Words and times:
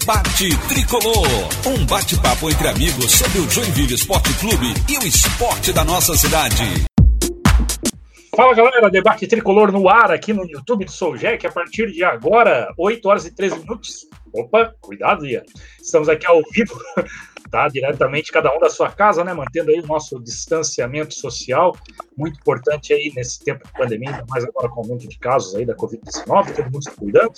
Debate 0.00 0.48
Tricolor. 0.66 1.28
Um 1.66 1.84
bate-papo 1.84 2.48
entre 2.48 2.68
amigos 2.68 3.12
sobre 3.12 3.38
o 3.38 3.50
Joinville 3.50 3.94
Esporte 3.94 4.32
Clube 4.38 4.72
e 4.88 4.96
o 4.96 5.06
esporte 5.06 5.74
da 5.74 5.84
nossa 5.84 6.16
cidade. 6.16 6.64
Fala 8.34 8.54
galera, 8.54 8.90
debate 8.90 9.26
tricolor 9.26 9.70
no 9.70 9.90
ar 9.90 10.10
aqui 10.10 10.32
no 10.32 10.48
YouTube 10.48 10.86
do 10.86 10.90
Sou 10.90 11.18
Jack. 11.18 11.46
A 11.46 11.52
partir 11.52 11.92
de 11.92 12.02
agora, 12.02 12.72
8 12.78 13.06
horas 13.06 13.26
e 13.26 13.34
13 13.34 13.58
minutos. 13.58 14.06
Opa, 14.32 14.74
cuidado, 14.80 15.26
Ian. 15.26 15.42
Estamos 15.78 16.08
aqui 16.08 16.26
ao 16.26 16.40
vivo, 16.50 16.80
tá? 17.50 17.68
Diretamente, 17.68 18.32
cada 18.32 18.56
um 18.56 18.58
da 18.58 18.70
sua 18.70 18.90
casa, 18.90 19.22
né? 19.22 19.34
Mantendo 19.34 19.70
aí 19.70 19.80
o 19.80 19.86
nosso 19.86 20.18
distanciamento 20.18 21.12
social. 21.12 21.76
Muito 22.16 22.40
importante 22.40 22.94
aí 22.94 23.12
nesse 23.14 23.44
tempo 23.44 23.66
de 23.66 23.72
pandemia, 23.74 24.10
ainda 24.12 24.24
mais 24.30 24.44
agora 24.44 24.68
com 24.70 24.80
o 24.80 24.84
aumento 24.84 25.06
de 25.06 25.18
casos 25.18 25.54
aí 25.56 25.66
da 25.66 25.74
Covid-19, 25.74 26.54
todo 26.54 26.64
mundo 26.64 26.82
se 26.82 26.90
cuidando. 26.92 27.34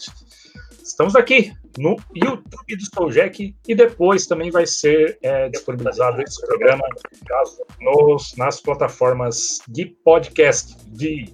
Estamos 0.83 1.15
aqui 1.15 1.53
no 1.79 1.97
YouTube 2.13 2.77
do 2.77 2.95
Soul 2.95 3.11
Jack 3.11 3.55
e 3.69 3.75
depois 3.75 4.27
também 4.27 4.51
vai 4.51 4.67
ser 4.67 5.17
é, 5.23 5.49
disponibilizado 5.49 6.21
esse 6.21 6.45
programa 6.45 6.83
nos, 7.81 8.35
nas 8.37 8.61
plataformas 8.61 9.61
de 9.69 9.87
podcast. 9.87 10.77
De, 10.89 11.33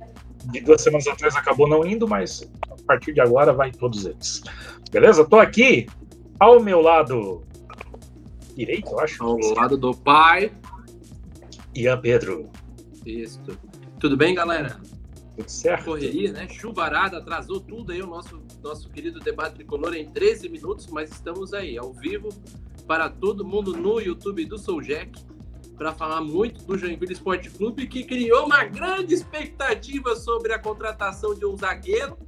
de 0.52 0.60
duas 0.60 0.82
semanas 0.82 1.06
atrás 1.06 1.34
acabou 1.34 1.66
não 1.66 1.86
indo, 1.86 2.06
mas 2.06 2.48
a 2.70 2.76
partir 2.86 3.14
de 3.14 3.20
agora 3.20 3.52
vai 3.52 3.72
todos 3.72 4.04
eles. 4.04 4.42
Beleza? 4.90 5.22
Estou 5.22 5.40
aqui 5.40 5.86
ao 6.38 6.60
meu 6.60 6.82
lado 6.82 7.42
direito, 8.54 8.90
eu 8.90 9.00
acho. 9.00 9.24
Ao 9.24 9.38
lado 9.54 9.78
do 9.78 9.94
pai. 9.94 10.52
Ian 11.74 12.00
Pedro. 12.00 12.50
Isso. 13.06 13.40
Tudo 13.98 14.16
bem, 14.16 14.34
galera? 14.34 14.78
Tudo 15.36 15.48
certo? 15.48 15.86
Correria, 15.86 16.32
né? 16.32 16.48
Chuvarada, 16.48 17.18
atrasou 17.18 17.60
tudo 17.60 17.92
aí 17.92 18.02
o 18.02 18.06
nosso, 18.06 18.42
nosso 18.62 18.88
querido 18.90 19.20
debate 19.20 19.54
tricolor 19.54 19.94
em 19.94 20.08
13 20.08 20.48
minutos, 20.48 20.86
mas 20.88 21.10
estamos 21.10 21.54
aí, 21.54 21.78
ao 21.78 21.92
vivo, 21.92 22.28
para 22.86 23.08
todo 23.08 23.44
mundo 23.44 23.76
no 23.76 24.00
YouTube 24.00 24.44
do 24.46 24.58
Soul 24.58 24.82
Jack, 24.82 25.24
para 25.76 25.92
falar 25.92 26.20
muito 26.20 26.64
do 26.64 26.76
Joinville 26.76 27.12
Esporte 27.12 27.50
Clube, 27.50 27.86
que 27.86 28.04
criou 28.04 28.46
uma 28.46 28.64
grande 28.64 29.14
expectativa 29.14 30.16
sobre 30.16 30.52
a 30.52 30.58
contratação 30.58 31.34
de 31.34 31.46
um 31.46 31.56
zagueiro, 31.56 32.18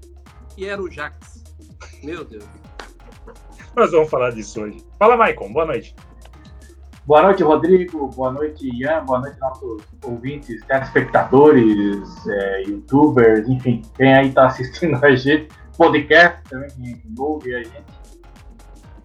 que 0.55 0.67
era 0.67 0.81
o 0.81 0.91
Jax. 0.91 1.43
Meu 2.03 2.25
Deus. 2.25 2.45
Nós 3.75 3.91
vamos 3.91 4.11
falar 4.11 4.31
disso 4.31 4.63
hoje. 4.63 4.85
Fala, 4.99 5.17
Maicon, 5.17 5.53
boa 5.53 5.67
noite. 5.67 5.95
Boa 7.07 7.23
noite, 7.23 7.43
Rodrigo. 7.43 8.09
Boa 8.09 8.31
noite, 8.31 8.69
Ian. 8.73 9.05
Boa 9.05 9.21
noite, 9.21 9.41
nossos 9.41 9.83
ouvintes, 10.05 10.65
telespectadores, 10.67 12.09
é, 12.29 12.63
youtubers, 12.69 13.49
enfim, 13.49 13.83
quem 13.97 14.15
aí 14.15 14.29
está 14.29 14.47
assistindo 14.47 14.95
a 15.05 15.17
gente, 15.17 15.49
podcast 15.81 16.43
também, 16.51 16.69
quem 16.77 17.15
ouve 17.19 17.55
a 17.55 17.63
gente. 17.63 17.83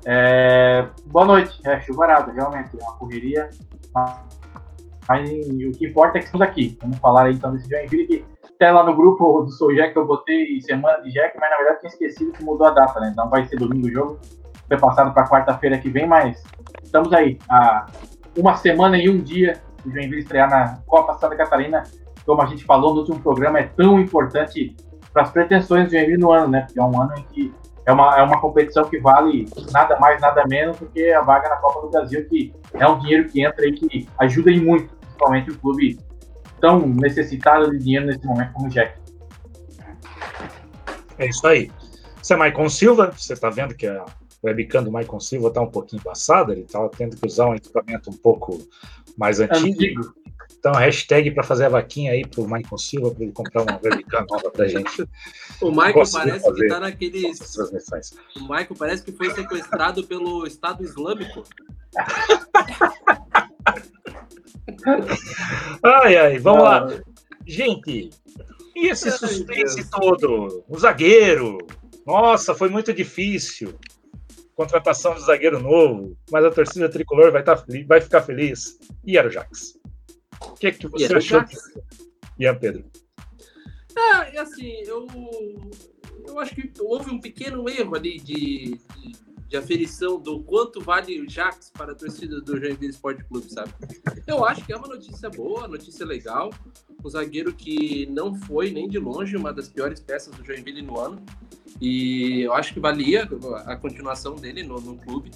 É, 0.03 0.85
boa 1.05 1.25
noite, 1.25 1.57
é 1.63 1.79
chuvarado, 1.79 2.31
realmente, 2.31 2.77
é 2.77 2.83
uma 2.83 2.97
correria. 2.97 3.49
Mas 3.93 5.29
o 5.39 5.71
que 5.71 5.87
importa 5.87 6.17
é 6.17 6.19
que 6.19 6.25
estamos 6.25 6.45
aqui. 6.45 6.77
Vamos 6.81 6.97
falar 6.97 7.31
então 7.31 7.53
desse 7.53 7.69
Joinville 7.69 8.07
que 8.07 8.25
até 8.43 8.69
lá 8.71 8.83
no 8.83 8.93
grupo 8.93 9.43
do 9.43 9.51
Sou 9.51 9.73
Jack 9.73 9.95
eu 9.95 10.05
botei 10.05 10.59
semana 10.59 11.01
de 11.01 11.13
Jack, 11.13 11.39
mas 11.39 11.49
na 11.49 11.55
verdade 11.55 11.79
tinha 11.79 11.89
esquecido 11.91 12.33
que 12.33 12.43
mudou 12.43 12.67
a 12.67 12.71
data, 12.71 12.99
né? 12.99 13.09
Então 13.13 13.29
vai 13.29 13.45
ser 13.45 13.55
domingo 13.55 13.87
o 13.87 13.91
jogo. 13.91 14.19
Foi 14.67 14.77
passado 14.77 15.13
para 15.13 15.29
quarta-feira 15.29 15.77
que 15.77 15.89
vem, 15.89 16.05
mas 16.05 16.43
estamos 16.83 17.13
aí 17.13 17.39
há 17.49 17.85
uma 18.37 18.57
semana 18.57 18.97
e 18.97 19.09
um 19.09 19.21
dia 19.21 19.61
o 19.85 19.89
Joinville 19.89 20.19
estrear 20.19 20.49
na 20.49 20.81
Copa 20.85 21.13
Santa 21.13 21.37
Catarina. 21.37 21.83
Como 22.25 22.41
a 22.41 22.47
gente 22.47 22.65
falou 22.65 22.93
no 22.93 22.99
último 22.99 23.21
programa, 23.21 23.59
é 23.59 23.63
tão 23.63 23.97
importante 23.97 24.75
para 25.15 25.23
as 25.23 25.31
pretensões 25.31 25.85
do 25.85 25.91
Joinville 25.91 26.17
no 26.17 26.29
ano, 26.29 26.49
né? 26.49 26.61
Porque 26.65 26.77
é 26.77 26.83
um 26.83 27.01
ano 27.01 27.13
em 27.17 27.23
que 27.23 27.53
é 27.85 27.93
uma, 27.93 28.17
é 28.17 28.21
uma 28.21 28.41
competição 28.41 28.83
que 28.83 28.99
vale 28.99 29.47
nada 29.71 29.97
mais, 29.97 30.19
nada 30.19 30.43
menos 30.45 30.77
do 30.77 30.87
que 30.87 31.09
a 31.13 31.21
vaga 31.21 31.47
na 31.47 31.55
Copa 31.55 31.83
do 31.83 31.89
Brasil, 31.89 32.27
que 32.27 32.53
é 32.73 32.85
um 32.85 32.99
dinheiro 32.99 33.29
que 33.29 33.41
entra 33.41 33.65
e 33.65 33.71
que 33.71 34.09
ajuda 34.19 34.51
em 34.51 34.59
muito, 34.59 34.93
principalmente 34.93 35.51
o 35.51 35.57
clube 35.57 35.97
tão 36.59 36.85
necessitado 36.85 37.71
de 37.71 37.79
dinheiro 37.79 38.07
nesse 38.07 38.25
momento 38.25 38.51
como 38.51 38.67
o 38.67 38.69
Jack. 38.69 38.99
É 41.17 41.27
isso 41.27 41.47
aí. 41.47 41.71
Você 42.21 42.33
é 42.33 42.37
Maicon 42.37 42.67
Silva, 42.67 43.13
você 43.15 43.31
está 43.31 43.49
vendo 43.49 43.73
que 43.73 43.87
a 43.87 44.03
webcam 44.43 44.83
do 44.83 44.91
Maicon 44.91 45.21
Silva 45.21 45.47
está 45.47 45.61
um 45.61 45.71
pouquinho 45.71 46.03
passada, 46.03 46.51
ele 46.51 46.63
estava 46.63 46.89
tendo 46.89 47.15
que 47.15 47.25
usar 47.25 47.47
um 47.47 47.55
equipamento 47.55 48.09
um 48.09 48.17
pouco 48.17 48.57
mais 49.17 49.39
antigo. 49.39 49.67
antigo. 49.67 50.24
Então, 50.57 50.73
hashtag 50.73 51.31
para 51.31 51.43
fazer 51.43 51.65
a 51.65 51.69
vaquinha 51.69 52.11
aí 52.11 52.25
pro 52.25 52.47
Maicon 52.47 52.77
Silva, 52.77 53.11
para 53.11 53.23
ele 53.23 53.31
comprar 53.31 53.61
uma 53.61 53.79
webcam 53.83 54.25
nova 54.29 54.49
pra 54.51 54.67
gente. 54.67 55.07
O 55.61 55.71
Maicon 55.71 56.03
parece 56.11 56.53
que 56.53 56.67
tá 56.67 56.79
naqueles. 56.79 57.57
O 58.35 58.41
Maicon 58.47 58.75
parece 58.75 59.03
que 59.03 59.11
foi 59.11 59.29
sequestrado 59.31 60.03
pelo 60.05 60.45
Estado 60.47 60.83
Islâmico. 60.83 61.43
ai, 65.83 66.17
ai, 66.17 66.39
vamos 66.39 66.63
Não. 66.63 66.69
lá. 66.69 66.87
Gente, 67.45 68.09
e 68.75 68.87
esse 68.87 69.11
suspense 69.11 69.89
todo? 69.89 70.63
O 70.67 70.79
zagueiro. 70.79 71.57
Nossa, 72.05 72.53
foi 72.53 72.69
muito 72.69 72.93
difícil. 72.93 73.75
Contratação 74.55 75.15
de 75.15 75.21
zagueiro 75.21 75.59
novo, 75.59 76.17
mas 76.31 76.43
a 76.43 76.51
torcida 76.51 76.89
tricolor 76.89 77.31
vai, 77.31 77.43
tá, 77.43 77.63
vai 77.87 78.01
ficar 78.01 78.21
feliz. 78.21 78.79
E 79.05 79.17
era 79.17 79.27
o 79.27 79.31
Jax. 79.31 79.77
O 80.41 80.53
que, 80.53 80.67
é 80.67 80.71
que 80.71 80.87
você 80.87 81.13
achou? 81.13 81.43
Ian 82.39 82.55
Pedro. 82.55 82.85
É, 83.97 84.39
assim, 84.39 84.71
eu, 84.85 85.07
eu 86.27 86.39
acho 86.39 86.53
que 86.53 86.71
houve 86.81 87.09
um 87.09 87.19
pequeno 87.19 87.67
erro 87.69 87.95
ali 87.95 88.19
de, 88.19 88.77
de, 88.77 89.15
de 89.47 89.57
aferição 89.57 90.19
do 90.19 90.43
quanto 90.43 90.81
vale 90.81 91.21
o 91.21 91.29
Jax 91.29 91.71
para 91.71 91.93
a 91.93 91.95
torcida 91.95 92.41
do 92.41 92.59
Joinville 92.59 92.91
Esporte 92.91 93.23
Clube, 93.23 93.49
sabe? 93.49 93.71
Eu 94.27 94.43
acho 94.43 94.65
que 94.65 94.73
é 94.73 94.77
uma 94.77 94.87
notícia 94.87 95.29
boa, 95.29 95.67
notícia 95.67 96.05
legal. 96.05 96.53
Um 97.03 97.09
zagueiro 97.09 97.53
que 97.53 98.05
não 98.07 98.35
foi 98.35 98.69
nem 98.69 98.89
de 98.89 98.99
longe 98.99 99.37
uma 99.37 99.53
das 99.53 99.69
piores 99.69 99.99
peças 100.01 100.35
do 100.35 100.43
Joinville 100.43 100.81
no 100.81 100.99
ano. 100.99 101.23
E 101.79 102.41
eu 102.41 102.53
acho 102.53 102.73
que 102.73 102.79
valia 102.79 103.29
a 103.65 103.75
continuação 103.77 104.35
dele 104.35 104.63
no, 104.63 104.79
no 104.79 104.97
clube 104.97 105.31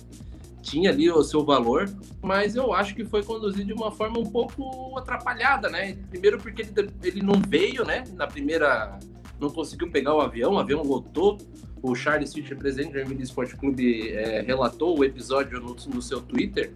tinha 0.62 0.90
ali 0.90 1.10
o 1.10 1.24
seu 1.24 1.44
valor, 1.44 1.90
mas 2.22 2.56
eu 2.56 2.74
acho 2.74 2.96
que 2.96 3.06
foi 3.06 3.24
conduzido 3.24 3.66
de 3.66 3.74
uma 3.74 3.92
forma 3.92 4.20
um 4.20 4.26
pouco 4.26 4.98
atrapalhada, 4.98 5.70
né? 5.70 5.98
Primeiro 6.10 6.38
porque 6.38 6.62
ele, 6.62 6.92
ele 7.04 7.22
não 7.22 7.42
veio, 7.48 7.86
né? 7.86 8.04
Na 8.16 8.28
primeira, 8.28 9.00
não 9.40 9.50
conseguiu 9.50 9.90
pegar 9.90 10.14
o 10.14 10.22
avião, 10.22 10.54
o 10.54 10.60
avião 10.60 10.84
lotou. 10.84 11.38
O 11.82 11.96
Charles 11.96 12.34
Fischer, 12.34 12.58
presidente 12.58 12.92
do 12.92 12.96
Joinville 12.96 13.24
Esporte 13.24 13.56
Clube, 13.56 14.10
é, 14.10 14.42
relatou 14.42 15.00
o 15.00 15.06
episódio 15.06 15.62
no, 15.62 15.74
no, 15.74 16.02
seu 16.02 16.20
Twitter. 16.20 16.74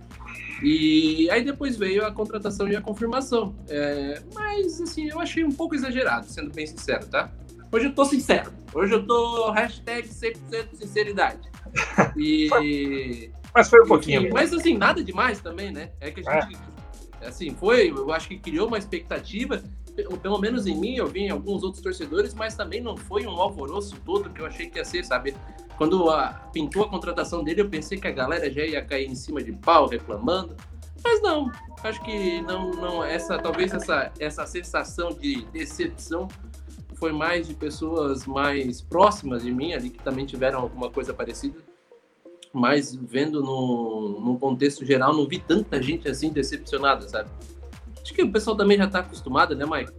E 0.62 1.30
aí 1.30 1.44
depois 1.44 1.76
veio 1.76 2.06
a 2.06 2.12
contratação 2.12 2.70
e 2.70 2.76
a 2.76 2.82
confirmação. 2.82 3.54
É, 3.68 4.22
mas, 4.34 4.80
assim, 4.80 5.10
eu 5.10 5.20
achei 5.20 5.44
um 5.44 5.52
pouco 5.52 5.76
exagerado, 5.76 6.26
sendo 6.28 6.54
bem 6.54 6.66
sincero, 6.66 7.06
tá? 7.08 7.30
Hoje 7.70 7.88
eu 7.88 7.94
tô 7.94 8.06
sincero. 8.06 8.54
Hoje 8.74 8.94
eu 8.94 9.06
tô 9.06 9.52
hashtag 9.52 10.08
100% 10.08 10.76
sinceridade. 10.76 11.50
E... 12.16 13.30
Mas 13.54 13.70
foi 13.70 13.82
um 13.82 13.88
pouquinho. 13.88 14.30
Mas 14.34 14.52
assim, 14.52 14.78
nada 14.78 15.04
demais 15.04 15.40
também, 15.40 15.72
né? 15.72 15.92
É 16.00 16.12
que 16.12 16.28
a 16.28 16.42
gente. 16.42 16.58
É. 17.22 17.28
Assim, 17.28 17.52
foi, 17.52 17.90
eu 17.90 18.12
acho 18.12 18.28
que 18.28 18.38
criou 18.38 18.68
uma 18.68 18.78
expectativa. 18.78 19.62
Pelo 20.24 20.40
menos 20.40 20.66
em 20.66 20.76
mim, 20.76 20.96
eu 20.96 21.06
vi 21.06 21.22
em 21.22 21.30
alguns 21.30 21.62
outros 21.62 21.82
torcedores, 21.82 22.34
mas 22.34 22.56
também 22.56 22.82
não 22.82 22.98
foi 22.98 23.28
um 23.28 23.40
alvoroço 23.40 23.96
todo 24.04 24.30
que 24.32 24.42
eu 24.42 24.46
achei 24.48 24.68
que 24.68 24.80
ia 24.80 24.86
ser, 24.86 25.06
sabe? 25.06 25.36
Quando 25.78 26.10
a, 26.10 26.50
pintou 26.52 26.84
a 26.84 26.90
contratação 26.90 27.44
dele, 27.44 27.62
eu 27.62 27.70
pensei 27.70 28.00
que 28.00 28.08
a 28.08 28.12
galera 28.12 28.52
já 28.52 28.66
ia 28.66 28.84
cair 28.84 29.08
em 29.08 29.14
cima 29.14 29.42
de 29.42 29.52
pau 29.52 29.88
reclamando. 29.88 30.58
Mas 31.04 31.22
não, 31.22 31.52
acho 31.84 32.02
que 32.02 32.42
não, 32.42 32.72
não 32.72 33.04
essa 33.04 33.38
talvez 33.38 33.72
essa, 33.74 34.12
essa 34.20 34.48
sensação 34.48 35.10
de 35.10 35.44
decepção 35.52 36.28
foi 36.96 37.12
mais 37.12 37.48
de 37.48 37.54
pessoas 37.54 38.26
mais 38.26 38.82
próximas 38.82 39.44
de 39.44 39.52
mim 39.52 39.74
ali 39.74 39.90
que 39.90 40.02
também 40.02 40.26
tiveram 40.26 40.60
alguma 40.62 40.90
coisa 40.90 41.14
parecida 41.14 41.60
mas 42.54 42.94
vendo 42.94 43.42
no, 43.42 44.20
no 44.20 44.38
contexto 44.38 44.86
geral, 44.86 45.12
não 45.12 45.28
vi 45.28 45.40
tanta 45.40 45.82
gente 45.82 46.08
assim 46.08 46.30
decepcionada, 46.30 47.10
sabe? 47.10 47.30
Acho 48.02 48.14
que 48.14 48.22
o 48.22 48.32
pessoal 48.32 48.56
também 48.56 48.78
já 48.78 48.86
está 48.86 49.00
acostumado, 49.00 49.56
né, 49.56 49.66
Mike? 49.66 49.92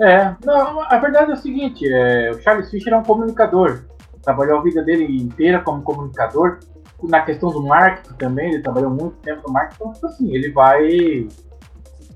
É, 0.00 0.36
não, 0.44 0.82
a 0.82 0.98
verdade 0.98 1.32
é 1.32 1.34
o 1.34 1.36
seguinte, 1.36 1.90
é, 1.90 2.30
o 2.30 2.40
Charles 2.40 2.70
Fischer 2.70 2.92
é 2.92 2.96
um 2.96 3.02
comunicador, 3.02 3.84
trabalhou 4.22 4.58
a 4.58 4.62
vida 4.62 4.82
dele 4.82 5.04
inteira 5.04 5.60
como 5.60 5.82
comunicador, 5.82 6.60
na 7.02 7.22
questão 7.22 7.50
do 7.50 7.62
marketing 7.62 8.14
também, 8.14 8.52
ele 8.52 8.62
trabalhou 8.62 8.90
muito 8.90 9.16
tempo 9.22 9.42
no 9.46 9.52
marketing, 9.52 9.76
então, 9.80 9.92
tipo 9.92 10.06
assim, 10.06 10.34
ele 10.34 10.52
vai... 10.52 11.28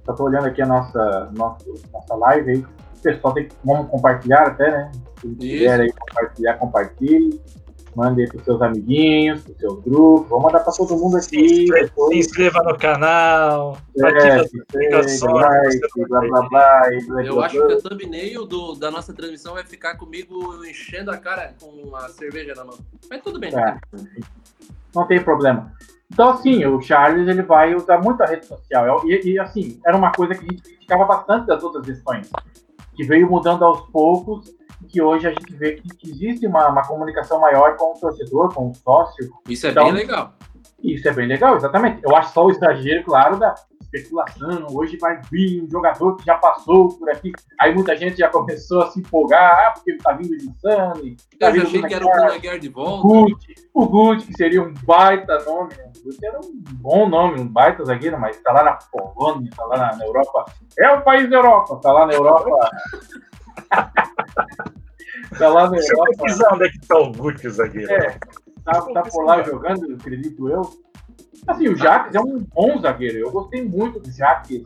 Só 0.04 0.12
tô 0.12 0.24
olhando 0.24 0.46
aqui 0.46 0.60
a 0.60 0.66
nossa, 0.66 1.30
nossa, 1.36 1.64
nossa 1.92 2.14
live 2.14 2.50
aí, 2.50 2.58
o 2.58 3.02
pessoal 3.02 3.34
tem 3.34 3.48
que, 3.48 3.54
vamos 3.64 3.88
compartilhar 3.88 4.42
até, 4.48 4.70
né? 4.70 4.92
Se 5.20 5.28
quiser 5.36 5.80
aí 5.80 5.92
compartilhar, 5.92 6.54
compartilhe. 6.54 7.40
Mande 7.94 8.26
para 8.26 8.42
seus 8.42 8.62
amiguinhos, 8.62 9.42
para 9.42 9.54
seus 9.54 9.82
grupos. 9.82 10.28
Vamos 10.30 10.44
mandar 10.44 10.60
para 10.60 10.72
todo 10.72 10.96
mundo 10.96 11.16
aqui. 11.16 11.66
Se, 11.66 11.92
se 12.08 12.16
inscreva 12.16 12.62
no 12.62 12.78
canal. 12.78 13.76
É, 13.98 14.44
se 14.44 14.56
inscreva, 14.56 15.32
like, 15.32 16.08
blá 16.08 16.20
blá 16.20 16.48
blá. 16.48 16.82
Eu 17.24 17.42
acho 17.42 17.66
que 17.66 17.72
a 17.72 17.80
thumbnail 17.80 18.46
do, 18.46 18.74
da 18.74 18.90
nossa 18.90 19.12
transmissão 19.12 19.54
vai 19.54 19.64
ficar 19.64 19.96
comigo 19.96 20.64
enchendo 20.64 21.10
a 21.10 21.18
cara 21.18 21.54
com 21.60 21.94
a 21.94 22.08
cerveja 22.08 22.54
na 22.54 22.64
mão. 22.64 22.78
Mas 23.10 23.22
tudo 23.22 23.38
bem. 23.38 23.54
É, 23.54 23.76
não 24.94 25.06
tem 25.06 25.22
problema. 25.22 25.72
Então, 26.10 26.30
assim, 26.30 26.64
o 26.66 26.80
Charles 26.80 27.26
ele 27.26 27.42
vai 27.42 27.74
usar 27.74 27.98
muito 27.98 28.22
a 28.22 28.26
rede 28.26 28.46
social. 28.46 29.02
E, 29.08 29.32
e, 29.32 29.38
assim, 29.38 29.80
era 29.84 29.96
uma 29.96 30.12
coisa 30.12 30.34
que 30.34 30.40
a 30.40 30.48
gente 30.48 30.62
criticava 30.62 31.04
bastante 31.04 31.46
das 31.46 31.62
outras 31.62 31.86
gestões, 31.86 32.30
que 32.94 33.04
veio 33.04 33.30
mudando 33.30 33.64
aos 33.64 33.88
poucos 33.90 34.54
que 34.88 35.00
hoje 35.00 35.26
a 35.26 35.30
gente 35.30 35.54
vê 35.54 35.72
que, 35.72 36.10
existe 36.10 36.46
uma, 36.46 36.68
uma, 36.68 36.86
comunicação 36.86 37.40
maior 37.40 37.76
com 37.76 37.92
o 37.92 38.00
torcedor, 38.00 38.52
com 38.54 38.70
o 38.70 38.74
sócio. 38.74 39.32
Isso 39.48 39.66
é 39.66 39.70
então, 39.70 39.84
bem 39.84 39.92
legal. 39.92 40.34
Isso 40.82 41.08
é 41.08 41.12
bem 41.12 41.26
legal, 41.26 41.56
exatamente. 41.56 42.00
Eu 42.02 42.14
acho 42.16 42.32
só 42.32 42.46
o 42.46 42.50
exagero, 42.50 43.04
claro, 43.04 43.38
da 43.38 43.54
especulação. 43.80 44.66
Hoje 44.70 44.96
vai 44.96 45.20
vir 45.30 45.62
um 45.62 45.70
jogador 45.70 46.16
que 46.16 46.24
já 46.24 46.36
passou 46.36 46.88
por 46.98 47.08
aqui. 47.10 47.30
Aí 47.60 47.74
muita 47.74 47.96
gente 47.96 48.16
já 48.16 48.28
começou 48.28 48.82
a 48.82 48.90
se 48.90 48.98
empolgar, 48.98 49.66
ah, 49.66 49.70
porque 49.72 49.96
tá 49.98 50.12
vindo 50.12 50.36
de 50.36 50.44
Sunny. 50.60 51.16
Tá 51.38 51.50
Eu 51.50 51.62
achei 51.62 51.82
que 51.82 51.94
era 51.94 52.04
o 52.04 52.10
Kunaguer 52.10 52.58
de 52.58 52.68
volta. 52.68 53.06
O 53.06 53.24
Gucci, 53.24 53.54
o 53.72 53.86
Gucci, 53.86 54.26
que 54.26 54.34
seria 54.34 54.62
um 54.62 54.74
baita 54.84 55.38
nome. 55.44 55.74
Né? 55.76 55.92
O 55.96 56.04
Gucci 56.04 56.26
era 56.26 56.40
um 56.40 56.52
bom 56.80 57.08
nome, 57.08 57.40
um 57.40 57.46
baita 57.46 57.84
zagueiro, 57.84 58.18
mas 58.18 58.36
tá 58.38 58.52
lá 58.52 58.64
na 58.64 58.72
Polônia, 58.90 59.50
tá 59.54 59.64
lá 59.66 59.94
na 59.96 60.04
Europa. 60.04 60.46
É 60.78 60.90
o 60.90 61.02
país 61.02 61.28
da 61.28 61.36
Europa, 61.36 61.78
tá 61.80 61.92
lá 61.92 62.06
na 62.06 62.14
Europa. 62.14 62.50
Tá 65.38 65.48
lá 65.48 65.70
na 65.70 65.78
Europa. 65.78 66.10
Deixa 66.20 66.42
eu 66.42 66.54
onde 66.54 66.64
é 66.64 66.68
que 66.68 66.86
tá 66.86 66.98
o 66.98 67.12
Gucci, 67.12 67.50
zagueiro. 67.50 67.90
É, 67.90 68.18
tá, 68.64 68.82
tá 68.82 69.02
por 69.02 69.24
lá 69.24 69.42
jogando, 69.42 69.94
acredito 69.94 70.48
eu. 70.48 70.62
Assim, 71.46 71.68
o 71.68 71.76
Jaques 71.76 72.14
é 72.14 72.20
um 72.20 72.38
bom 72.54 72.78
zagueiro. 72.80 73.18
Eu 73.18 73.30
gostei 73.30 73.66
muito 73.66 73.98
do 73.98 74.10
Jaques 74.10 74.62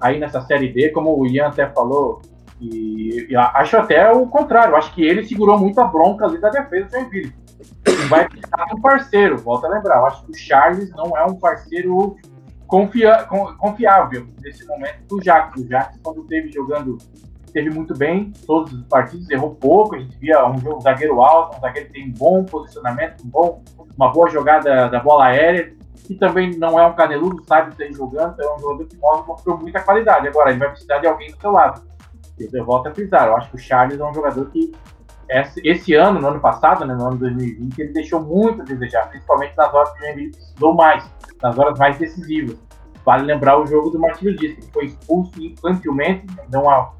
aí 0.00 0.18
nessa 0.18 0.40
Série 0.42 0.72
D, 0.72 0.90
como 0.90 1.18
o 1.18 1.26
Ian 1.26 1.48
até 1.48 1.68
falou. 1.70 2.20
E, 2.60 3.28
e 3.30 3.36
acho 3.36 3.76
até 3.76 4.10
o 4.10 4.26
contrário. 4.26 4.76
Acho 4.76 4.92
que 4.94 5.02
ele 5.02 5.24
segurou 5.24 5.58
muito 5.58 5.80
a 5.80 5.84
bronca 5.84 6.26
ali 6.26 6.38
da 6.38 6.50
defesa 6.50 6.86
do 6.86 6.92
Joinville. 6.92 7.34
Vai 8.08 8.28
ficar 8.28 8.66
um 8.74 8.80
parceiro, 8.80 9.38
volta 9.38 9.66
a 9.66 9.70
lembrar. 9.70 9.98
Eu 9.98 10.06
acho 10.06 10.24
que 10.24 10.32
o 10.32 10.36
Charles 10.36 10.90
não 10.90 11.16
é 11.16 11.24
um 11.24 11.36
parceiro 11.36 12.16
confia, 12.66 13.26
confiável 13.58 14.26
nesse 14.42 14.66
momento 14.66 15.04
do 15.08 15.22
Jaques. 15.22 15.64
O 15.64 15.68
Jaques, 15.68 16.00
quando 16.02 16.22
esteve 16.22 16.50
jogando 16.50 16.98
teve 17.52 17.70
muito 17.70 17.96
bem 17.96 18.32
todos 18.46 18.72
os 18.72 18.82
partidos, 18.86 19.28
errou 19.30 19.54
pouco, 19.54 19.94
a 19.94 19.98
gente 19.98 20.16
via 20.18 20.46
um, 20.46 20.58
jogo, 20.58 20.80
zagueiro 20.80 21.20
alto, 21.20 21.56
um 21.56 21.60
zagueiro 21.60 21.88
que 21.88 21.94
tem 21.94 22.10
bom 22.10 22.44
posicionamento, 22.44 23.24
um 23.24 23.28
bom, 23.28 23.62
uma 23.96 24.12
boa 24.12 24.28
jogada 24.28 24.88
da 24.88 25.00
bola 25.00 25.26
aérea, 25.26 25.72
e 26.08 26.14
também 26.14 26.56
não 26.56 26.78
é 26.78 26.86
um 26.86 26.94
caneludo, 26.94 27.44
sabe 27.44 27.76
sair 27.76 27.92
jogando, 27.92 28.32
então 28.32 28.50
é 28.50 28.56
um 28.56 28.60
jogador 28.60 28.86
que 28.86 28.96
mostrou 28.96 29.58
muita 29.58 29.80
qualidade. 29.80 30.26
Agora, 30.26 30.50
ele 30.50 30.58
vai 30.58 30.70
precisar 30.70 30.98
de 30.98 31.06
alguém 31.06 31.30
do 31.30 31.38
seu 31.38 31.50
lado. 31.50 31.82
Eu 32.38 32.64
volto 32.64 32.86
a 32.86 32.94
frisar, 32.94 33.26
eu 33.26 33.36
acho 33.36 33.50
que 33.50 33.56
o 33.56 33.58
Charles 33.58 33.98
é 33.98 34.04
um 34.04 34.14
jogador 34.14 34.48
que 34.50 34.72
esse, 35.62 35.94
ano, 35.94 36.20
no 36.20 36.28
ano 36.28 36.40
passado, 36.40 36.86
né, 36.86 36.94
no 36.94 37.06
ano 37.06 37.18
2020, 37.18 37.78
ele 37.78 37.92
deixou 37.92 38.22
muito 38.22 38.62
a 38.62 38.64
desejar, 38.64 39.10
principalmente 39.10 39.54
nas 39.56 39.74
horas 39.74 39.92
que 39.92 40.04
ele 40.06 40.30
precisou 40.30 40.74
mais, 40.74 41.10
nas 41.42 41.58
horas 41.58 41.78
mais 41.78 41.98
decisivas. 41.98 42.56
Vale 43.04 43.24
lembrar 43.24 43.60
o 43.60 43.66
jogo 43.66 43.90
do 43.90 43.98
Martinho 43.98 44.34
Dias, 44.36 44.54
que 44.54 44.72
foi 44.72 44.86
expulso 44.86 45.32
infantilmente, 45.42 46.26
deu 46.48 46.62
uma 46.62 46.92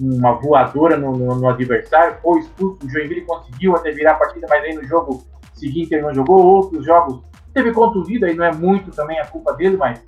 uma 0.00 0.32
voadora 0.32 0.96
no, 0.96 1.12
no, 1.12 1.36
no, 1.36 1.48
adversário, 1.48 2.18
foi 2.22 2.40
expulso, 2.40 2.78
o 2.84 2.88
Joinville 2.88 3.22
conseguiu 3.22 3.74
até 3.76 3.90
virar 3.90 4.12
a 4.12 4.16
partida, 4.16 4.46
mas 4.48 4.62
aí 4.64 4.74
no 4.74 4.84
jogo 4.84 5.24
seguinte 5.54 5.94
ele 5.94 6.02
não 6.02 6.14
jogou, 6.14 6.44
outros 6.44 6.84
jogos 6.84 7.22
teve 7.54 7.72
contundido, 7.72 8.26
aí 8.26 8.34
não 8.34 8.44
é 8.44 8.52
muito 8.52 8.90
também 8.90 9.18
a 9.18 9.26
culpa 9.26 9.54
dele, 9.54 9.76
mas 9.76 10.02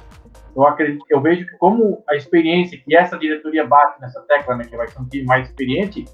eu 0.55 0.67
acredito, 0.67 1.05
eu 1.09 1.21
vejo 1.21 1.47
que 1.47 1.57
como 1.57 2.03
a 2.09 2.17
experiência 2.17 2.79
que 2.79 2.97
essa 2.97 3.17
diretoria 3.17 3.67
bate 3.67 4.01
nessa 4.01 4.21
tecla, 4.23 4.57
né, 4.57 4.65
que 4.65 4.77
vai 4.77 4.89
ser 4.89 5.01
um 5.01 5.05
time 5.07 5.25
mais 5.25 5.49
experiente, 5.49 6.05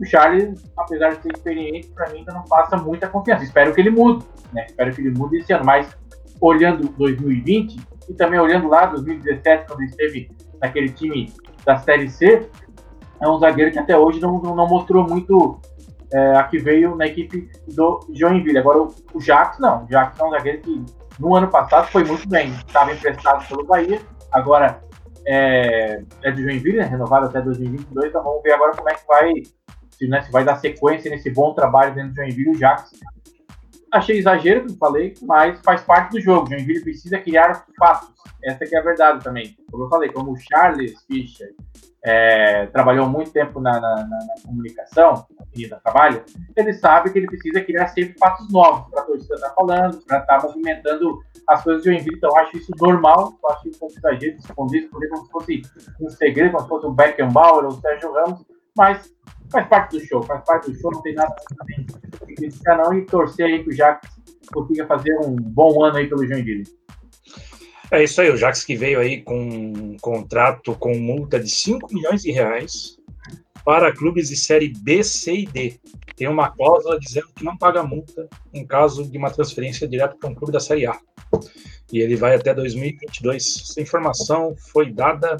o 0.00 0.04
Charles, 0.04 0.62
apesar 0.76 1.10
de 1.10 1.22
ser 1.22 1.32
experiente, 1.32 1.88
para 1.88 2.10
mim 2.10 2.18
ainda 2.18 2.32
não 2.32 2.44
passa 2.44 2.76
muita 2.76 3.08
confiança. 3.08 3.44
Espero 3.44 3.74
que 3.74 3.80
ele 3.80 3.90
mude, 3.90 4.26
né? 4.52 4.66
Espero 4.66 4.94
que 4.94 5.00
ele 5.00 5.16
mude 5.16 5.38
esse 5.38 5.52
ano, 5.52 5.64
mas 5.64 5.88
olhando 6.40 6.88
2020 6.98 7.76
e 8.08 8.14
também 8.14 8.38
olhando 8.38 8.68
lá 8.68 8.86
2017, 8.86 9.66
quando 9.66 9.80
ele 9.80 9.90
esteve 9.90 10.30
naquele 10.60 10.90
time 10.90 11.32
da 11.64 11.78
Série 11.78 12.08
C, 12.08 12.48
é 13.20 13.28
um 13.28 13.38
zagueiro 13.38 13.72
que 13.72 13.78
até 13.78 13.96
hoje 13.96 14.20
não, 14.20 14.38
não 14.40 14.68
mostrou 14.68 15.06
muito 15.06 15.60
é, 16.12 16.36
a 16.36 16.44
que 16.44 16.58
veio 16.58 16.94
na 16.94 17.06
equipe 17.06 17.50
do 17.68 18.00
Joinville. 18.12 18.58
Agora, 18.58 18.86
o, 19.12 19.20
Jax, 19.20 19.58
não. 19.58 19.84
O 19.84 19.88
Jax 19.88 20.18
é 20.18 20.24
um 20.24 20.30
zagueiro 20.30 20.60
que 20.60 20.84
no 21.18 21.34
ano 21.34 21.48
passado 21.48 21.88
foi 21.88 22.04
muito 22.04 22.28
bem. 22.28 22.50
Estava 22.66 22.92
emprestado 22.92 23.46
pelo 23.48 23.64
Bahia, 23.64 24.00
agora 24.32 24.80
é, 25.26 26.02
é 26.22 26.30
do 26.30 26.42
Joinville, 26.42 26.78
né, 26.78 26.84
renovado 26.84 27.26
até 27.26 27.40
2022. 27.40 28.08
Então 28.08 28.22
vamos 28.22 28.42
ver 28.42 28.52
agora 28.52 28.76
como 28.76 28.88
é 28.88 28.94
que 28.94 29.06
vai, 29.06 29.32
se, 29.90 30.08
né, 30.08 30.22
se 30.22 30.30
vai 30.30 30.44
dar 30.44 30.56
sequência 30.56 31.10
nesse 31.10 31.30
bom 31.30 31.54
trabalho 31.54 31.94
dentro 31.94 32.10
do 32.10 32.16
Joinville. 32.16 32.50
O 32.50 32.58
Jax 32.58 32.92
achei 33.90 34.18
exagero, 34.18 34.62
como 34.62 34.76
falei, 34.76 35.14
mas 35.22 35.60
faz 35.60 35.82
parte 35.82 36.12
do 36.12 36.20
jogo. 36.20 36.48
Joinville 36.48 36.82
precisa 36.82 37.18
criar 37.18 37.64
fatos. 37.78 38.14
Essa 38.44 38.64
que 38.64 38.76
é 38.76 38.78
a 38.78 38.82
verdade 38.82 39.24
também. 39.24 39.56
Como 39.70 39.84
eu 39.84 39.88
falei, 39.88 40.10
como 40.10 40.32
o 40.32 40.36
Charles 40.36 41.02
Fischer 41.06 41.48
é, 42.06 42.66
trabalhou 42.66 43.08
muito 43.08 43.32
tempo 43.32 43.60
na, 43.60 43.80
na, 43.80 43.96
na, 43.96 44.34
comunicação, 44.46 45.26
na 45.68 45.80
trabalho, 45.80 46.22
ele 46.54 46.72
sabe 46.72 47.10
que 47.10 47.18
ele 47.18 47.26
precisa 47.26 47.60
criar 47.62 47.88
sempre 47.88 48.16
fatos 48.16 48.48
novos 48.48 48.88
para 48.88 49.02
a 49.02 49.04
torcida 49.04 49.34
estar 49.34 49.48
tá 49.48 49.54
falando, 49.56 49.98
para 50.06 50.18
estar 50.18 50.38
tá 50.38 50.46
movimentando 50.46 51.18
as 51.48 51.64
coisas 51.64 51.82
de 51.82 51.90
Joinville. 51.90 52.16
Então, 52.16 52.30
eu 52.30 52.36
acho 52.36 52.56
isso 52.58 52.70
normal, 52.78 53.36
eu 53.42 53.50
acho 53.50 53.68
um 53.68 53.72
pouco 53.72 53.94
exagero 53.98 54.36
esconder 54.36 54.78
isso, 54.78 54.90
como 54.90 55.24
se 55.24 55.32
fosse 55.32 55.62
um 56.00 56.08
segredo, 56.08 56.52
como 56.52 56.62
se 56.62 56.68
fosse 56.68 56.86
o 56.86 56.92
Beckenbauer 56.92 57.64
ou 57.64 57.70
o 57.72 57.80
Sérgio 57.80 58.12
Ramos, 58.12 58.46
mas 58.76 59.12
faz 59.50 59.66
parte 59.66 59.98
do 59.98 60.06
show, 60.06 60.22
faz 60.22 60.44
parte 60.44 60.70
do 60.70 60.78
show, 60.78 60.92
não 60.92 61.02
tem 61.02 61.14
nada 61.14 61.34
que 62.24 62.34
criticar 62.36 62.78
não, 62.78 62.94
e 62.94 63.04
torcer 63.04 63.46
aí 63.46 63.64
que 63.64 63.70
o 63.70 63.72
Jacques 63.72 64.08
consiga 64.52 64.86
fazer 64.86 65.12
um 65.24 65.34
bom 65.34 65.82
ano 65.82 65.96
aí 65.96 66.08
pelo 66.08 66.24
Joinville. 66.24 66.62
É 67.90 68.02
isso 68.02 68.20
aí, 68.20 68.30
o 68.30 68.36
Jax 68.36 68.64
que 68.64 68.74
veio 68.74 68.98
aí 68.98 69.22
com 69.22 69.38
um 69.38 69.96
contrato 70.00 70.74
com 70.74 70.98
multa 70.98 71.38
de 71.38 71.48
5 71.48 71.94
milhões 71.94 72.22
de 72.22 72.32
reais 72.32 72.98
para 73.64 73.92
clubes 73.92 74.28
de 74.28 74.36
série 74.36 74.68
B, 74.68 75.04
C 75.04 75.34
e 75.38 75.46
D. 75.46 75.80
Tem 76.16 76.28
uma 76.28 76.50
cláusula 76.50 76.98
dizendo 76.98 77.28
que 77.34 77.44
não 77.44 77.56
paga 77.56 77.82
multa 77.82 78.28
em 78.52 78.66
caso 78.66 79.04
de 79.08 79.16
uma 79.18 79.30
transferência 79.30 79.86
direta 79.86 80.16
para 80.18 80.30
um 80.30 80.34
clube 80.34 80.52
da 80.52 80.58
série 80.58 80.86
A. 80.86 80.98
E 81.92 82.00
ele 82.00 82.16
vai 82.16 82.34
até 82.34 82.54
2022. 82.54 83.68
Essa 83.70 83.80
informação 83.80 84.56
foi 84.56 84.92
dada, 84.92 85.36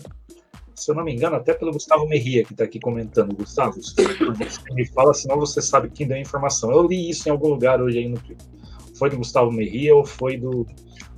se 0.74 0.90
eu 0.90 0.94
não 0.94 1.04
me 1.04 1.12
engano, 1.12 1.36
até 1.36 1.52
pelo 1.52 1.72
Gustavo 1.72 2.06
Merria, 2.06 2.44
que 2.44 2.52
está 2.52 2.64
aqui 2.64 2.78
comentando. 2.78 3.34
Gustavo, 3.34 3.76
me 4.72 4.86
fala, 4.86 5.14
senão 5.14 5.38
você 5.38 5.60
sabe 5.60 5.90
quem 5.90 6.06
deu 6.06 6.16
a 6.16 6.20
informação. 6.20 6.70
Eu 6.70 6.86
li 6.86 7.08
isso 7.08 7.28
em 7.28 7.32
algum 7.32 7.48
lugar 7.48 7.80
hoje 7.80 7.98
aí 7.98 8.08
no 8.08 8.20
Twitter. 8.20 8.46
Foi 8.96 9.10
do 9.10 9.16
Gustavo 9.16 9.50
Merria 9.50 9.94
ou 9.94 10.04
foi 10.04 10.36
do 10.36 10.66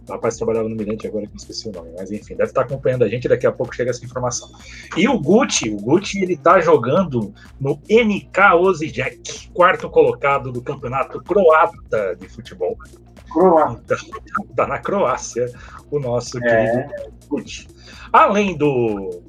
o 0.08 0.12
rapaz 0.12 0.36
trabalhava 0.36 0.68
no 0.68 0.74
Mirante 0.74 1.06
agora 1.06 1.26
que 1.26 1.32
não 1.32 1.36
esqueci 1.36 1.68
o 1.68 1.72
nome, 1.72 1.90
mas 1.96 2.10
enfim, 2.10 2.34
deve 2.34 2.50
estar 2.50 2.62
acompanhando 2.62 3.04
a 3.04 3.08
gente 3.08 3.28
daqui 3.28 3.46
a 3.46 3.52
pouco 3.52 3.74
chega 3.74 3.90
essa 3.90 4.04
informação. 4.04 4.50
E 4.96 5.08
o 5.08 5.18
Gucci, 5.18 5.70
o 5.70 5.76
Gucci 5.76 6.22
ele 6.22 6.36
tá 6.36 6.60
jogando 6.60 7.32
no 7.60 7.80
NK 7.88 8.54
Osijek, 8.58 9.50
quarto 9.50 9.90
colocado 9.90 10.50
do 10.50 10.62
campeonato 10.62 11.22
croata 11.22 12.16
de 12.16 12.28
futebol. 12.28 12.76
Croata. 13.30 13.96
Então, 14.06 14.46
tá 14.56 14.66
na 14.66 14.78
Croácia 14.78 15.52
o 15.90 15.98
nosso 15.98 16.38
é. 16.38 16.66
querido 16.66 17.12
Gucci. 17.28 17.68
Além 18.12 18.56
do, 18.56 19.22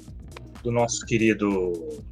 do 0.62 0.72
nosso 0.72 1.04
querido 1.04 2.02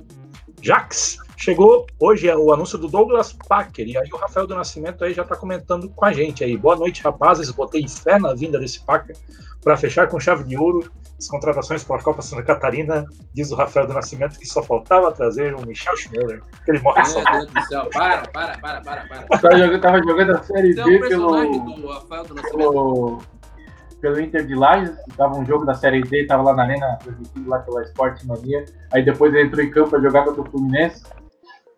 Jax, 0.60 1.18
Chegou 1.38 1.86
hoje 2.00 2.28
é 2.28 2.36
o 2.36 2.52
anúncio 2.52 2.76
do 2.76 2.88
Douglas 2.88 3.32
Packer, 3.32 3.86
e 3.86 3.96
aí 3.96 4.08
o 4.12 4.16
Rafael 4.16 4.44
do 4.44 4.56
Nascimento 4.56 5.04
aí 5.04 5.14
já 5.14 5.22
está 5.22 5.36
comentando 5.36 5.88
com 5.88 6.04
a 6.04 6.12
gente 6.12 6.42
aí. 6.42 6.56
Boa 6.56 6.74
noite, 6.74 7.00
rapazes. 7.00 7.48
Botei 7.52 7.86
fé 7.86 8.18
na 8.18 8.34
vinda 8.34 8.58
desse 8.58 8.84
Packer 8.84 9.16
para 9.62 9.76
fechar 9.76 10.08
com 10.08 10.18
chave 10.18 10.42
de 10.42 10.56
ouro 10.58 10.90
as 11.16 11.28
contratações 11.28 11.84
para 11.84 11.96
a 11.96 12.02
Copa 12.02 12.22
Santa 12.22 12.42
Catarina. 12.42 13.04
Diz 13.32 13.52
o 13.52 13.54
Rafael 13.54 13.86
do 13.86 13.94
Nascimento 13.94 14.36
que 14.36 14.46
só 14.46 14.64
faltava 14.64 15.12
trazer 15.12 15.54
o 15.54 15.64
Michel 15.64 15.96
Schmeller, 15.96 16.42
que 16.64 16.72
ele 16.72 16.80
morre 16.80 17.04
só. 17.04 17.22
Meu 17.22 17.46
Deus 17.46 17.52
do 17.52 17.62
céu, 17.68 17.88
para, 17.92 18.22
para, 18.28 18.58
para, 18.58 18.80
para, 18.80 19.06
para. 19.06 19.38
Tava 19.38 19.58
jogando, 19.58 19.80
tava 19.80 19.98
jogando 20.02 20.30
a 20.32 20.42
Série 20.42 20.74
B 20.74 20.96
é 20.96 21.08
pelo... 21.08 21.76
do 21.76 21.86
Rafael 21.86 22.24
do 22.24 22.34
Nascimento. 22.34 22.58
Pelo 22.58 23.22
pelo 24.00 24.20
Inter 24.20 24.46
de 24.46 24.54
Lages, 24.54 24.96
tava 25.16 25.36
um 25.36 25.44
jogo 25.44 25.64
da 25.64 25.74
Série 25.74 26.02
D, 26.02 26.26
tava 26.26 26.42
lá 26.42 26.54
na 26.54 26.62
arena, 26.64 26.98
transmitido 27.02 27.48
lá 27.48 27.58
pela 27.60 27.82
Sport 27.82 28.24
Mania. 28.24 28.64
Aí 28.92 29.04
depois 29.04 29.34
ele 29.34 29.46
entrou 29.46 29.64
em 29.64 29.70
campo 29.70 29.90
para 29.90 30.00
jogar 30.00 30.24
contra 30.24 30.42
o 30.42 30.50
Fluminense. 30.50 31.02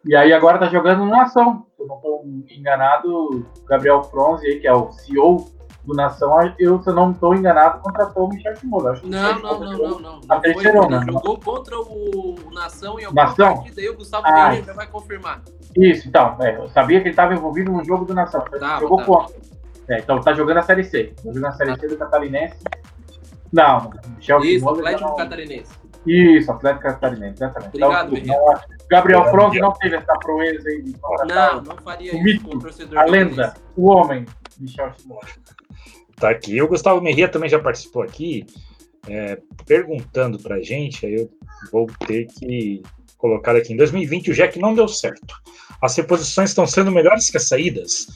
E 0.04 0.16
aí 0.16 0.32
agora 0.32 0.58
tá 0.58 0.66
jogando 0.66 1.04
no 1.04 1.14
ação. 1.20 1.66
Se 1.76 1.82
eu 1.82 1.86
não 1.86 1.96
estou 1.96 2.24
enganado, 2.50 3.08
o 3.08 3.64
Gabriel 3.66 4.02
Fronzi, 4.04 4.56
que 4.58 4.66
é 4.66 4.72
o 4.72 4.90
CEO 4.92 5.46
do 5.84 5.94
Nação, 5.94 6.34
eu, 6.58 6.80
se 6.82 6.88
eu 6.90 6.94
não 6.94 7.10
estou 7.10 7.34
enganado, 7.34 7.80
contratou 7.80 8.26
o 8.26 8.28
Michel 8.28 8.54
Shimoda. 8.56 9.00
Não, 9.04 9.38
não, 9.40 9.60
não, 9.60 9.72
não, 9.78 10.00
não. 10.00 10.20
A 10.28 10.34
não 10.34 10.42
foi, 10.42 10.52
terceirona, 10.52 10.96
ele 10.98 11.06
não. 11.06 11.12
jogou 11.14 11.38
contra 11.38 11.78
o, 11.78 12.36
Nação 12.52 13.00
em 13.00 13.04
alguma 13.04 13.24
Nação? 13.24 13.54
partida, 13.56 13.80
aí 13.80 13.88
o 13.88 13.96
Gustavo 13.96 14.26
Ah. 14.26 14.54
Já 14.54 14.72
vai 14.74 14.86
confirmar. 14.86 15.42
Isso, 15.76 16.08
então, 16.08 16.36
é, 16.40 16.56
eu 16.56 16.68
sabia 16.68 16.98
que 17.00 17.04
ele 17.08 17.10
estava 17.10 17.32
envolvido 17.34 17.72
no 17.72 17.84
jogo 17.84 18.04
do 18.04 18.14
Nação. 18.14 18.40
Tava, 18.42 18.80
jogou 18.80 18.98
tava. 18.98 19.08
contra. 19.10 19.36
É, 19.88 19.98
então 19.98 20.20
tá 20.20 20.32
jogando 20.34 20.58
a 20.58 20.62
Série 20.62 20.84
C. 20.84 21.14
Tá 21.16 21.22
jogando 21.24 21.46
a 21.46 21.52
Série 21.52 21.78
C 21.80 21.88
do 21.88 21.96
Catarinense. 21.96 22.56
Não, 23.52 23.80
não. 23.84 23.90
Michel 24.16 24.38
Isso, 24.40 24.58
Shimoda 24.58 24.78
Atlético 24.80 25.08
não- 25.08 25.16
Catarinense. 25.16 25.79
Isso, 26.06 26.50
Atlético 26.50 26.82
Catarinense, 26.84 27.34
exatamente. 27.34 27.68
Obrigado, 27.68 28.16
Então, 28.16 28.46
não, 28.46 28.60
Gabriel 28.90 29.24
Franco 29.30 29.56
não 29.56 29.72
teve 29.74 29.96
essa 29.96 30.14
proeza 30.14 30.68
aí 30.68 30.82
de 30.82 30.92
contratar 30.94 31.56
Não, 31.56 31.62
não 31.62 31.76
faria 31.76 32.12
O 32.12 32.16
isso 32.16 32.24
mito, 32.24 32.48
com 32.48 32.56
o 32.56 32.58
torcedor 32.58 32.98
a 32.98 33.04
lenda, 33.04 33.54
o 33.76 33.88
homem, 33.88 34.24
Michel 34.58 34.92
Shimoda. 34.98 35.26
Tá 36.16 36.30
aqui. 36.30 36.60
O 36.60 36.68
Gustavo 36.68 37.00
Merria 37.00 37.28
também 37.28 37.48
já 37.48 37.58
participou 37.58 38.02
aqui, 38.02 38.46
é, 39.08 39.38
perguntando 39.66 40.38
pra 40.38 40.60
gente, 40.60 41.06
aí 41.06 41.14
eu 41.14 41.30
vou 41.70 41.86
ter 42.06 42.26
que 42.26 42.82
colocar 43.16 43.54
aqui. 43.54 43.72
Em 43.72 43.76
2020 43.76 44.30
o 44.30 44.34
Jack 44.34 44.58
não 44.58 44.74
deu 44.74 44.88
certo. 44.88 45.34
As 45.80 45.96
reposições 45.96 46.50
estão 46.50 46.66
sendo 46.66 46.90
melhores 46.90 47.30
que 47.30 47.36
as 47.36 47.48
saídas. 47.48 48.06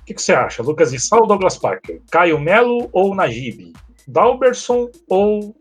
O 0.00 0.04
que, 0.04 0.14
que 0.14 0.22
você 0.22 0.32
acha? 0.32 0.62
Lucas 0.62 0.90
Vissal 0.90 1.20
ou 1.20 1.26
Douglas 1.26 1.58
Parker? 1.58 2.00
Caio 2.10 2.38
Melo 2.40 2.88
ou 2.92 3.14
Najib? 3.14 3.72
Dalberson 4.06 4.88
ou 5.08 5.54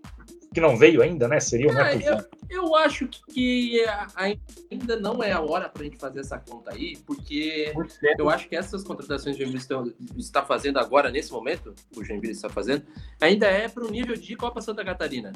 que 0.58 0.62
não 0.62 0.76
veio 0.76 1.04
ainda, 1.04 1.28
né? 1.28 1.40
Seria 1.40 1.68
o 1.68 1.78
Ah, 1.78 1.94
eu, 1.94 2.18
eu 2.50 2.76
acho 2.76 3.08
que 3.32 3.80
ainda 4.16 5.00
não 5.00 5.22
é 5.22 5.32
a 5.32 5.40
hora 5.40 5.70
para 5.70 5.84
a 5.84 5.86
gente 5.86 5.98
fazer 5.98 6.22
essa 6.22 6.40
conta 6.40 6.74
aí, 6.74 6.98
porque 7.06 7.72
cedo. 8.00 8.20
eu 8.22 8.28
acho 8.28 8.50
que 8.50 8.56
essas 8.56 8.84
contratações 8.84 9.36
que 9.36 9.44
o 9.44 9.46
Joinville 9.46 9.62
estão- 9.62 9.94
está 10.18 10.44
fazendo 10.44 10.80
agora, 10.80 11.12
nesse 11.12 11.32
momento, 11.32 11.76
o 11.96 12.04
Joinville 12.04 12.34
está 12.34 12.50
fazendo, 12.50 12.84
ainda 13.22 13.46
é 13.46 13.68
para 13.70 13.86
o 13.86 13.92
nível 13.92 14.16
de 14.16 14.36
Copa 14.36 14.60
Santa 14.60 14.84
Catarina. 14.84 15.32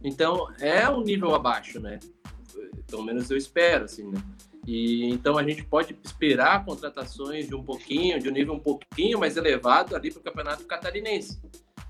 Então, 0.00 0.46
é 0.60 0.88
um 0.88 1.02
nível 1.02 1.34
abaixo, 1.34 1.80
né? 1.80 1.98
Pelo 2.86 3.02
menos 3.02 3.28
eu 3.32 3.36
espero, 3.36 3.86
assim, 3.86 4.08
né? 4.08 4.22
E, 4.64 5.08
então 5.10 5.36
a 5.36 5.42
gente 5.42 5.64
pode 5.64 5.98
esperar 6.04 6.64
contratações 6.64 7.48
de 7.48 7.54
um 7.56 7.64
pouquinho, 7.64 8.20
de 8.20 8.28
um 8.28 8.32
nível 8.32 8.54
um 8.54 8.60
pouquinho 8.60 9.18
mais 9.18 9.36
elevado 9.36 9.96
ali 9.96 10.08
para 10.12 10.20
o 10.20 10.22
Campeonato 10.22 10.64
Catarinense. 10.66 11.40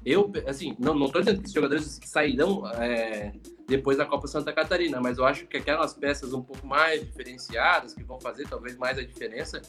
Eu, 0.05 0.33
assim, 0.47 0.75
não, 0.79 0.95
não 0.95 1.09
tô 1.09 1.21
dizendo 1.21 1.39
que 1.39 1.45
esses 1.45 1.55
jogadores 1.55 2.01
sairão 2.05 2.67
é, 2.73 3.33
depois 3.69 3.97
da 3.99 4.05
Copa 4.05 4.27
Santa 4.27 4.53
Catarina, 4.53 5.01
mas 5.01 5.19
eu 5.19 5.25
acho 5.25 5.47
que 5.47 5.57
aquelas 5.57 5.95
peças 5.95 6.33
um 6.33 6.43
pouco 6.43 6.67
mais 6.67 7.05
diferenciadas, 7.05 7.95
que 7.95 8.03
vão 8.03 8.21
fazer 8.21 8.47
talvez 8.49 8.77
mais 8.77 8.99
a 8.99 9.03
diferença, 9.03 9.63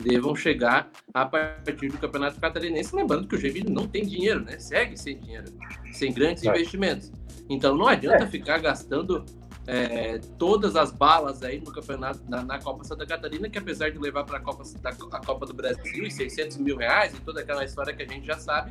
devam 0.00 0.36
chegar 0.36 0.90
a 1.12 1.26
partir 1.26 1.88
do 1.88 1.98
Campeonato 1.98 2.40
Catarinense. 2.40 2.94
Lembrando 2.94 3.26
que 3.26 3.34
o 3.34 3.38
Joinville 3.38 3.70
não 3.70 3.88
tem 3.88 4.04
dinheiro, 4.06 4.40
né? 4.44 4.58
Segue 4.58 4.96
sem 4.96 5.18
dinheiro, 5.18 5.46
sem 5.92 6.12
grandes 6.12 6.44
É. 6.44 6.48
investimentos. 6.48 7.10
Então 7.48 7.76
não 7.76 7.88
adianta 7.88 8.26
ficar 8.26 8.58
gastando 8.58 9.24
é, 9.66 10.18
todas 10.38 10.76
as 10.76 10.90
balas 10.92 11.42
aí 11.42 11.58
no 11.60 11.72
campeonato, 11.72 12.20
na, 12.28 12.42
na 12.42 12.58
Copa 12.60 12.84
Santa 12.84 13.04
Catarina, 13.06 13.48
que 13.48 13.58
apesar 13.58 13.90
de 13.90 13.98
levar 13.98 14.24
para 14.24 14.38
a 14.38 14.40
Copa, 14.40 14.62
da- 14.80 14.90
a 14.90 15.20
Copa 15.24 15.44
do 15.46 15.52
Brasil 15.54 16.04
e 16.06 16.10
600 16.10 16.56
mil 16.58 16.76
reais 16.76 17.12
e 17.14 17.20
toda 17.20 17.40
aquela 17.40 17.64
história 17.64 17.92
que 17.94 18.02
a 18.02 18.06
gente 18.06 18.26
já 18.26 18.38
sabe, 18.38 18.70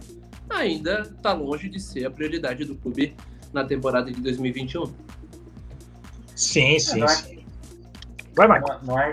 ainda 0.49 1.01
está 1.01 1.33
longe 1.33 1.67
de 1.69 1.79
ser 1.79 2.05
a 2.05 2.11
prioridade 2.11 2.63
do 2.65 2.75
clube 2.75 3.15
na 3.51 3.63
temporada 3.65 4.11
de 4.11 4.21
2021. 4.21 4.85
Sim, 6.35 6.79
sim, 6.79 6.99
não 6.99 7.05
é- 7.07 7.09
sim. 7.09 7.45
Vai, 8.35 8.47
Marco. 8.47 8.69
Não, 8.69 8.81
não 8.83 8.99
é, 8.99 9.11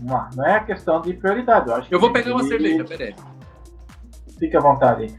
não, 0.00 0.30
não 0.36 0.46
é 0.46 0.56
a 0.56 0.64
questão 0.64 1.00
de 1.00 1.12
prioridade. 1.14 1.68
Eu, 1.68 1.74
acho 1.76 1.88
Eu 1.94 2.00
vou 2.00 2.12
pegar 2.12 2.32
uma 2.32 2.44
cerveja, 2.44 2.84
peraí. 2.84 3.14
Fique 4.38 4.56
à 4.56 4.60
vontade. 4.60 5.14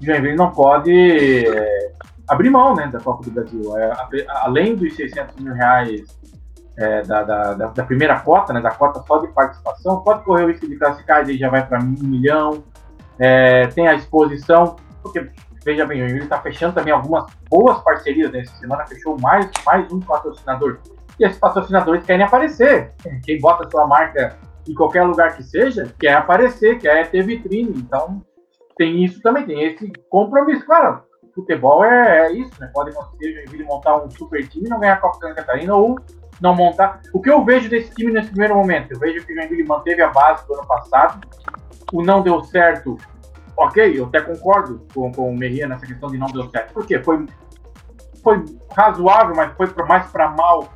Joinville 0.00 0.36
não 0.36 0.50
pode 0.50 0.90
é, 1.46 1.92
abrir 2.28 2.50
mão 2.50 2.74
né, 2.74 2.86
da 2.88 3.00
Copa 3.00 3.24
do 3.24 3.30
Brasil. 3.30 3.76
É, 3.78 3.92
além 4.28 4.74
dos 4.74 4.94
600 4.94 5.36
mil 5.36 5.54
reais 5.54 6.18
é, 6.78 7.02
da, 7.02 7.22
da, 7.22 7.54
da- 7.54 7.84
primeira 7.84 8.18
cota, 8.20 8.52
né, 8.52 8.60
da 8.60 8.70
cota 8.70 9.02
só 9.06 9.18
de 9.18 9.28
participação, 9.28 10.00
pode 10.02 10.24
correr 10.24 10.44
o 10.44 10.48
risco 10.48 10.66
de 10.66 10.76
classificar, 10.76 11.28
e 11.28 11.36
já 11.36 11.50
vai 11.50 11.66
para 11.66 11.78
um 11.80 11.94
milhão. 12.00 12.62
É, 13.18 13.66
tem 13.68 13.86
a 13.88 13.94
exposição, 13.94 14.76
porque, 15.02 15.30
veja 15.64 15.84
bem, 15.84 15.98
o 15.98 16.08
Joinville 16.08 16.24
está 16.24 16.40
fechando 16.40 16.74
também 16.74 16.92
algumas 16.92 17.26
boas 17.50 17.78
parcerias. 17.82 18.32
Né? 18.32 18.40
Essa 18.40 18.56
semana 18.56 18.86
fechou 18.86 19.18
mais, 19.20 19.50
mais 19.66 19.92
um 19.92 20.00
patrocinador. 20.00 20.78
E 21.18 21.24
esses 21.24 21.38
patrocinadores 21.38 22.04
querem 22.04 22.24
aparecer. 22.24 22.92
Quem 23.22 23.38
bota 23.38 23.68
sua 23.70 23.86
marca 23.86 24.36
em 24.66 24.74
qualquer 24.74 25.02
lugar 25.02 25.36
que 25.36 25.42
seja, 25.42 25.92
quer 25.98 26.14
aparecer, 26.14 26.78
quer 26.78 27.10
ter 27.10 27.22
vitrine. 27.22 27.72
Então, 27.76 28.22
tem 28.76 29.04
isso 29.04 29.20
também, 29.20 29.44
tem 29.44 29.62
esse 29.62 29.92
compromisso. 30.08 30.64
Claro, 30.64 31.02
futebol 31.34 31.84
é, 31.84 32.26
é 32.26 32.32
isso, 32.32 32.52
né? 32.60 32.70
Pode 32.72 32.90
acontecer 32.90 33.32
Joinville 33.34 33.64
montar 33.64 33.96
um 33.96 34.10
super 34.10 34.46
time 34.48 34.66
e 34.66 34.68
não 34.70 34.78
ganhar 34.80 34.94
a 34.94 34.96
Copa 34.98 35.18
Santa 35.18 35.34
Catarina 35.34 35.74
ou 35.74 35.98
não 36.40 36.54
montar. 36.54 37.00
O 37.12 37.20
que 37.20 37.30
eu 37.30 37.44
vejo 37.44 37.68
desse 37.68 37.94
time 37.94 38.12
nesse 38.12 38.28
primeiro 38.30 38.54
momento? 38.54 38.92
Eu 38.92 38.98
vejo 38.98 39.24
que 39.24 39.32
o 39.32 39.36
Joinville 39.36 39.64
manteve 39.64 40.02
a 40.02 40.08
base 40.10 40.46
do 40.46 40.54
ano 40.54 40.66
passado, 40.66 41.26
o 41.92 42.02
não 42.02 42.22
deu 42.22 42.42
certo. 42.44 42.96
Ok, 43.56 43.98
eu 43.98 44.06
até 44.06 44.20
concordo 44.20 44.86
com, 44.94 45.12
com 45.12 45.30
o 45.30 45.36
Merria 45.36 45.68
nessa 45.68 45.86
questão 45.86 46.10
de 46.10 46.18
não 46.18 46.26
deu 46.28 46.48
certo. 46.50 46.72
Por 46.72 46.86
quê? 46.86 46.98
Foi, 47.02 47.26
foi 48.22 48.44
razoável, 48.74 49.34
mas 49.36 49.52
foi 49.56 49.66
pra- 49.68 49.86
mais 49.86 50.06
para 50.10 50.30
mal 50.30 50.68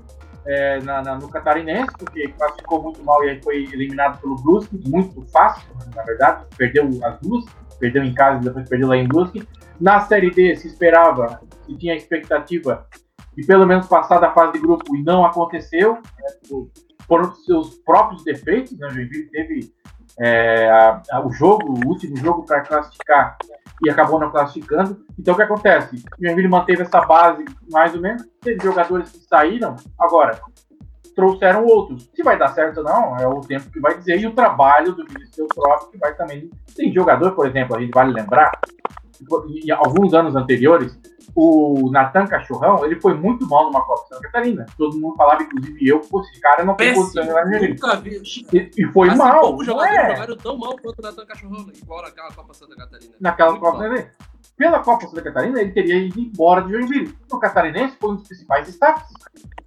é, 0.48 0.78
na- 0.82 1.02
na- 1.02 1.16
no 1.16 1.28
Catarinense, 1.28 1.90
porque 1.98 2.28
classificou 2.28 2.80
muito 2.82 3.02
mal 3.02 3.24
e 3.24 3.30
aí 3.30 3.42
foi 3.42 3.64
eliminado 3.64 4.20
pelo 4.20 4.36
Brusque, 4.36 4.80
muito 4.88 5.20
fácil, 5.32 5.66
na 5.94 6.02
verdade, 6.04 6.44
perdeu 6.56 6.88
as 7.02 7.18
duas, 7.18 7.44
perdeu 7.80 8.04
em 8.04 8.14
casa 8.14 8.40
e 8.40 8.44
depois 8.44 8.68
perdeu 8.68 8.88
lá 8.88 8.96
em 8.96 9.08
Brusque. 9.08 9.48
Na 9.80 10.00
Série 10.00 10.30
D 10.30 10.56
se 10.56 10.66
esperava, 10.68 11.40
se 11.66 11.76
tinha 11.76 11.94
expectativa 11.94 12.86
de 13.36 13.46
pelo 13.46 13.66
menos 13.66 13.86
passar 13.86 14.18
da 14.18 14.32
fase 14.32 14.52
de 14.54 14.60
grupo 14.60 14.96
e 14.96 15.02
não 15.02 15.24
aconteceu, 15.24 15.94
né, 15.94 16.28
por, 16.48 16.70
por 17.06 17.34
seus 17.44 17.74
próprios 17.80 18.24
defeitos, 18.24 18.76
né, 18.78 18.88
Joinville 18.88 19.30
teve 19.30 19.72
é, 20.18 20.70
a- 20.70 21.02
a- 21.12 21.26
o 21.26 21.30
jogo, 21.30 21.74
o 21.74 21.88
último 21.88 22.16
jogo 22.16 22.42
para 22.46 22.62
classificar 22.62 23.36
e 23.84 23.90
acabou 23.90 24.18
não 24.18 24.30
classificando. 24.30 25.04
Então 25.18 25.34
o 25.34 25.36
que 25.36 25.42
acontece? 25.42 25.96
O 26.18 26.24
Joinville 26.24 26.48
manteve 26.48 26.80
essa 26.82 27.02
base 27.02 27.44
mais 27.70 27.94
ou 27.94 28.00
menos, 28.00 28.24
teve 28.40 28.62
jogadores 28.64 29.10
que 29.12 29.18
saíram, 29.18 29.76
agora 30.00 30.40
trouxeram 31.14 31.64
outros. 31.66 32.10
Se 32.14 32.22
vai 32.22 32.38
dar 32.38 32.48
certo 32.48 32.78
ou 32.78 32.84
não, 32.84 33.16
é 33.18 33.26
o 33.28 33.40
tempo 33.42 33.70
que 33.70 33.80
vai 33.80 33.96
dizer, 33.98 34.18
e 34.18 34.26
o 34.26 34.32
trabalho 34.34 34.92
do 34.94 35.04
Vinicius 35.06 35.48
próprio 35.54 35.90
que 35.90 35.98
vai 35.98 36.14
também. 36.14 36.48
Tem 36.74 36.92
jogador, 36.92 37.32
por 37.32 37.46
exemplo, 37.46 37.76
a 37.76 37.80
gente 37.80 37.92
vale 37.92 38.12
lembrar, 38.12 38.52
em 39.64 39.70
alguns 39.70 40.14
anos 40.14 40.34
anteriores, 40.36 40.98
o 41.34 41.90
Natan 41.90 42.26
Cachorrão, 42.26 42.84
ele 42.84 42.98
foi 43.00 43.12
muito 43.14 43.46
mal 43.46 43.64
numa 43.66 43.84
Copa 43.84 44.06
Santa 44.08 44.22
Catarina. 44.22 44.64
Todo 44.78 44.98
mundo 44.98 45.16
falava, 45.16 45.42
inclusive 45.42 45.86
eu, 45.86 46.00
pô, 46.00 46.20
esse 46.22 46.40
cara 46.40 46.64
não 46.64 46.74
tem 46.74 46.94
no 46.94 47.04
Joinville. 47.12 47.68
nunca 47.74 47.96
vi. 47.96 48.22
E, 48.52 48.70
e 48.78 48.84
foi 48.92 49.08
Assim, 49.10 49.18
mal, 49.18 49.40
poucos 49.40 49.66
não 49.66 49.74
jogadores 49.74 49.98
é? 49.98 50.10
jogaram 50.14 50.36
tão 50.36 50.56
mal 50.58 50.76
quanto 50.80 50.98
o 50.98 51.02
Natan 51.02 51.26
Cachorrão, 51.26 51.66
igual 51.74 52.02
naquela 52.02 52.32
Copa 52.32 52.54
Santa 52.54 52.76
Catarina. 52.76 53.12
naquela 53.20 53.50
Muito 53.50 53.62
Copa. 53.62 53.78
Santa 53.78 53.88
Catarina. 53.90 54.12
Pela 54.56 54.78
Copa 54.80 55.06
Santa 55.06 55.22
Catarina, 55.22 55.60
ele 55.60 55.72
teria 55.72 55.96
ido 55.98 56.18
embora 56.18 56.62
de 56.62 56.72
Joinville. 56.72 57.14
No 57.30 57.38
Catarinense, 57.38 57.96
foi 58.00 58.10
um 58.10 58.14
dos 58.16 58.26
principais 58.26 58.66
destaques. 58.66 59.04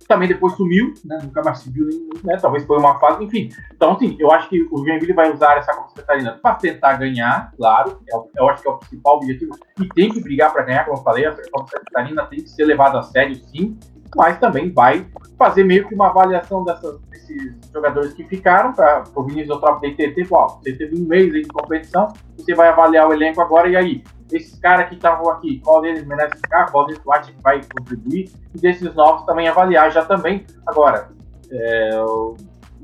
Também 0.08 0.28
depois 0.28 0.54
sumiu, 0.54 0.92
né? 1.06 1.20
nunca 1.22 1.44
mais 1.44 1.60
se 1.60 1.70
viu, 1.70 1.88
né? 2.24 2.36
talvez 2.42 2.66
foi 2.66 2.80
uma 2.80 2.98
fase, 3.00 3.24
enfim. 3.24 3.50
Então, 3.72 3.92
assim, 3.92 4.16
eu 4.20 4.32
acho 4.32 4.50
que 4.50 4.68
o 4.72 4.78
Joinville 4.80 5.14
vai 5.14 5.32
usar 5.32 5.58
essa 5.58 5.72
Copa 5.72 5.90
Santa 5.90 6.02
Catarina 6.02 6.40
para 6.42 6.56
tentar 6.56 6.94
ganhar, 6.94 7.52
claro, 7.56 8.00
é 8.10 8.18
o- 8.18 8.28
eu 8.36 8.50
acho 8.50 8.64
que 8.64 8.68
é 8.68 8.72
o 8.72 8.78
principal 8.80 9.18
objetivo, 9.18 9.52
e 9.80 9.88
tem 9.90 10.10
que 10.12 10.20
brigar 10.20 10.52
para 10.52 10.64
ganhar, 10.64 10.86
como 10.86 10.98
eu 10.98 11.04
falei, 11.04 11.28
a 11.28 11.32
Copa 11.52 11.70
Santa 11.70 11.84
Catarina 11.86 12.26
tem 12.26 12.40
que 12.40 12.50
ser 12.50 12.66
levada 12.66 12.98
a 12.98 13.04
sério, 13.04 13.36
sim, 13.36 13.78
mas 14.16 14.40
também 14.40 14.74
vai 14.74 15.08
fazer 15.38 15.64
meio 15.64 15.88
que 15.88 15.94
uma 15.94 16.08
avaliação 16.08 16.64
dessas- 16.64 17.00
desses 17.02 17.54
jogadores 17.72 18.12
que 18.14 18.24
ficaram, 18.24 18.74
para 18.74 19.04
o 19.16 19.24
Vinícius 19.24 19.60
que 19.82 19.92
ter 19.96 20.18
igual. 20.18 20.60
Você 20.60 20.74
teve 20.74 21.00
um 21.00 21.06
mês 21.08 21.32
aí 21.36 21.44
de 21.44 21.50
competição, 21.50 22.08
você 22.36 22.56
vai 22.56 22.70
avaliar 22.70 23.08
o 23.08 23.14
elenco 23.14 23.40
agora, 23.40 23.70
e 23.70 23.76
aí? 23.76 24.04
Esses 24.32 24.60
caras 24.60 24.90
que 24.90 24.96
estavam 24.96 25.30
aqui, 25.32 25.60
qual 25.64 25.82
deles 25.82 26.06
merece 26.06 26.36
ficar, 26.36 26.72
qual 26.72 26.86
deles 26.86 27.02
que 27.02 27.42
vai 27.42 27.62
contribuir, 27.76 28.32
e 28.54 28.60
desses 28.60 28.94
novos 28.94 29.26
também 29.26 29.48
avaliar 29.48 29.92
já 29.92 30.06
também. 30.06 30.46
Agora, 30.68 31.10
é, 31.52 32.02
o 32.02 32.36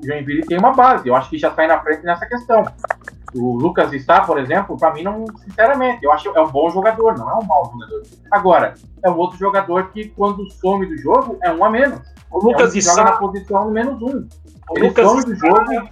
Joinville 0.03 0.45
tem 0.45 0.57
uma 0.57 0.73
base, 0.73 1.07
eu 1.07 1.15
acho 1.15 1.29
que 1.29 1.37
já 1.37 1.53
sai 1.53 1.67
na 1.67 1.79
frente 1.81 2.03
nessa 2.03 2.25
questão. 2.25 2.63
O 3.33 3.57
Lucas 3.57 3.91
está, 3.91 4.21
por 4.21 4.39
exemplo, 4.39 4.77
para 4.77 4.93
mim, 4.93 5.03
não, 5.03 5.25
sinceramente, 5.43 6.03
eu 6.03 6.11
acho 6.11 6.31
que 6.31 6.37
é 6.37 6.41
um 6.41 6.49
bom 6.49 6.69
jogador, 6.69 7.17
não 7.17 7.29
é 7.29 7.35
um 7.35 7.45
mau 7.45 7.69
jogador. 7.71 8.03
Agora, 8.31 8.73
é 9.03 9.09
um 9.09 9.17
outro 9.17 9.37
jogador 9.37 9.91
que, 9.91 10.09
quando 10.09 10.49
some 10.51 10.85
do 10.85 10.97
jogo, 10.97 11.37
é 11.43 11.51
um 11.51 11.63
a 11.63 11.69
menos. 11.69 11.99
O 12.31 12.39
Lucas 12.39 12.67
é 12.67 12.69
um 12.69 12.71
que 12.71 12.81
joga 12.81 13.03
na 13.03 13.09
Issa, 13.09 13.19
posição 13.19 13.71
menos 13.71 14.01
um. 14.01 14.27
o 14.69 14.77
Ele 14.77 14.87
Lucas 14.87 15.05
some 15.05 15.25
do 15.25 15.33
Issa 15.33 15.47
jogo, 15.47 15.89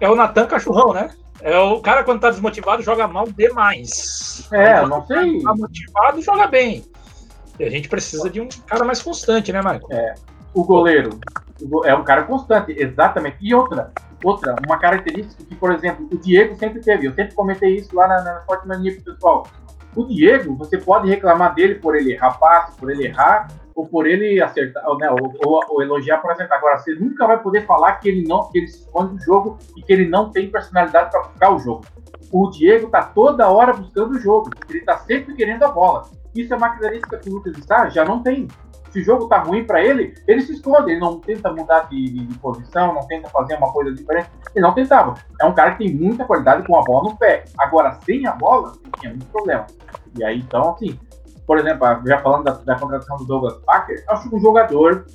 é 0.00 0.10
o 0.10 0.16
Natan 0.16 0.46
Cachorrão, 0.46 0.92
né? 0.92 1.10
É 1.42 1.58
o 1.58 1.80
cara, 1.80 2.04
quando 2.04 2.20
tá 2.20 2.30
desmotivado, 2.30 2.82
joga 2.82 3.06
mal 3.08 3.26
demais. 3.30 4.48
é, 4.52 4.74
eu 4.78 4.80
Quando 4.80 4.90
não 4.90 5.06
sei. 5.06 5.42
Tá 5.42 5.54
motivado, 5.54 6.22
joga 6.22 6.46
bem. 6.46 6.84
E 7.58 7.64
a 7.64 7.70
gente 7.70 7.88
precisa 7.88 8.30
de 8.30 8.40
um 8.40 8.48
cara 8.66 8.84
mais 8.84 9.02
constante, 9.02 9.52
né, 9.52 9.60
Marco? 9.60 9.92
o 10.54 10.64
goleiro 10.64 11.18
o 11.60 11.68
go- 11.68 11.84
é 11.84 11.94
um 11.94 12.04
cara 12.04 12.22
constante, 12.24 12.72
exatamente. 12.78 13.36
E 13.40 13.54
outra, 13.54 13.92
Outra, 14.24 14.54
uma 14.64 14.78
característica 14.78 15.42
que, 15.42 15.54
por 15.56 15.72
exemplo, 15.72 16.08
o 16.12 16.16
Diego 16.16 16.54
sempre 16.56 16.80
teve, 16.80 17.08
eu 17.08 17.12
sempre 17.14 17.34
comentei 17.34 17.74
isso 17.74 17.94
lá 17.96 18.06
na, 18.06 18.22
na 18.22 18.40
Forte 18.42 18.68
Mania 18.68 18.96
pessoal. 19.04 19.48
O 19.96 20.04
Diego, 20.04 20.54
você 20.54 20.78
pode 20.78 21.08
reclamar 21.08 21.54
dele 21.56 21.74
por 21.74 21.96
ele 21.96 22.12
errar 22.12 22.38
passe, 22.38 22.76
por 22.78 22.88
ele 22.88 23.06
errar, 23.06 23.48
ou 23.74 23.86
por 23.86 24.06
ele 24.06 24.40
acertar, 24.42 24.86
ou, 24.88 24.98
né, 24.98 25.10
ou, 25.10 25.32
ou, 25.44 25.60
ou, 25.68 25.82
elogiar 25.82 26.18
por 26.18 26.30
acertar. 26.30 26.58
Agora, 26.58 26.78
você 26.78 26.94
nunca 26.94 27.26
vai 27.26 27.42
poder 27.42 27.66
falar 27.66 27.94
que 27.94 28.08
ele 28.08 28.26
não, 28.26 28.50
que 28.50 28.58
ele 28.58 28.68
se 28.68 28.80
esconde 28.80 29.16
do 29.16 29.22
jogo 29.22 29.58
e 29.76 29.82
que 29.82 29.92
ele 29.92 30.08
não 30.08 30.30
tem 30.30 30.50
personalidade 30.50 31.10
para 31.10 31.22
buscar 31.22 31.54
o 31.54 31.58
jogo. 31.58 31.84
O 32.30 32.50
Diego 32.50 32.88
tá 32.88 33.02
toda 33.02 33.48
hora 33.48 33.72
buscando 33.72 34.12
o 34.12 34.18
jogo, 34.18 34.50
ele 34.68 34.80
tá 34.80 34.98
sempre 34.98 35.34
querendo 35.34 35.62
a 35.64 35.68
bola. 35.68 36.04
Isso 36.34 36.52
é 36.52 36.56
uma 36.56 36.68
característica 36.68 37.18
que 37.18 37.28
o 37.28 37.34
Lucas 37.34 37.56
está 37.58 37.88
já 37.88 38.04
não 38.04 38.22
tem. 38.22 38.48
Se 38.90 39.00
o 39.00 39.04
jogo 39.04 39.26
tá 39.26 39.38
ruim 39.38 39.64
para 39.64 39.82
ele, 39.82 40.14
ele 40.28 40.42
se 40.42 40.52
esconde, 40.52 40.90
ele 40.90 41.00
não 41.00 41.18
tenta 41.18 41.50
mudar 41.50 41.88
de, 41.88 41.96
de, 41.96 42.26
de, 42.26 42.38
posição, 42.38 42.92
não 42.92 43.06
tenta 43.06 43.26
fazer 43.30 43.54
uma 43.56 43.72
coisa 43.72 43.90
diferente. 43.90 44.28
Ele 44.54 44.62
não 44.62 44.74
tentava. 44.74 45.14
É 45.40 45.46
um 45.46 45.54
cara 45.54 45.72
que 45.72 45.86
tem 45.86 45.94
muita 45.94 46.26
qualidade 46.26 46.66
com 46.66 46.78
a 46.78 46.82
bola 46.82 47.10
no 47.10 47.16
pé. 47.16 47.44
Agora, 47.56 47.98
sem 48.04 48.26
a 48.26 48.32
bola, 48.32 48.74
tinha 49.00 49.12
muito 49.12 49.26
problema. 49.28 49.66
E 50.18 50.22
aí, 50.22 50.40
então, 50.40 50.72
assim, 50.72 50.98
por 51.46 51.58
exemplo, 51.58 51.86
já 52.06 52.18
falando 52.18 52.44
da, 52.44 52.52
da 52.52 52.78
contratação 52.78 53.16
do 53.16 53.24
Douglas 53.24 53.58
Packer, 53.64 54.04
acho 54.08 54.28
que 54.28 54.36
um 54.36 54.40
jogador 54.40 55.06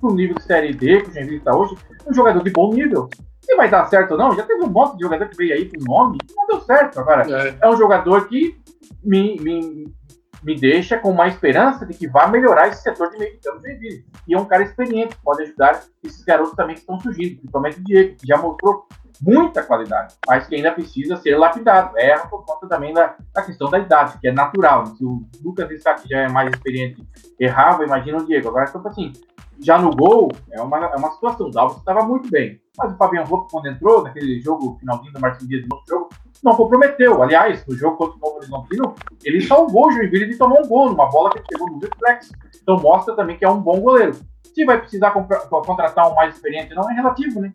pro 0.00 0.14
nível 0.14 0.36
de 0.36 0.42
Série 0.42 0.72
D, 0.72 1.02
que 1.02 1.10
o 1.10 1.12
Genville 1.12 1.36
está 1.36 1.56
hoje, 1.56 1.76
um 2.06 2.14
jogador 2.14 2.42
de 2.42 2.50
bom 2.50 2.72
nível. 2.72 3.08
Se 3.40 3.54
vai 3.56 3.68
dar 3.68 3.86
certo 3.86 4.12
ou 4.12 4.18
não, 4.18 4.34
já 4.34 4.42
teve 4.42 4.62
um 4.62 4.68
monte 4.68 4.96
de 4.96 5.02
jogador 5.02 5.28
que 5.28 5.36
veio 5.36 5.54
aí 5.54 5.68
com 5.68 5.84
nome 5.84 6.18
e 6.22 6.34
não 6.34 6.46
deu 6.46 6.60
certo. 6.62 6.98
Agora, 6.98 7.26
é, 7.30 7.56
é 7.60 7.68
um 7.68 7.76
jogador 7.76 8.26
que 8.26 8.56
me, 9.02 9.38
me, 9.40 9.94
me 10.42 10.54
deixa 10.58 10.98
com 10.98 11.10
uma 11.10 11.28
esperança 11.28 11.84
de 11.84 11.92
que 11.92 12.08
vai 12.08 12.30
melhorar 12.30 12.68
esse 12.68 12.82
setor 12.82 13.10
de 13.10 13.18
meio 13.18 13.32
de 13.32 13.40
campo 13.40 13.60
de 13.60 14.04
E 14.26 14.34
é 14.34 14.38
um 14.38 14.46
cara 14.46 14.62
experiente, 14.62 15.16
pode 15.22 15.42
ajudar 15.42 15.82
esses 16.02 16.24
garotos 16.24 16.54
também 16.54 16.74
que 16.74 16.80
estão 16.80 16.98
surgindo, 17.00 17.36
principalmente 17.36 17.80
o 17.80 17.84
Diego, 17.84 18.16
que 18.16 18.26
já 18.26 18.38
mostrou 18.38 18.86
muita 19.20 19.62
qualidade, 19.62 20.14
mas 20.26 20.46
que 20.46 20.54
ainda 20.54 20.72
precisa 20.72 21.16
ser 21.16 21.36
lapidado. 21.36 21.96
Erra 21.96 22.26
por 22.26 22.44
conta 22.44 22.66
também 22.68 22.92
da, 22.92 23.14
da 23.32 23.42
questão 23.42 23.70
da 23.70 23.78
idade, 23.78 24.18
que 24.18 24.28
é 24.28 24.32
natural. 24.32 24.86
Se 24.86 25.04
o 25.04 25.24
Lucas 25.42 25.70
está 25.70 25.94
que 25.94 26.08
já 26.08 26.20
é 26.20 26.28
mais 26.28 26.52
experiente, 26.52 27.06
errava, 27.38 27.84
imagina 27.84 28.18
o 28.18 28.26
Diego. 28.26 28.48
Agora, 28.48 28.66
então, 28.68 28.82
assim, 28.86 29.12
já 29.60 29.78
no 29.78 29.94
gol, 29.94 30.30
é 30.50 30.60
uma, 30.60 30.78
é 30.86 30.96
uma 30.96 31.12
situação. 31.12 31.46
O 31.46 31.50
Dalvin 31.50 31.78
estava 31.78 32.02
muito 32.02 32.30
bem. 32.30 32.60
Mas 32.76 32.92
o 32.92 32.96
Fabiano 32.96 33.28
Roupa, 33.28 33.48
quando 33.50 33.66
entrou, 33.66 34.02
naquele 34.02 34.40
jogo, 34.40 34.76
finalzinho 34.80 35.12
do 35.12 35.20
Martins 35.20 35.48
Dias 35.48 35.64
no 35.68 35.80
jogo, 35.88 36.08
não 36.42 36.54
comprometeu. 36.56 37.22
Aliás, 37.22 37.64
no 37.66 37.76
jogo 37.76 37.96
contra 37.96 38.16
o 38.16 38.20
Novo 38.20 38.36
Horizontino, 38.38 38.94
ele 39.24 39.40
salvou 39.46 39.86
o 39.86 39.92
Joinville 39.92 40.26
de 40.26 40.36
tomar 40.36 40.60
um 40.60 40.68
gol, 40.68 40.90
numa 40.90 41.08
bola 41.08 41.30
que 41.30 41.38
ele 41.38 41.70
no 41.70 41.78
reflexo. 41.78 42.32
Então 42.60 42.78
mostra 42.80 43.14
também 43.14 43.38
que 43.38 43.44
é 43.44 43.50
um 43.50 43.60
bom 43.60 43.80
goleiro. 43.80 44.14
Se 44.42 44.64
vai 44.64 44.78
precisar 44.78 45.10
contratar 45.12 46.10
um 46.10 46.14
mais 46.14 46.34
experiente, 46.34 46.74
não 46.74 46.88
é 46.90 46.94
relativo, 46.94 47.40
né? 47.40 47.50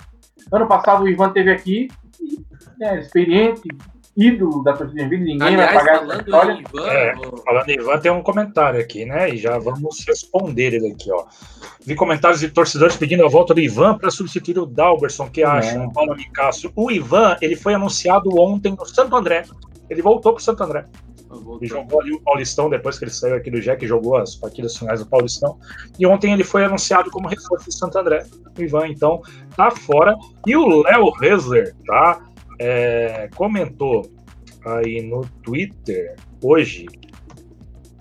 Ano 0.51 0.67
passado 0.67 1.03
o 1.03 1.09
Ivan 1.09 1.31
teve 1.31 1.51
aqui, 1.51 1.87
é, 2.81 2.99
experiente, 2.99 3.67
ídolo 4.15 4.63
da 4.63 4.73
torcida 4.73 5.07
de 5.07 5.17
ninguém 5.17 5.41
Aliás, 5.41 5.73
vai 5.73 5.85
pagar 5.85 6.03
essa 6.03 6.21
história. 6.21 6.53
Ivan, 6.53 6.87
é, 6.87 7.15
falando 7.45 7.69
em 7.69 7.79
Ivan, 7.79 7.99
tem 7.99 8.11
um 8.11 8.21
comentário 8.21 8.79
aqui, 8.79 9.05
né? 9.05 9.29
E 9.29 9.37
já 9.37 9.57
vamos 9.57 10.05
responder 10.05 10.73
ele 10.73 10.91
aqui, 10.91 11.11
ó. 11.11 11.25
Vi 11.85 11.95
comentários 11.95 12.41
de 12.41 12.49
torcedores 12.49 12.97
pedindo 12.97 13.25
a 13.25 13.29
volta 13.29 13.53
do 13.53 13.59
Ivan 13.59 13.97
para 13.97 14.11
substituir 14.11 14.59
o 14.59 14.65
Dalberson, 14.65 15.29
que 15.29 15.43
acha, 15.43 15.77
é. 15.77 15.89
Paulo 15.93 16.15
Nicasso. 16.15 16.71
O 16.75 16.91
Ivan, 16.91 17.37
ele 17.41 17.55
foi 17.55 17.73
anunciado 17.73 18.29
ontem 18.37 18.75
no 18.77 18.85
Santo 18.85 19.15
André. 19.15 19.43
Ele 19.89 20.01
voltou 20.01 20.33
para 20.33 20.39
o 20.39 20.43
Santo 20.43 20.63
André. 20.63 20.85
Ele 21.61 21.67
jogou 21.67 22.01
ali 22.01 22.11
o 22.13 22.21
Paulistão 22.21 22.69
depois 22.69 22.97
que 22.97 23.05
ele 23.05 23.11
saiu 23.11 23.35
aqui 23.35 23.51
do 23.51 23.61
Jack, 23.61 23.85
jogou 23.85 24.17
as 24.17 24.35
partidas 24.35 24.75
finais 24.75 24.99
do 24.99 25.05
Paulistão. 25.05 25.59
E 25.99 26.05
ontem 26.05 26.33
ele 26.33 26.43
foi 26.43 26.65
anunciado 26.65 27.11
como 27.11 27.27
reforço 27.27 27.69
de 27.69 27.75
Santo 27.75 27.97
André. 27.97 28.25
O 28.57 28.61
Ivan, 28.61 28.87
então, 28.87 29.21
tá 29.55 29.69
fora. 29.69 30.15
E 30.47 30.55
o 30.55 30.81
Léo 30.81 31.11
Resler, 31.11 31.75
tá? 31.85 32.29
é, 32.59 33.29
comentou 33.35 34.05
aí 34.65 35.01
no 35.01 35.25
Twitter 35.41 36.15
hoje, 36.43 36.85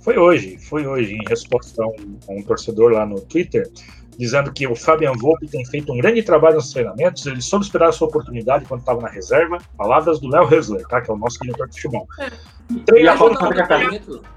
foi 0.00 0.18
hoje, 0.18 0.58
foi 0.58 0.87
hoje, 0.87 1.14
em 1.14 1.28
resposta 1.28 1.82
a 1.82 1.87
um, 1.87 2.18
a 2.28 2.32
um 2.32 2.42
torcedor 2.42 2.92
lá 2.92 3.06
no 3.06 3.20
Twitter, 3.20 3.70
dizendo 4.18 4.52
que 4.52 4.66
o 4.66 4.75
Fabian 4.75 5.12
Volpe 5.12 5.47
tem 5.47 5.64
feito 5.66 5.92
um 5.92 5.99
grande 5.99 6.23
trabalho 6.25 6.56
nos 6.56 6.73
treinamentos, 6.73 7.25
ele 7.25 7.40
soube 7.40 7.64
esperar 7.64 7.90
a 7.90 7.92
sua 7.92 8.08
oportunidade 8.08 8.64
quando 8.64 8.80
estava 8.80 9.00
na 9.00 9.08
reserva. 9.08 9.58
Palavras 9.76 10.18
do 10.18 10.28
Léo 10.28 10.52
Hesler, 10.52 10.85
tá? 10.88 11.00
que 11.00 11.08
é 11.08 11.14
o 11.14 11.16
nosso 11.16 11.38
diretor 11.40 11.68
de 11.68 11.76
futebol. 11.76 12.06
É. 12.18 12.58
Treinador 12.85 13.33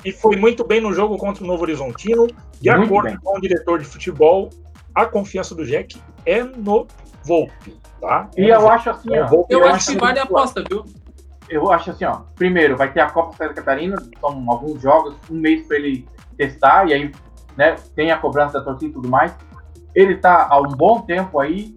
e, 0.04 0.10
e 0.10 0.12
foi 0.14 0.38
muito 0.38 0.66
bem 0.66 0.80
no 0.80 0.94
jogo 0.94 1.18
contra 1.18 1.44
o 1.44 1.48
Novo 1.48 1.64
Horizontino. 1.64 2.28
De 2.62 2.72
muito 2.72 2.86
acordo 2.86 3.10
bem. 3.10 3.18
com 3.22 3.38
o 3.38 3.42
diretor 3.42 3.80
de 3.80 3.86
futebol, 3.86 4.50
a 4.96 5.06
confiança 5.06 5.54
do 5.54 5.66
Jack 5.66 6.02
é 6.26 6.44
no 6.44 6.88
Volpe. 7.26 7.78
Tá? 8.00 8.30
E 8.38 8.48
eu 8.48 8.68
acho 8.70 8.90
assim, 8.90 9.10
ó, 9.12 9.28
eu, 9.28 9.46
eu, 9.50 9.66
acho 9.66 9.92
que 9.92 9.98
vale 10.00 10.20
a 10.20 10.24
aposta, 10.24 10.64
viu? 10.68 10.84
Eu 11.50 11.72
acho 11.72 11.92
assim, 11.92 12.06
ó. 12.06 12.22
Primeiro, 12.36 12.78
vai 12.78 12.92
ter 12.92 13.02
a 13.02 13.10
Copa 13.10 13.36
Santa 13.36 13.54
Catarina, 13.54 13.98
são 14.20 14.50
alguns 14.50 14.82
jogos, 14.82 15.16
um 15.30 15.36
mês 15.36 15.68
para 15.68 15.78
ele 15.78 16.08
testar, 16.38 16.88
e 16.88 16.94
aí 16.94 17.12
né, 17.58 17.76
tem 17.96 18.12
a 18.12 18.18
cobrança 18.18 18.60
da 18.60 18.66
torcida 18.66 18.92
e 18.92 18.94
tudo 18.94 19.10
mais. 19.10 19.36
Ele 19.94 20.16
tá 20.16 20.48
há 20.50 20.60
um 20.60 20.70
bom 20.70 21.02
tempo 21.02 21.40
aí, 21.40 21.76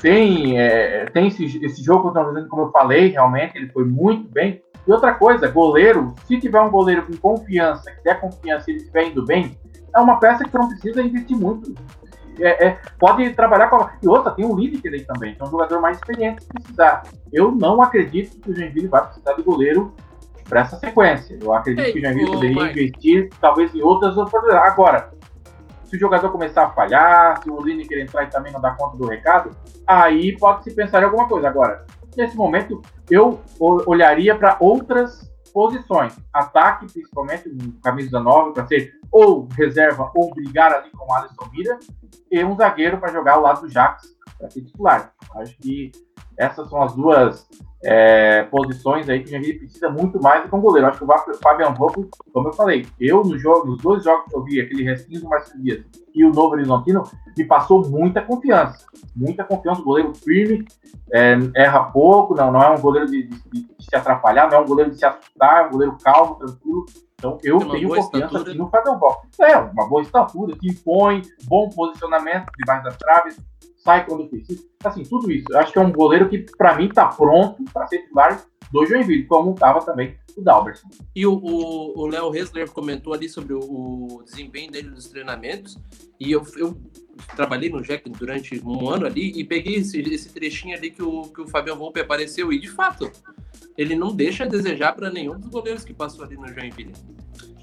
tem, 0.00 0.58
é, 0.58 1.04
tem 1.06 1.28
esse, 1.28 1.64
esse 1.64 1.82
jogo 1.82 2.04
contra 2.04 2.22
o 2.22 2.48
como 2.48 2.62
eu 2.62 2.70
falei, 2.70 3.08
realmente, 3.08 3.56
ele 3.56 3.68
foi 3.68 3.84
muito 3.84 4.28
bem. 4.30 4.62
E 4.86 4.92
outra 4.92 5.14
coisa, 5.14 5.48
goleiro, 5.48 6.14
se 6.26 6.38
tiver 6.40 6.60
um 6.60 6.70
goleiro 6.70 7.06
com 7.06 7.16
confiança, 7.16 7.90
que 7.92 8.02
der 8.02 8.20
confiança 8.20 8.70
e 8.70 8.74
ele 8.74 8.80
estiver 8.80 9.08
indo 9.08 9.24
bem, 9.24 9.58
é 9.94 10.00
uma 10.00 10.18
peça 10.18 10.44
que 10.44 10.54
não 10.54 10.68
precisa 10.68 11.02
investir 11.02 11.36
muito 11.36 11.72
é, 12.40 12.66
é, 12.66 12.78
pode 12.98 13.28
trabalhar 13.34 13.68
com 13.68 13.76
a... 13.76 13.92
E 14.02 14.08
outra, 14.08 14.32
tem 14.32 14.44
o 14.44 14.56
Lineker 14.56 14.92
aí 14.92 15.04
também, 15.04 15.34
que 15.34 15.42
é 15.42 15.44
um 15.44 15.50
jogador 15.50 15.80
mais 15.80 15.96
experiente 15.96 16.42
se 16.42 16.48
precisar. 16.48 17.02
Eu 17.32 17.52
não 17.52 17.82
acredito 17.82 18.40
que 18.40 18.50
o 18.50 18.54
Joinville 18.54 18.88
vai 18.88 19.04
precisar 19.04 19.34
de 19.34 19.42
goleiro 19.42 19.94
para 20.48 20.60
essa 20.60 20.76
sequência. 20.76 21.38
Eu 21.40 21.52
acredito 21.52 21.86
Ei, 21.86 21.92
que 21.92 21.98
o 21.98 22.02
Joinville 22.02 22.30
poderia 22.30 22.70
investir 22.70 23.28
talvez 23.40 23.74
em 23.74 23.82
outras 23.82 24.16
oportunidades. 24.16 24.72
Agora, 24.72 25.10
se 25.84 25.96
o 25.96 26.00
jogador 26.00 26.30
começar 26.30 26.64
a 26.64 26.70
falhar, 26.70 27.42
se 27.42 27.50
o 27.50 27.60
Lineker 27.60 28.00
entrar 28.00 28.24
e 28.24 28.30
também 28.30 28.52
não 28.52 28.60
dar 28.60 28.76
conta 28.76 28.96
do 28.96 29.06
recado, 29.06 29.50
aí 29.86 30.36
pode-se 30.38 30.74
pensar 30.74 31.02
em 31.02 31.04
alguma 31.04 31.28
coisa. 31.28 31.48
Agora, 31.48 31.84
nesse 32.16 32.36
momento, 32.36 32.82
eu 33.10 33.40
olharia 33.58 34.36
para 34.36 34.56
outras 34.60 35.30
posições. 35.52 36.16
Ataque, 36.32 36.90
principalmente, 36.92 37.48
no 37.48 37.72
camisa 37.80 38.18
9, 38.18 38.52
para 38.52 38.66
ser 38.66 38.92
ou 39.10 39.46
reserva 39.54 40.10
ou 40.14 40.30
brigar 40.34 40.72
ali 40.72 40.90
com 40.90 41.04
o 41.06 41.14
Alisson 41.14 41.50
Mira, 41.52 41.78
e 42.30 42.42
um 42.42 42.56
zagueiro 42.56 42.98
para 42.98 43.12
jogar 43.12 43.34
ao 43.34 43.42
lado 43.42 43.60
do 43.62 43.68
Jax, 43.68 44.16
para 44.38 44.50
ser 44.50 44.62
titular. 44.62 45.12
Acho 45.36 45.56
que 45.58 45.92
essas 46.38 46.68
são 46.68 46.82
as 46.82 46.94
duas 46.94 47.46
é, 47.84 48.44
posições 48.44 49.08
aí 49.08 49.20
que 49.20 49.26
o 49.26 49.30
Joinville 49.30 49.58
precisa 49.58 49.90
muito 49.90 50.20
mais 50.22 50.42
do 50.42 50.48
que 50.48 50.54
um 50.54 50.60
goleiro. 50.60 50.86
Acho 50.86 50.98
que 50.98 51.04
o 51.04 51.34
Fabian 51.34 51.72
Volpo, 51.72 52.08
como 52.32 52.48
eu 52.48 52.52
falei, 52.52 52.86
eu 53.00 53.24
no 53.24 53.38
jogo, 53.38 53.66
nos 53.66 53.82
dois 53.82 54.04
jogos 54.04 54.26
que 54.28 54.36
eu 54.36 54.44
vi, 54.44 54.60
aquele 54.60 54.84
restinho 54.84 55.20
do 55.20 55.28
Marcelo 55.28 55.62
Dias 55.62 55.84
e 56.14 56.24
o 56.24 56.30
Novo 56.30 56.54
Horizontino, 56.54 57.02
me 57.36 57.44
passou 57.44 57.88
muita 57.88 58.20
confiança. 58.20 58.86
Muita 59.16 59.44
confiança, 59.44 59.80
o 59.80 59.84
goleiro 59.84 60.14
firme, 60.14 60.66
é, 61.12 61.36
erra 61.56 61.84
pouco, 61.84 62.34
não, 62.34 62.52
não 62.52 62.62
é 62.62 62.70
um 62.70 62.80
goleiro 62.80 63.10
de, 63.10 63.24
de, 63.24 63.38
de, 63.52 63.66
se 63.80 63.96
atrapalhar, 63.96 64.50
não 64.50 64.58
é 64.58 64.60
um 64.60 64.66
goleiro 64.66 64.90
de 64.90 64.98
se 64.98 65.04
assustar, 65.04 65.64
é 65.64 65.66
um 65.66 65.70
goleiro 65.70 65.96
calmo, 66.02 66.36
tranquilo. 66.36 66.86
Então 67.18 67.38
eu 67.42 67.58
tenho 67.70 67.88
confiança 67.88 68.38
aqui 68.38 68.54
no 68.58 68.68
Fabian 68.68 68.98
Volpo. 68.98 69.26
É, 69.40 69.56
uma 69.56 69.88
boa 69.88 70.02
estatura, 70.02 70.56
que 70.56 70.68
impõe, 70.68 71.22
bom 71.44 71.68
posicionamento 71.70 72.46
debaixo 72.58 72.84
das 72.84 72.96
traves, 72.96 73.38
sai 73.82 74.06
quando 74.06 74.28
precisa. 74.28 74.64
Assim, 74.84 75.02
tudo 75.02 75.30
isso. 75.30 75.46
Eu 75.50 75.58
acho 75.58 75.72
que 75.72 75.78
é 75.78 75.82
um 75.82 75.92
goleiro 75.92 76.28
que, 76.28 76.38
para 76.56 76.76
mim, 76.76 76.86
está 76.86 77.06
pronto 77.06 77.64
para 77.72 77.86
ser 77.86 78.02
titular 78.02 78.44
do 78.72 78.86
Joinville, 78.86 79.26
como 79.26 79.52
estava 79.52 79.84
também 79.84 80.16
o 80.36 80.40
Dalberson. 80.40 80.88
E 81.14 81.26
o 81.26 82.06
Léo 82.06 82.30
Ressler 82.30 82.70
comentou 82.70 83.12
ali 83.12 83.28
sobre 83.28 83.52
o, 83.52 83.60
o, 83.60 84.22
desempenho 84.24 84.70
dele 84.70 84.88
nos 84.88 85.08
treinamentos, 85.08 85.78
e 86.18 86.32
eu, 86.32 86.42
eu 86.56 86.80
trabalhei 87.36 87.68
no 87.68 87.82
Jack 87.82 88.08
durante 88.08 88.60
um 88.64 88.88
ano 88.88 89.06
ali 89.06 89.32
e 89.38 89.44
peguei 89.44 89.76
esse, 89.76 90.00
esse 90.00 90.32
trechinho 90.32 90.76
ali 90.76 90.90
que 90.90 91.02
o, 91.02 91.24
que 91.24 91.42
o 91.42 91.48
Fabiano 91.48 91.80
Volpe 91.80 92.00
apareceu, 92.00 92.50
e 92.50 92.58
de 92.58 92.68
fato, 92.68 93.10
ele 93.76 93.94
não 93.94 94.14
deixa 94.14 94.44
a 94.44 94.48
desejar 94.48 94.94
para 94.94 95.10
nenhum 95.10 95.38
dos 95.38 95.50
goleiros 95.50 95.84
que 95.84 95.92
passou 95.92 96.24
ali 96.24 96.36
no 96.36 96.48
Joinville. 96.48 96.92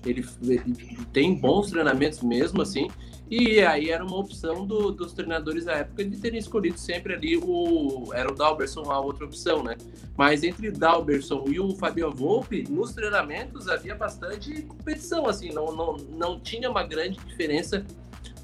Ele, 0.06 0.26
ele 0.44 0.98
tem 1.12 1.36
bons 1.36 1.72
treinamentos 1.72 2.22
mesmo, 2.22 2.62
assim, 2.62 2.88
e 3.30 3.62
aí 3.62 3.92
era 3.92 4.04
uma 4.04 4.18
opção 4.18 4.66
do, 4.66 4.92
dos 4.92 5.14
treinadores 5.14 5.66
da 5.66 5.74
época 5.74 6.04
de 6.04 6.18
terem 6.18 6.40
escolhido 6.40 6.80
sempre 6.80 7.14
ali 7.14 7.38
o. 7.38 8.10
Era 8.14 8.32
o 8.32 8.36
Dalberson 8.36 8.90
a 8.90 9.00
outra 9.00 9.26
opção, 9.26 9.62
né? 9.62 9.78
Mas 10.18 10.44
entre 10.44 10.72
Dalberson 10.72 11.46
e 11.48 11.60
o 11.60 11.76
Fabian 11.76 12.10
Volpe, 12.10 12.66
nos 12.68 12.94
treinamentos 12.94 13.68
havia 13.68 13.94
bastante 13.94 14.64
competição, 14.64 15.28
assim, 15.28 15.52
não, 15.54 15.72
não, 15.76 15.98
não 15.98 16.40
tinha 16.40 16.70
uma 16.70 16.84
grande 16.84 17.20
diferença 17.20 17.86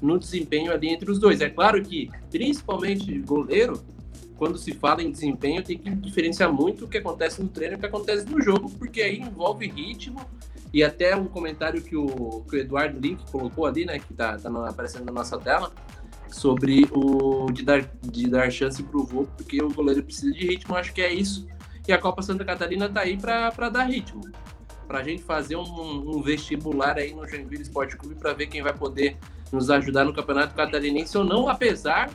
no 0.00 0.18
desempenho 0.18 0.72
ali 0.72 0.88
entre 0.88 1.10
os 1.10 1.18
dois. 1.18 1.40
É 1.40 1.50
claro 1.50 1.82
que, 1.82 2.08
principalmente 2.30 3.18
goleiro, 3.20 3.82
quando 4.36 4.56
se 4.58 4.72
fala 4.72 5.02
em 5.02 5.10
desempenho, 5.10 5.64
tem 5.64 5.78
que 5.78 5.90
diferenciar 5.90 6.52
muito 6.52 6.84
o 6.84 6.88
que 6.88 6.98
acontece 6.98 7.42
no 7.42 7.48
treino 7.48 7.74
e 7.74 7.76
o 7.76 7.80
que 7.80 7.86
acontece 7.86 8.26
no 8.26 8.40
jogo, 8.40 8.70
porque 8.70 9.02
aí 9.02 9.18
envolve 9.18 9.66
ritmo, 9.66 10.20
e 10.72 10.82
até 10.82 11.16
um 11.16 11.26
comentário 11.26 11.80
que 11.80 11.96
o, 11.96 12.44
que 12.48 12.56
o 12.56 12.58
Eduardo 12.58 12.98
Link 12.98 13.30
colocou 13.30 13.66
ali, 13.66 13.84
né, 13.84 13.98
que 13.98 14.12
tá, 14.12 14.36
tá 14.36 14.68
aparecendo 14.68 15.04
na 15.04 15.12
nossa 15.12 15.38
tela, 15.38 15.72
sobre 16.28 16.88
o 16.92 17.50
de 17.52 17.64
dar, 17.64 17.88
de 18.02 18.28
dar 18.28 18.50
chance 18.50 18.82
pro 18.82 19.04
Vô, 19.04 19.26
porque 19.36 19.62
o 19.62 19.72
goleiro 19.72 20.02
precisa 20.02 20.32
de 20.32 20.46
ritmo, 20.46 20.74
acho 20.76 20.92
que 20.92 21.00
é 21.00 21.12
isso. 21.12 21.46
E 21.86 21.92
a 21.92 21.98
Copa 21.98 22.20
Santa 22.20 22.44
Catarina 22.44 22.88
tá 22.88 23.02
aí 23.02 23.16
para 23.16 23.68
dar 23.70 23.84
ritmo. 23.84 24.22
Pra 24.86 25.02
gente 25.02 25.22
fazer 25.22 25.56
um, 25.56 25.62
um, 25.62 26.22
vestibular 26.22 26.96
aí 26.96 27.14
no 27.14 27.26
Joinville 27.26 27.62
Esporte 27.62 27.96
Clube 27.96 28.16
para 28.16 28.32
ver 28.32 28.46
quem 28.46 28.62
vai 28.62 28.72
poder 28.72 29.16
nos 29.52 29.70
ajudar 29.70 30.04
no 30.04 30.12
Campeonato 30.12 30.54
Catarinense 30.54 31.16
ou 31.16 31.24
não, 31.24 31.48
apesar 31.48 32.10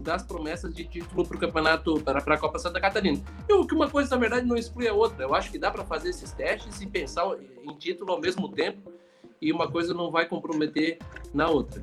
das 0.00 0.22
promessas 0.22 0.74
de 0.74 0.84
título 0.84 1.26
para 1.26 1.36
o 1.36 1.40
campeonato, 1.40 2.00
para 2.00 2.18
a 2.18 2.38
Copa 2.38 2.58
Santa 2.58 2.80
Catarina. 2.80 3.20
Eu 3.48 3.66
que 3.66 3.74
uma 3.74 3.90
coisa, 3.90 4.10
na 4.10 4.16
verdade, 4.16 4.46
não 4.46 4.56
exclui 4.56 4.88
a 4.88 4.92
outra. 4.92 5.24
Eu 5.24 5.34
acho 5.34 5.50
que 5.50 5.58
dá 5.58 5.70
para 5.70 5.84
fazer 5.84 6.10
esses 6.10 6.32
testes 6.32 6.80
e 6.80 6.86
pensar 6.86 7.26
em 7.62 7.74
título 7.76 8.12
ao 8.12 8.20
mesmo 8.20 8.48
tempo, 8.50 8.92
e 9.40 9.52
uma 9.52 9.70
coisa 9.70 9.94
não 9.94 10.10
vai 10.10 10.26
comprometer 10.26 10.98
na 11.32 11.48
outra. 11.48 11.82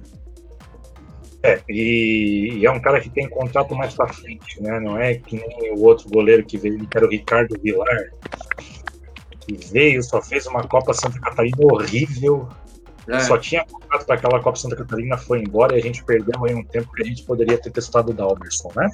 É, 1.44 1.62
e, 1.70 2.58
e, 2.60 2.66
é 2.66 2.72
um 2.72 2.82
cara 2.82 3.00
que 3.00 3.10
tem 3.10 3.30
contato 3.30 3.76
mais 3.76 3.94
para 3.94 4.12
frente, 4.12 4.62
né? 4.62 4.80
Não 4.80 4.98
é 4.98 5.14
que 5.14 5.36
nem 5.36 5.74
o 5.74 5.84
outro 5.84 6.10
goleiro 6.10 6.44
que 6.44 6.58
veio, 6.58 6.88
que 6.88 6.98
era 6.98 7.06
o 7.06 7.10
Ricardo 7.10 7.56
Vilar, 7.62 8.10
que 9.42 9.54
veio, 9.72 10.02
só 10.02 10.22
fez 10.22 10.48
uma 10.48 10.64
Copa 10.64 10.92
Santa 10.94 11.20
Catarina 11.20 11.58
horrível, 11.72 12.50
é. 13.08 13.20
Só 13.20 13.38
tinha 13.38 13.64
contato 13.66 14.06
para 14.06 14.16
aquela 14.16 14.40
Copa 14.40 14.58
Santa 14.58 14.76
Catarina, 14.76 15.18
foi 15.18 15.40
embora 15.40 15.76
e 15.76 15.80
a 15.80 15.82
gente 15.82 16.04
perdeu 16.04 16.44
aí 16.44 16.56
um 16.56 16.64
tempo 16.64 16.92
que 16.94 17.04
a 17.04 17.06
gente 17.06 17.24
poderia 17.24 17.58
ter 17.58 17.72
testado 17.72 18.12
o 18.12 18.14
Dalberson, 18.14 18.72
né? 18.76 18.90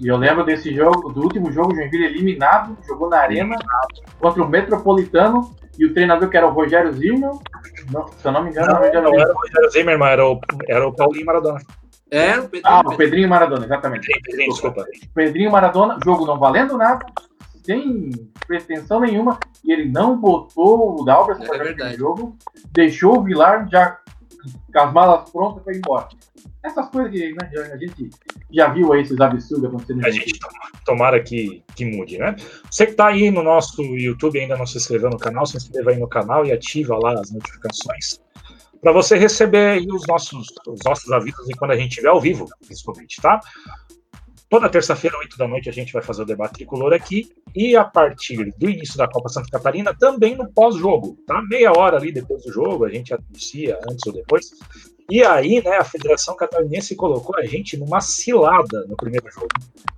E 0.00 0.08
eu 0.08 0.16
lembro 0.16 0.44
desse 0.44 0.74
jogo, 0.74 1.12
do 1.12 1.22
último 1.22 1.50
jogo, 1.50 1.72
o 1.72 1.76
Joinville 1.76 2.06
eliminado, 2.06 2.76
jogou 2.86 3.08
na 3.08 3.18
arena 3.18 3.56
contra 4.20 4.42
o 4.42 4.48
Metropolitano 4.48 5.54
e 5.78 5.84
o 5.84 5.92
treinador 5.92 6.28
que 6.28 6.36
era 6.36 6.46
o 6.46 6.52
Rogério 6.52 6.92
Zimmer, 6.92 7.30
não, 7.92 8.06
se 8.08 8.24
eu 8.24 8.32
não 8.32 8.44
me 8.44 8.50
engano, 8.50 8.72
não, 8.72 8.84
era, 8.84 9.00
não 9.00 9.14
era 9.14 9.32
o 9.32 9.36
Rogério 9.36 9.70
Zimmer, 9.70 9.98
mas 9.98 10.12
era 10.12 10.26
o, 10.26 10.40
era 10.68 10.88
o 10.88 10.92
Paulinho 10.92 11.26
Maradona. 11.26 11.60
É, 12.10 12.38
o 12.38 12.48
Pedrinho, 12.48 12.62
ah, 12.64 12.82
o 12.84 12.96
Pedrinho 12.96 13.28
Maradona, 13.28 13.64
exatamente. 13.64 14.06
Pedrinho, 14.22 14.52
desculpa. 14.52 14.84
Pedrinho 15.12 15.50
Maradona, 15.50 15.98
jogo 16.04 16.24
não 16.24 16.38
valendo 16.38 16.78
nada, 16.78 17.04
sem 17.66 18.10
pretensão 18.46 19.00
nenhuma, 19.00 19.38
e 19.64 19.72
ele 19.72 19.90
não 19.90 20.16
botou 20.16 21.00
o 21.00 21.04
Dalberson 21.04 21.42
é 21.42 21.74
para 21.74 21.92
o 21.92 21.96
jogo, 21.96 22.38
deixou 22.72 23.18
o 23.18 23.22
Vilar 23.24 23.68
já 23.68 23.98
com 24.72 24.78
as 24.78 24.92
malas 24.92 25.28
prontas 25.30 25.62
para 25.64 25.74
ir 25.74 25.78
embora. 25.78 26.08
Essas 26.62 26.88
coisas 26.88 27.12
que 27.12 27.32
né, 27.32 27.50
a 27.72 27.76
gente 27.76 28.10
já 28.50 28.68
viu 28.68 28.92
aí, 28.92 29.02
esses 29.02 29.20
absurdos 29.20 29.68
acontecendo. 29.68 30.04
A 30.04 30.10
gente 30.10 30.38
tomara 30.84 31.22
que, 31.22 31.62
que 31.74 31.84
mude, 31.84 32.18
né? 32.18 32.34
Você 32.70 32.86
que 32.86 32.92
está 32.92 33.08
aí 33.08 33.30
no 33.30 33.42
nosso 33.42 33.82
YouTube 33.82 34.38
ainda 34.38 34.56
não 34.56 34.66
se 34.66 34.78
inscreveu 34.78 35.10
no 35.10 35.18
canal, 35.18 35.46
se 35.46 35.56
inscreva 35.56 35.90
aí 35.90 35.98
no 35.98 36.08
canal 36.08 36.44
e 36.44 36.52
ativa 36.52 36.96
lá 36.98 37.20
as 37.20 37.30
notificações 37.30 38.20
para 38.80 38.92
você 38.92 39.16
receber 39.16 39.84
os 39.90 40.06
nossos, 40.06 40.46
os 40.66 40.78
nossos 40.84 41.10
avisos 41.10 41.48
e 41.48 41.54
quando 41.54 41.72
a 41.72 41.76
gente 41.76 41.90
estiver 41.90 42.08
ao 42.08 42.20
vivo, 42.20 42.48
principalmente, 42.64 43.20
tá? 43.20 43.40
Toda 44.48 44.68
terça-feira, 44.68 45.18
8 45.18 45.36
da 45.36 45.48
noite, 45.48 45.68
a 45.68 45.72
gente 45.72 45.92
vai 45.92 46.02
fazer 46.02 46.22
o 46.22 46.26
debate 46.26 46.54
tricolor 46.54 46.92
aqui. 46.92 47.28
E 47.54 47.76
a 47.76 47.84
partir 47.84 48.52
do 48.56 48.70
início 48.70 48.96
da 48.96 49.08
Copa 49.08 49.28
Santa 49.28 49.50
Catarina, 49.50 49.92
também 49.92 50.36
no 50.36 50.48
pós-jogo, 50.52 51.16
tá? 51.26 51.42
Meia 51.48 51.72
hora 51.76 51.96
ali 51.96 52.12
depois 52.12 52.44
do 52.44 52.52
jogo, 52.52 52.84
a 52.84 52.88
gente 52.88 53.12
anuncia 53.12 53.78
antes 53.90 54.06
ou 54.06 54.12
depois. 54.12 54.50
E 55.10 55.24
aí, 55.24 55.62
né, 55.64 55.76
a 55.76 55.84
Federação 55.84 56.36
Catarinense 56.36 56.96
colocou 56.96 57.36
a 57.36 57.44
gente 57.44 57.76
numa 57.76 58.00
cilada 58.00 58.84
no 58.88 58.96
primeiro 58.96 59.30
jogo. 59.30 59.48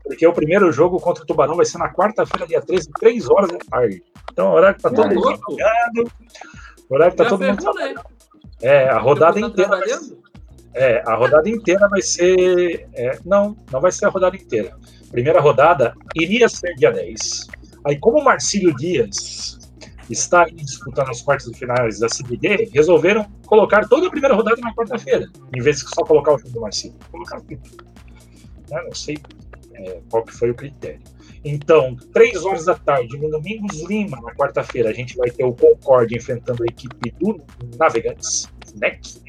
Porque 0.03 0.27
o 0.27 0.33
primeiro 0.33 0.71
jogo 0.71 0.99
contra 0.99 1.23
o 1.23 1.27
Tubarão 1.27 1.57
vai 1.57 1.67
ser 1.67 1.79
na 1.79 1.93
quarta-feira, 1.93 2.47
dia 2.47 2.61
13, 2.61 2.91
3 2.99 3.29
horas 3.31 3.51
da 3.51 3.59
tarde. 3.59 4.03
Então, 4.33 4.51
o 4.51 4.55
horário 4.55 4.77
que 4.77 4.83
tá 4.83 4.91
todo 4.91 5.15
mundo 5.15 5.39
trabalhando. 5.39 6.13
O 6.89 6.95
horário 6.95 7.13
que 7.13 7.19
tá 7.19 7.29
todo 7.29 7.45
mundo 7.45 7.75
né? 7.75 7.95
É, 8.61 8.89
a 8.89 8.99
rodada 8.99 9.41
tá 9.41 9.47
inteira. 9.47 9.81
É, 10.75 11.03
a 11.07 11.15
rodada 11.15 11.49
inteira 11.49 11.89
vai 11.89 12.03
ser. 12.03 12.89
É, 12.95 13.19
não, 13.25 13.57
não 13.73 13.81
vai 13.81 13.91
ser 13.91 14.07
a 14.07 14.09
rodada 14.09 14.37
inteira. 14.37 14.77
Primeira 15.11 15.41
rodada 15.41 15.95
iria 16.15 16.49
ser 16.49 16.75
dia 16.75 16.93
10. 16.93 17.49
Aí, 17.85 17.99
como 17.99 18.19
o 18.19 18.25
Marcílio 18.25 18.75
Dias 18.77 19.59
está 20.11 20.45
disputando 20.45 21.11
as 21.11 21.23
quartas 21.23 21.51
de 21.51 21.59
finais 21.59 21.99
da 21.99 22.09
CBD, 22.09 22.71
resolveram 22.73 23.25
colocar 23.47 23.87
toda 23.89 24.07
a 24.07 24.11
primeira 24.11 24.35
rodada 24.35 24.61
na 24.61 24.75
quarta-feira, 24.75 25.27
em 25.55 25.61
vez 25.61 25.79
de 25.79 25.89
só 25.95 26.03
colocar 26.03 26.35
o 26.35 26.39
jogo 26.39 26.51
do 26.51 26.61
Marcílio. 26.61 26.97
Colocaram 27.11 27.45
tudo. 27.45 27.61
Né, 28.71 28.83
não 28.85 28.95
sei 28.95 29.19
é, 29.75 30.01
qual 30.11 30.25
que 30.25 30.33
foi 30.33 30.51
o 30.51 30.55
critério. 30.55 31.01
Então, 31.45 31.97
três 32.13 32.45
horas 32.45 32.65
da 32.65 32.75
tarde, 32.75 33.17
no 33.17 33.31
Domingos 33.31 33.81
Lima, 33.83 34.21
na 34.21 34.35
quarta-feira, 34.35 34.91
a 34.91 34.93
gente 34.93 35.17
vai 35.17 35.31
ter 35.31 35.45
o 35.45 35.53
Concorde 35.53 36.17
enfrentando 36.17 36.63
a 36.63 36.67
equipe 36.67 37.11
do 37.13 37.41
Navegantes, 37.79 38.49
NEC, 38.75 39.21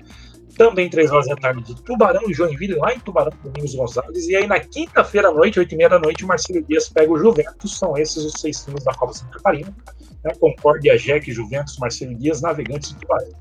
também 0.60 0.90
três 0.90 1.10
horas 1.10 1.26
da 1.26 1.38
tarde 1.38 1.64
de 1.64 1.82
Tubarão 1.84 2.30
e 2.30 2.34
Joinville, 2.34 2.76
lá 2.76 2.94
em 2.94 3.00
Tubarão, 3.00 3.32
Domingos 3.42 3.74
Gonçalves. 3.74 4.28
E 4.28 4.36
aí 4.36 4.46
na 4.46 4.60
quinta-feira 4.60 5.30
à 5.30 5.32
noite, 5.32 5.58
oito 5.58 5.74
e 5.74 5.78
meia 5.78 5.88
da 5.88 5.98
noite, 5.98 6.26
o 6.26 6.28
Marcelo 6.28 6.62
Dias 6.66 6.90
pega 6.90 7.10
o 7.10 7.18
Juventus. 7.18 7.80
São 7.80 7.98
esses 7.98 8.26
os 8.26 8.34
seis 8.42 8.66
times 8.66 8.84
da 8.84 8.94
Copa 8.94 9.14
Santa 9.14 9.38
Catarina. 9.38 9.74
Né? 10.22 10.34
Concórdia, 10.38 10.98
Jack, 10.98 11.32
Juventus, 11.32 11.78
Marcelo 11.78 12.14
Dias, 12.14 12.42
Navegantes 12.42 12.92
e 12.92 12.96
Tubarão. 12.96 13.32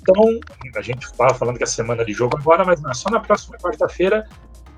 Então, 0.00 0.24
a 0.76 0.80
gente 0.80 1.02
estava 1.02 1.34
falando 1.34 1.56
que 1.56 1.64
é 1.64 1.66
semana 1.66 2.04
de 2.04 2.12
jogo 2.12 2.38
agora, 2.38 2.64
mas 2.64 2.80
não 2.80 2.92
é 2.92 2.94
só 2.94 3.10
na 3.10 3.18
próxima 3.18 3.58
quarta-feira, 3.58 4.24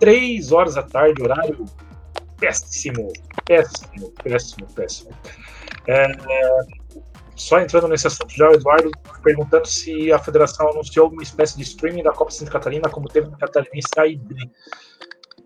três 0.01 0.51
horas 0.51 0.77
da 0.77 0.83
tarde, 0.83 1.23
horário 1.23 1.67
péssimo, 2.41 3.13
péssimo, 3.45 4.11
péssimo, 4.25 4.67
péssimo. 4.75 5.11
É, 5.87 6.07
só 7.43 7.61
entrando 7.61 7.89
nesse 7.89 8.07
assunto 8.07 8.33
já, 8.35 8.49
o 8.49 8.55
Eduardo 8.55 8.91
perguntando 9.23 9.67
se 9.67 10.13
a 10.13 10.19
federação 10.19 10.71
anunciou 10.71 11.07
alguma 11.07 11.23
espécie 11.23 11.57
de 11.57 11.65
streaming 11.65 12.05
da 12.05 12.13
Copa 12.13 12.31
Santa 12.31 12.53
Catarina, 12.53 12.89
como 12.89 13.09
teve 13.09 13.29
no 13.29 13.37
Catarinense 13.37 13.89
da 13.97 14.07
IB. 14.07 14.49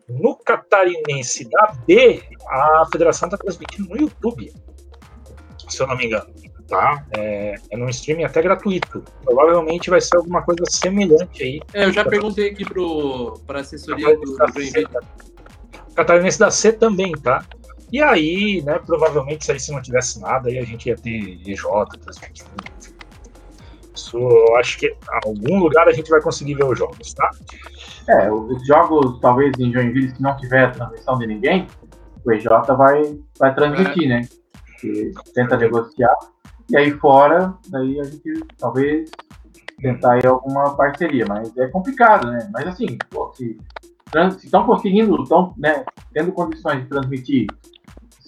No 0.06 0.36
Catarinense 0.36 1.48
da 1.48 1.74
B, 1.86 2.22
a 2.48 2.84
federação 2.92 3.28
está 3.28 3.38
transmitindo 3.38 3.88
no 3.88 3.96
YouTube, 3.96 4.52
se 5.68 5.82
eu 5.82 5.86
não 5.86 5.96
me 5.96 6.06
engano. 6.06 6.26
Tá? 6.68 7.06
É, 7.16 7.54
é 7.70 7.76
num 7.76 7.88
streaming 7.88 8.24
até 8.24 8.42
gratuito. 8.42 9.02
Provavelmente 9.24 9.88
vai 9.88 10.00
ser 10.00 10.16
alguma 10.16 10.42
coisa 10.42 10.64
semelhante 10.68 11.42
aí. 11.42 11.60
É, 11.72 11.86
eu 11.86 11.92
já 11.92 12.04
perguntei 12.04 12.50
aqui 12.50 12.64
para 13.46 13.58
a 13.58 13.60
assessoria 13.62 14.16
do, 14.16 14.22
do 14.22 14.36
Catarinense 15.94 16.38
da 16.38 16.50
C 16.50 16.72
também, 16.72 17.12
tá? 17.12 17.42
E 17.92 18.02
aí, 18.02 18.62
né, 18.62 18.78
provavelmente, 18.84 19.44
se 19.44 19.52
aí 19.52 19.60
se 19.60 19.72
não 19.72 19.80
tivesse 19.80 20.20
nada, 20.20 20.48
aí 20.48 20.58
a 20.58 20.64
gente 20.64 20.88
ia 20.88 20.96
ter 20.96 21.40
EJ. 21.46 21.62
Isso, 23.94 24.18
eu 24.18 24.56
acho 24.56 24.78
que 24.78 24.86
em 24.88 24.96
algum 25.24 25.58
lugar 25.58 25.88
a 25.88 25.92
gente 25.92 26.10
vai 26.10 26.20
conseguir 26.20 26.54
ver 26.54 26.64
os 26.64 26.78
jogos, 26.78 27.14
tá? 27.14 27.30
É, 28.08 28.30
os 28.30 28.66
jogos, 28.66 29.18
talvez 29.20 29.52
em 29.58 29.72
Joinville, 29.72 30.14
se 30.14 30.20
não 30.20 30.36
tiver 30.36 30.72
transmissão 30.72 31.16
de 31.18 31.26
ninguém, 31.26 31.66
o 32.24 32.32
EJ 32.32 32.44
vai, 32.76 33.18
vai 33.38 33.54
transmitir, 33.54 34.04
é. 34.04 34.08
né? 34.08 34.28
Tenta 35.34 35.56
negociar. 35.56 36.14
E 36.68 36.76
aí 36.76 36.90
fora, 36.90 37.54
daí 37.68 38.00
a 38.00 38.04
gente 38.04 38.44
talvez 38.58 39.10
tentar 39.80 40.14
aí 40.14 40.26
alguma 40.26 40.74
parceria, 40.74 41.24
mas 41.28 41.56
é 41.56 41.68
complicado, 41.68 42.30
né? 42.30 42.50
Mas 42.52 42.66
assim, 42.66 42.98
se 43.36 43.56
estão 44.44 44.64
conseguindo, 44.64 45.22
estão 45.22 45.54
né, 45.56 45.84
tendo 46.12 46.32
condições 46.32 46.82
de 46.82 46.88
transmitir 46.88 47.46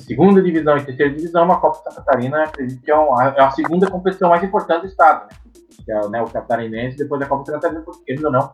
segunda 0.09 0.43
divisão 0.43 0.77
e 0.77 0.85
terceira 0.85 1.15
divisão, 1.15 1.45
uma 1.45 1.61
Copa 1.61 1.79
Santa 1.85 2.03
Catarina, 2.03 2.45
acredito 2.45 2.83
que 2.83 2.91
é, 2.91 2.95
é 2.95 3.43
a 3.43 3.51
segunda 3.51 3.91
competição 3.91 4.31
mais 4.31 4.43
importante 4.43 4.83
do 4.83 4.89
estado, 4.89 5.29
né? 5.29 5.37
Que 5.85 5.93
é 5.93 6.09
né, 6.09 6.23
o 6.23 6.27
catarinense, 6.27 6.97
depois 6.97 7.21
da 7.21 7.27
Copa 7.27 7.45
Santa 7.45 7.61
Catarina, 7.61 7.83
porque 7.83 8.13
ainda 8.13 8.31
não, 8.31 8.53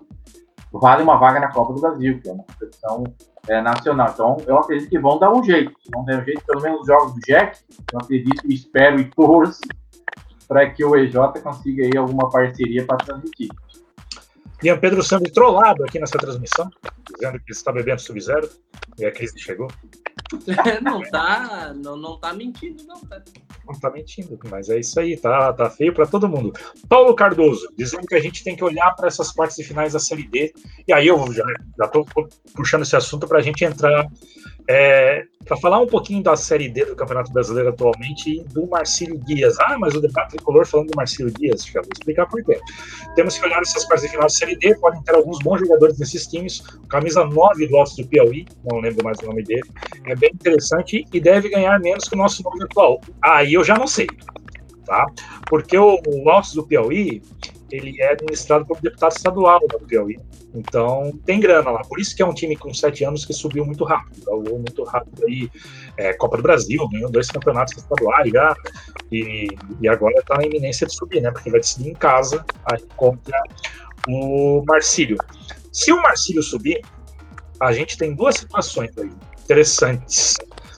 vale 0.73 1.03
uma 1.03 1.17
vaga 1.17 1.41
na 1.41 1.53
Copa 1.53 1.73
do 1.73 1.81
Brasil, 1.81 2.21
que 2.21 2.29
é 2.29 2.33
uma 2.33 2.45
competição 2.45 3.05
é, 3.49 3.61
nacional. 3.63 4.11
Então, 4.13 4.37
eu 4.47 4.59
acredito 4.59 4.91
que 4.91 4.99
vão 4.99 5.19
dar 5.19 5.33
um 5.33 5.43
jeito. 5.43 5.73
Se 5.81 5.91
não 5.93 6.05
der 6.05 6.21
um 6.21 6.25
jeito, 6.25 6.45
pelo 6.45 6.61
menos 6.61 6.81
os 6.81 6.87
jogos 6.87 7.15
do 7.15 7.21
Jack, 7.21 7.59
eu 7.93 7.99
acredito, 8.01 8.47
espero 8.49 9.01
e 9.01 9.05
torço 9.11 9.61
para 10.49 10.69
que 10.71 10.85
o 10.85 10.97
EJ 10.97 11.15
consiga 11.43 11.85
aí 11.85 11.97
alguma 11.97 12.29
parceria 12.29 12.85
para 12.85 12.99
transmitir. 12.99 13.49
Ian 14.63 14.79
Pedro 14.79 15.03
sendo 15.03 15.31
trollado 15.31 15.85
aqui 15.85 15.99
nessa 15.99 16.19
transmissão, 16.19 16.69
dizendo 17.13 17.39
que 17.41 17.53
está 17.53 17.71
bebendo 17.71 18.01
Sub-Zero 18.01 18.49
e 18.99 19.05
a 19.05 19.13
crise 19.13 19.39
chegou. 19.39 19.69
não 20.83 21.03
tá, 21.03 21.73
não, 21.75 21.97
não 21.97 22.19
tá 22.19 22.33
mentindo, 22.33 22.83
não, 22.85 23.01
tá? 23.01 23.23
Não 23.67 23.79
tá 23.79 23.91
mentindo, 23.91 24.39
mas 24.51 24.69
é 24.69 24.79
isso 24.79 24.99
aí, 24.99 25.17
tá, 25.17 25.53
tá 25.53 25.71
feio 25.71 25.93
para 25.93 26.07
todo 26.07 26.29
mundo. 26.29 26.53
Paulo 26.89 27.15
Cardoso, 27.15 27.69
dizendo 27.77 28.07
que 28.07 28.15
a 28.15 28.21
gente 28.21 28.43
tem 28.43 28.57
que 28.57 28.65
olhar 28.65 28.93
para 28.93 29.09
essas 29.09 29.33
partes 29.33 29.65
finais 29.67 29.93
da 29.93 29.99
Série 29.99 30.27
D, 30.27 30.53
e 30.87 30.93
aí 30.93 31.07
eu 31.07 31.33
já, 31.33 31.45
já 31.79 31.89
tô 31.89 32.07
puxando 32.55 32.83
esse 32.83 32.97
assunto 32.97 33.27
para 33.27 33.39
a 33.39 33.43
gente 33.43 33.65
entrar 33.65 34.07
é, 34.69 35.25
para 35.45 35.57
falar 35.59 35.79
um 35.81 35.87
pouquinho 35.87 36.23
da 36.23 36.37
Série 36.37 36.69
D 36.69 36.87
do 36.87 36.97
Campeonato 36.97 37.33
Brasileiro 37.33 37.69
atualmente 37.69 38.39
e 38.39 38.45
do 38.45 38.67
Marcílio 38.67 39.19
Dias. 39.19 39.59
Ah, 39.61 39.77
mas 39.79 39.95
o 39.95 40.01
debate 40.01 40.31
tricolor 40.31 40.67
falando 40.67 40.91
do 40.91 40.97
Marcílio 40.97 41.33
Dias, 41.33 41.67
já 41.67 41.81
vou 41.83 41.91
explicar 41.93 42.27
por 42.27 42.43
quê. 42.43 42.59
Temos 43.15 43.39
que 43.39 43.45
olhar 43.45 43.61
essas 43.61 43.85
partes 43.85 44.07
de 44.07 44.13
final 44.13 44.27
de 44.27 44.37
Série 44.37 44.57
D, 44.57 44.75
podem 44.77 45.03
ter 45.03 45.15
alguns 45.15 45.39
bons 45.41 45.61
jogadores 45.61 45.99
nesses 45.99 46.27
times. 46.27 46.63
Camisa 46.89 47.25
9 47.25 47.67
do 47.67 47.77
Altos 47.77 47.97
do 47.97 48.07
Piauí, 48.07 48.47
não 48.71 48.81
lembro 48.81 49.05
mais 49.05 49.19
o 49.19 49.27
nome 49.27 49.43
dele, 49.43 49.69
é 50.07 50.17
bem 50.17 50.31
interessante 50.33 51.05
e 51.13 51.21
deve 51.21 51.51
ganhar 51.51 51.79
menos 51.81 52.09
que 52.09 52.15
o 52.15 52.19
nosso 52.19 52.43
nome 52.43 52.65
atual. 52.65 53.01
Aí 53.23 53.53
eu 53.55 53.63
já 53.63 53.77
não 53.77 53.87
sei, 53.87 54.07
tá? 54.87 55.07
Porque 55.47 55.77
o, 55.77 55.97
o 56.07 56.43
do 56.55 56.67
Piauí 56.67 57.23
ele 57.75 58.01
é 58.01 58.13
administrado 58.13 58.65
por 58.65 58.79
um 58.79 58.81
deputado 58.81 59.13
estadual 59.13 59.61
lá 59.61 59.79
do 59.79 59.87
Piauí. 59.87 60.19
Então, 60.55 61.13
tem 61.27 61.41
grana 61.41 61.71
lá. 61.71 61.83
Por 61.83 61.99
isso 61.99 62.15
que 62.15 62.23
é 62.23 62.27
um 62.27 62.33
time 62.33 62.57
com 62.57 62.73
sete 62.73 63.05
anos 63.05 63.25
que 63.25 63.33
subiu 63.33 63.65
muito 63.65 63.85
rápido. 63.85 64.25
Galou 64.25 64.59
muito 64.59 64.85
rápido 64.85 65.25
aí. 65.27 65.51
É, 65.97 66.13
Copa 66.13 66.37
do 66.37 66.43
Brasil, 66.43 66.89
ganhou 66.89 67.11
dois 67.11 67.29
campeonatos 67.29 67.77
estaduais 67.77 68.31
já. 68.31 68.55
E, 69.11 69.49
e 69.81 69.89
agora 69.89 70.15
está 70.19 70.37
na 70.37 70.45
iminência 70.45 70.87
de 70.87 70.95
subir, 70.95 71.21
né? 71.21 71.31
Porque 71.33 71.51
vai 71.51 71.61
decidir 71.61 71.91
em 71.91 71.95
casa 71.95 72.45
aí 72.71 72.83
contra 72.97 73.37
o 74.09 74.63
Marcílio. 74.67 75.19
Se 75.73 75.93
o 75.93 76.01
Marcílio 76.01 76.43
subir, 76.43 76.81
a 77.59 77.73
gente 77.73 77.99
tem 77.99 78.15
duas 78.15 78.37
situações 78.37 78.97
aí 78.97 79.11
interessantes. 79.43 80.37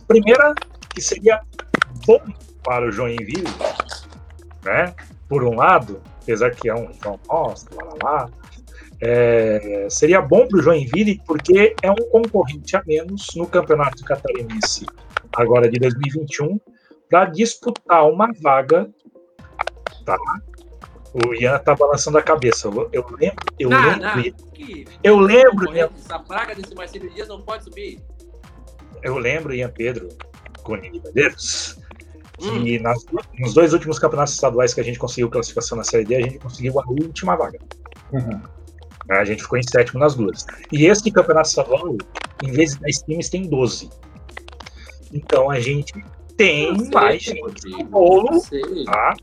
Primeira, 0.08 0.54
que 0.94 1.02
seria 1.02 1.40
bom 2.06 2.20
para 2.64 2.86
o 2.86 2.90
Joinville, 2.90 3.44
né? 4.64 4.94
Por 5.28 5.44
um 5.44 5.54
lado, 5.54 6.00
apesar 6.26 6.50
que 6.50 6.68
é 6.68 6.74
um 6.74 6.88
rival 6.88 7.20
nosso, 7.28 7.66
lá, 7.72 7.84
lá, 7.84 7.94
lá 8.02 8.30
é, 9.00 9.86
seria 9.88 10.20
bom 10.20 10.46
para 10.48 10.58
o 10.58 10.62
Joinville 10.62 11.20
porque 11.24 11.76
é 11.80 11.90
um 11.90 12.10
concorrente 12.10 12.76
a 12.76 12.82
menos 12.84 13.28
no 13.36 13.46
Campeonato 13.46 14.02
Catarinense 14.04 14.86
agora 15.36 15.68
de 15.70 15.78
2021 15.78 16.58
para 17.08 17.26
disputar 17.26 18.10
uma 18.10 18.28
vaga, 18.42 18.90
tá? 20.04 20.16
O 21.24 21.32
Ian 21.34 21.58
tá 21.60 21.74
balançando 21.74 22.18
a 22.18 22.22
cabeça. 22.22 22.68
Eu, 22.68 22.88
eu 22.92 23.06
lembro, 23.18 23.44
eu 23.58 23.70
Não, 23.70 23.80
lembro, 23.80 24.02
não, 24.02 24.22
que 24.52 24.84
eu 25.04 25.18
lembro, 25.18 25.74
Ian, 25.76 25.88
Essa 25.96 26.18
praga 26.18 26.54
desse 26.54 26.74
Marcelo 26.74 27.08
Dias 27.10 27.28
não 27.28 27.40
pode 27.42 27.64
subir. 27.64 28.00
eu 29.02 29.16
lembro, 29.16 29.54
Ian 29.54 29.70
Pedro, 29.70 30.08
Conini 30.62 31.00
Medeiros, 31.00 31.78
Hum. 32.42 32.64
que 32.64 32.78
nas- 32.80 33.04
nos 33.38 33.54
dois 33.54 33.72
últimos 33.72 33.98
campeonatos 33.98 34.34
estaduais 34.34 34.74
que 34.74 34.80
a 34.80 34.84
gente 34.84 34.98
conseguiu 34.98 35.30
classificação 35.30 35.78
na 35.78 35.84
Série 35.84 36.04
D, 36.04 36.16
a 36.16 36.20
gente 36.20 36.38
conseguiu 36.38 36.78
a 36.78 36.84
última 36.88 37.34
vaga. 37.36 37.58
Uhum. 38.12 38.40
A 39.10 39.24
gente 39.24 39.42
ficou 39.42 39.58
em 39.58 39.62
sétimo 39.62 40.00
nas 40.00 40.14
duas. 40.14 40.44
E 40.72 40.84
esse 40.86 41.10
campeonato 41.10 41.48
estadual, 41.48 41.96
em 42.42 42.50
vez 42.52 42.72
de 42.74 42.80
10 42.80 42.96
times, 43.02 43.28
tem 43.30 43.48
12. 43.48 43.88
Então 45.12 45.50
a 45.50 45.60
gente 45.60 45.92
tem 46.36 46.66
Eu 46.68 46.78
sei, 46.78 46.90
mais 46.90 47.22
gente 47.22 47.68
no 47.70 47.84
bolo, 47.84 48.42
eu 48.52 48.84
tá? 48.84 49.14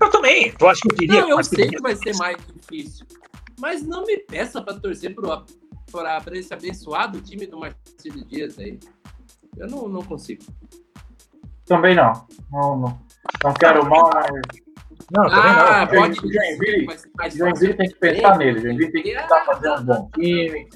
Eu 0.00 0.10
também. 0.10 0.52
Tu 0.52 0.66
acha 0.66 0.80
que 0.82 0.92
eu 0.92 0.96
queria? 0.96 1.20
Não, 1.22 1.30
eu 1.38 1.44
sei 1.44 1.68
que 1.68 1.80
vai 1.80 1.94
ser 1.94 2.16
mais 2.16 2.36
difícil. 2.54 3.06
Mas 3.58 3.82
não 3.82 4.04
me 4.06 4.16
peça 4.18 4.60
pra 4.62 4.74
torcer 4.74 5.14
pro, 5.14 5.44
pra, 5.92 6.20
pra 6.20 6.36
esse 6.38 6.52
abençoado 6.52 7.20
time 7.20 7.46
do 7.46 7.58
Marcelo 7.58 8.24
Dias 8.26 8.58
aí. 8.58 8.78
Eu 9.56 9.68
não, 9.68 9.88
não 9.88 10.02
consigo. 10.02 10.42
Também 11.70 11.94
não. 11.94 12.12
Não, 12.50 12.76
não, 12.76 12.98
não 13.44 13.54
quero 13.54 13.88
mais. 13.88 14.02
Não, 15.12 15.22
também 15.28 15.40
Ah, 15.52 15.80
não. 15.86 16.00
pode 16.02 16.16
Joinville- 16.16 16.86
Joinville 17.32 17.74
tem 17.74 17.88
que 17.88 17.94
pensar 17.94 18.36
nele. 18.38 18.60
Joinville 18.60 18.90
tem 18.90 19.02
que 19.04 19.14
tentar 19.14 19.44
fazer 19.44 19.70
um 19.70 19.82
bom 19.84 20.10
time, 20.12 20.68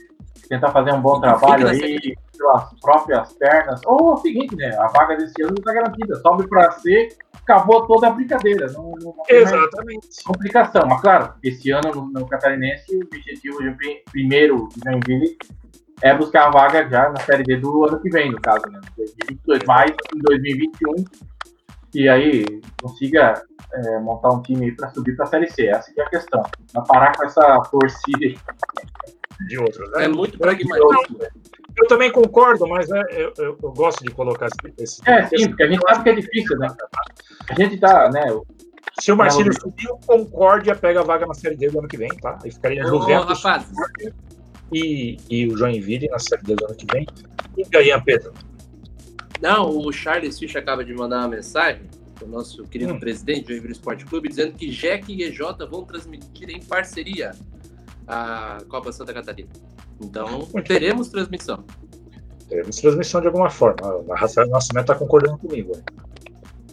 tentar 0.49 0.71
fazer 0.71 0.93
um 0.95 1.01
bom 1.01 1.21
trabalho 1.21 1.67
aí, 1.69 2.15
pelas 2.39 2.81
próprias 2.81 3.33
pernas. 3.33 3.81
Ou 3.87 4.11
é 4.11 4.15
o 4.15 4.17
seguinte, 4.19 4.55
né? 4.55 4.73
A 4.79 4.87
vaga 4.87 5.17
desse 5.17 5.43
ano 5.43 5.55
está 5.59 5.73
garantida. 5.73 6.15
Sobe 6.21 6.49
para 6.49 6.71
C, 6.71 7.09
acabou 7.43 7.87
toda 7.89 8.07
a 8.07 8.11
brincadeira. 8.11 8.71
Não, 8.73 8.93
não 9.03 9.17
Exatamente. 9.29 10.23
complicação. 10.25 10.83
Mas 10.87 11.01
claro, 11.01 11.35
esse 11.43 11.73
ano 11.73 11.93
no, 11.93 12.07
no 12.21 12.29
Catarinense, 12.29 12.97
o 12.97 13.01
objetivo 13.05 13.61
de 13.65 13.73
pri- 13.73 14.05
primeiro 14.13 14.69
de 14.69 14.81
Joinville 14.85 15.37
é 16.05 16.15
buscar 16.15 16.47
a 16.47 16.51
vaga 16.51 16.89
já 16.89 17.09
na 17.11 17.17
Série 17.21 17.43
D 17.43 17.57
do 17.57 17.85
ano 17.85 17.99
que 18.01 18.11
vem, 18.11 18.31
no 18.31 18.41
caso, 18.41 18.65
né? 18.71 18.81
2022, 18.97 19.65
mais 19.67 19.91
em 20.15 20.19
2021. 20.21 21.05
E 21.95 22.09
aí 22.09 22.45
consiga 22.83 23.43
é, 23.73 23.99
montar 24.01 24.31
um 24.31 24.43
time 24.43 24.73
para 24.77 24.91
subir 24.91 25.17
para 25.17 25.25
a 25.25 25.29
Série 25.29 25.51
C. 25.51 25.67
Essa 25.67 25.93
que 25.93 26.01
é 26.01 26.05
a 26.05 26.11
questão. 26.11 26.43
Não 26.75 26.83
parar 26.85 27.17
com 27.17 27.25
essa 27.25 27.59
torcida. 27.71 28.39
De 29.49 29.59
outros, 29.59 29.91
né? 29.93 30.05
É 30.05 30.09
muito 30.09 30.39
pragmático. 30.39 31.19
Eu 31.77 31.89
também 31.89 32.11
concordo, 32.13 32.69
mas 32.69 32.89
né, 32.89 33.03
eu, 33.11 33.33
eu- 33.37 33.59
eu 33.63 33.73
gosto 33.73 34.05
de 34.05 34.11
colocar 34.13 34.47
esse. 34.47 34.75
esse- 34.79 35.11
É, 35.11 35.27
sim, 35.27 35.49
porque 35.49 35.65
a 35.65 35.67
gente 35.69 35.81
sabe 35.83 36.05
que 36.05 36.11
é 36.11 36.15
difícil, 36.15 36.57
né? 36.59 36.69
A 37.51 37.55
gente 37.55 37.77
tá, 37.79 38.09
né? 38.11 38.23
Se 39.01 39.11
o 39.11 39.17
Marcílio 39.17 39.53
subir, 39.61 39.89
o 39.91 39.99
Concórdia 40.07 40.77
pega 40.77 41.01
a 41.01 41.03
vaga 41.03 41.27
na 41.27 41.35
Série 41.35 41.57
D 41.57 41.69
do 41.69 41.81
ano 41.81 41.89
que 41.89 41.97
vem, 41.97 42.09
tá? 42.21 42.39
Aí 42.45 42.51
ficaria 42.53 42.85
Ô, 42.85 42.89
Juventus 42.89 43.43
rapaz, 43.43 43.67
e, 44.75 45.17
e 45.31 45.47
o 45.47 45.57
Joinville 45.57 46.09
na 46.09 46.19
Série 46.19 46.43
do 46.43 46.53
ano 46.65 46.75
que 46.75 46.87
vem. 46.93 47.07
E 47.57 47.77
aí, 47.77 48.01
Pedro? 48.03 48.33
não, 49.41 49.69
o 49.77 49.93
Charles 49.93 50.39
Fisch 50.39 50.57
acaba 50.57 50.85
de 50.85 50.95
mandar 50.95 51.21
uma 51.21 51.29
mensagem 51.29 51.83
o 52.23 52.27
nosso 52.27 52.65
querido 52.65 52.95
Hum. 52.95 53.01
presidente 53.01 53.43
do 53.43 53.49
Joinville 53.49 53.73
Esporte 53.73 54.05
Clube 54.07 54.29
dizendo 54.29 54.55
que 54.55 54.71
Jack 54.71 55.13
e 55.13 55.23
EJ 55.25 55.41
vão 55.71 55.85
transmitir 55.85 56.49
em 56.51 56.61
parceria 56.63 57.33
a 58.07 58.59
Copa 58.69 58.93
Santa 58.93 59.13
Catarina. 59.13 59.51
Então, 60.01 60.47
teremos 60.67 61.09
transmissão. 61.09 61.65
Teremos 62.49 62.77
transmissão 62.77 63.21
de 63.21 63.27
alguma 63.27 63.51
forma. 63.51 64.05
A 64.11 64.17
Rafael 64.17 64.49
Nascimento 64.49 64.87
tá 64.87 64.95
concordando 64.95 65.39
comigo. 65.39 65.77
né? 65.77 65.83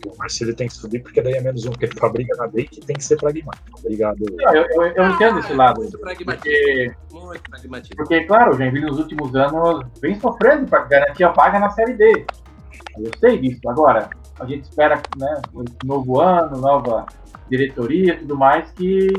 O 0.05 0.17
Marcílio 0.17 0.55
tem 0.55 0.67
que 0.67 0.73
subir, 0.73 0.99
porque 1.01 1.21
daí 1.21 1.33
é 1.33 1.41
menos 1.41 1.65
um 1.65 1.71
que 1.71 1.85
ele 1.85 1.95
fabrica 1.99 2.35
na 2.37 2.49
que 2.49 2.81
tem 2.81 2.95
que 2.95 3.03
ser 3.03 3.17
pragmático. 3.17 3.79
Obrigado. 3.79 4.17
Eu, 4.39 4.65
eu, 4.65 4.83
eu 4.83 5.09
entendo 5.09 5.39
esse 5.39 5.53
lado. 5.53 5.81
Muito 5.81 5.99
pragmatismo. 5.99 6.41
Porque 6.41 6.91
Muito 7.11 7.49
pragmatismo. 7.49 7.95
Porque, 7.97 8.21
claro, 8.21 8.53
o 8.53 8.57
Joinville 8.57 8.85
nos 8.85 8.99
últimos 8.99 9.35
anos 9.35 9.85
vem 10.01 10.19
sofrendo 10.19 10.67
para 10.67 10.85
garantir 10.85 11.23
a 11.23 11.29
vaga 11.29 11.59
na 11.59 11.69
Série 11.69 11.93
D. 11.93 12.25
Eu 12.97 13.11
sei 13.19 13.37
disso. 13.39 13.61
Agora, 13.67 14.09
a 14.39 14.45
gente 14.45 14.63
espera, 14.63 15.01
né, 15.17 15.41
esse 15.67 15.77
novo 15.85 16.19
ano, 16.19 16.57
nova 16.57 17.05
diretoria 17.49 18.13
e 18.13 18.17
tudo 18.17 18.35
mais, 18.37 18.71
que 18.71 19.09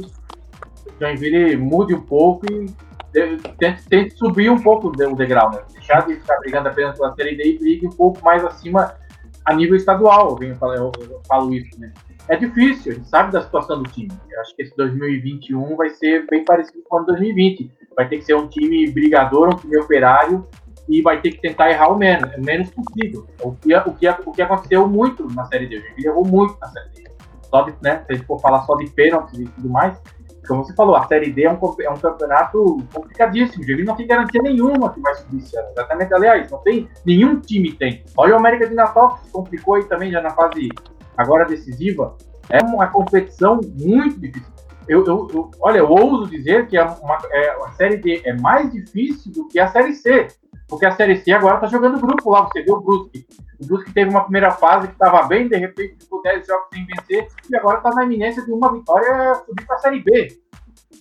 o 0.87 1.01
Joinville 1.01 1.57
mude 1.57 1.95
um 1.95 2.01
pouco 2.01 2.45
e 2.51 2.67
tente, 3.13 3.89
tente 3.89 4.17
subir 4.17 4.51
um 4.51 4.61
pouco 4.61 4.89
o 4.89 5.17
degrau, 5.17 5.51
né? 5.51 5.61
Deixar 5.73 6.07
de 6.07 6.15
ficar 6.15 6.39
brigando 6.39 6.69
apenas 6.69 6.97
pela 6.97 7.15
Série 7.15 7.37
D 7.37 7.55
e 7.55 7.59
brigue 7.59 7.87
um 7.87 7.91
pouco 7.91 8.23
mais 8.25 8.45
acima 8.45 8.95
a 9.45 9.55
nível 9.55 9.77
estadual. 9.77 10.31
Eu, 10.31 10.37
venho 10.37 10.57
falar- 10.57 10.77
eu- 10.77 10.93
eu 11.01 11.21
falo 11.27 11.53
isso, 11.55 11.79
né? 11.81 11.93
É 12.29 12.37
difícil, 12.37 12.93
a 12.93 12.95
gente 12.95 13.09
sabe 13.09 13.33
da 13.33 13.43
situação 13.43 13.83
do 13.83 13.91
time. 13.91 14.11
Eu 14.31 14.41
acho 14.41 14.55
que 14.55 14.63
esse 14.63 14.77
2021 14.77 15.77
vai 15.77 15.91
ser 15.91 16.27
bem 16.31 16.45
parecido 16.45 16.81
com 16.89 16.97
o 16.97 16.99
ano 16.99 17.07
2020 17.09 17.71
vai 17.97 18.09
ter 18.09 18.19
que 18.19 18.25
ser 18.25 18.35
um 18.35 18.47
time 18.49 18.91
brigador, 18.91 19.49
um 19.49 19.57
time 19.57 19.77
operário 19.77 20.47
e 20.89 21.03
vai 21.03 21.21
ter 21.21 21.33
que 21.33 21.41
tentar 21.41 21.71
errar 21.71 21.89
o 21.89 21.99
menos, 21.99 22.31
o 22.37 22.41
menos 22.41 22.71
possível. 22.71 23.27
O 23.43 23.53
que, 23.53 23.75
o 23.75 23.93
que, 23.95 24.09
o 24.09 24.33
que 24.33 24.43
aconteceu 24.43 24.89
muito 24.89 25.27
na 25.35 25.45
Série 25.47 25.67
D. 25.67 25.79
Joinville 25.81 26.07
errou 26.09 26.25
muito 26.27 26.57
na 26.61 26.69
Série 26.69 26.89
D. 26.91 27.05
Só 27.51 27.63
de, 27.63 27.75
né, 27.83 28.03
se 28.07 28.13
a 28.13 28.15
gente 28.15 28.27
for 28.27 28.41
falar 28.41 28.63
só 28.63 28.75
de 28.77 28.89
pênaltis 28.91 29.39
e 29.39 29.45
tudo 29.45 29.69
mais, 29.69 30.01
como 30.49 30.65
você 30.65 30.75
falou, 30.75 30.97
a 30.97 31.07
Série 31.07 31.31
D 31.31 31.45
é 31.45 31.51
um, 31.53 31.59
é 31.81 31.91
um 31.91 31.97
campeonato 31.97 32.79
complicadíssimo. 32.93 33.63
Joinville 33.65 33.87
não 33.87 33.97
tem 33.97 34.07
garantia 34.07 34.43
nenhuma 34.43 34.93
que 34.93 35.01
vai 35.01 35.15
subir 35.15 35.39
esse 35.39 35.57
ano. 35.57 35.69
Exatamente, 35.71 36.13
aliás, 36.15 36.51
não 36.51 36.59
tem, 36.59 36.89
nenhum 37.07 37.39
time 37.41 37.73
tem. 37.73 38.05
Olha 38.17 38.35
o 38.35 38.39
América 38.39 38.69
de 38.69 38.75
Natal, 38.75 39.15
que 39.17 39.27
se 39.27 39.33
complicou 39.33 39.75
aí 39.75 39.85
também 39.85 40.11
já 40.11 40.21
na 40.21 40.31
fase 40.31 40.69
agora 41.17 41.45
decisiva. 41.45 42.17
É 42.49 42.59
uma 42.63 42.89
competição 42.89 43.61
muito 43.79 44.19
difícil. 44.21 44.51
Eu, 44.89 45.05
eu- 45.07 45.29
eu- 45.33 45.51
olha, 45.61 45.79
eu 45.79 45.89
ouso 45.89 46.29
dizer 46.29 46.67
que 46.67 46.77
a, 46.77 46.87
uma- 46.87 47.19
é, 47.31 47.51
a 47.65 47.71
Série 47.73 47.99
D 47.99 48.21
é 48.25 48.35
mais 48.35 48.71
difícil 48.73 49.31
do 49.33 49.47
que 49.49 49.59
a 49.61 49.69
Série 49.69 49.95
C. 49.95 50.27
Porque 50.69 50.85
a 50.87 50.91
Série 50.91 51.17
C 51.19 51.31
agora 51.33 51.59
tá 51.59 51.67
jogando 51.69 52.01
grupo 52.01 52.31
lá. 52.31 52.43
Você 52.47 52.63
viu 52.63 52.75
o 52.77 52.81
Brusque. 52.81 53.27
O 53.63 53.67
Brusque 53.67 53.93
teve 53.93 54.11
uma 54.11 54.23
primeira 54.23 54.51
fase 54.51 54.89
que 54.89 54.95
estava 54.95 55.23
bem, 55.25 55.49
de 55.49 55.57
repente 55.57 55.97
ficou 56.01 56.21
10 56.23 56.47
jogos 56.47 56.67
sem 56.73 56.85
vencer 56.85 57.29
e 57.49 57.57
agora 57.57 57.79
está 57.79 57.91
na 57.91 58.05
iminência 58.05 58.43
de 58.45 58.51
uma 58.51 58.73
vitória 58.73 59.35
subir 59.47 59.67
para 59.67 59.77
a 59.77 59.79
Série 59.79 60.01
B. 60.01 60.41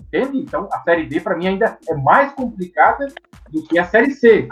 Entende? 0.02 0.39
Então 0.39 0.67
a 0.71 0.80
Série 0.82 1.06
D 1.06 1.19
para 1.19 1.36
mim 1.36 1.47
ainda 1.47 1.78
é 1.88 1.93
mais 1.95 2.34
complicada 2.34 3.08
do 3.50 3.63
que 3.63 3.80
a 3.80 3.86
Série 3.86 4.12
C. 4.12 4.47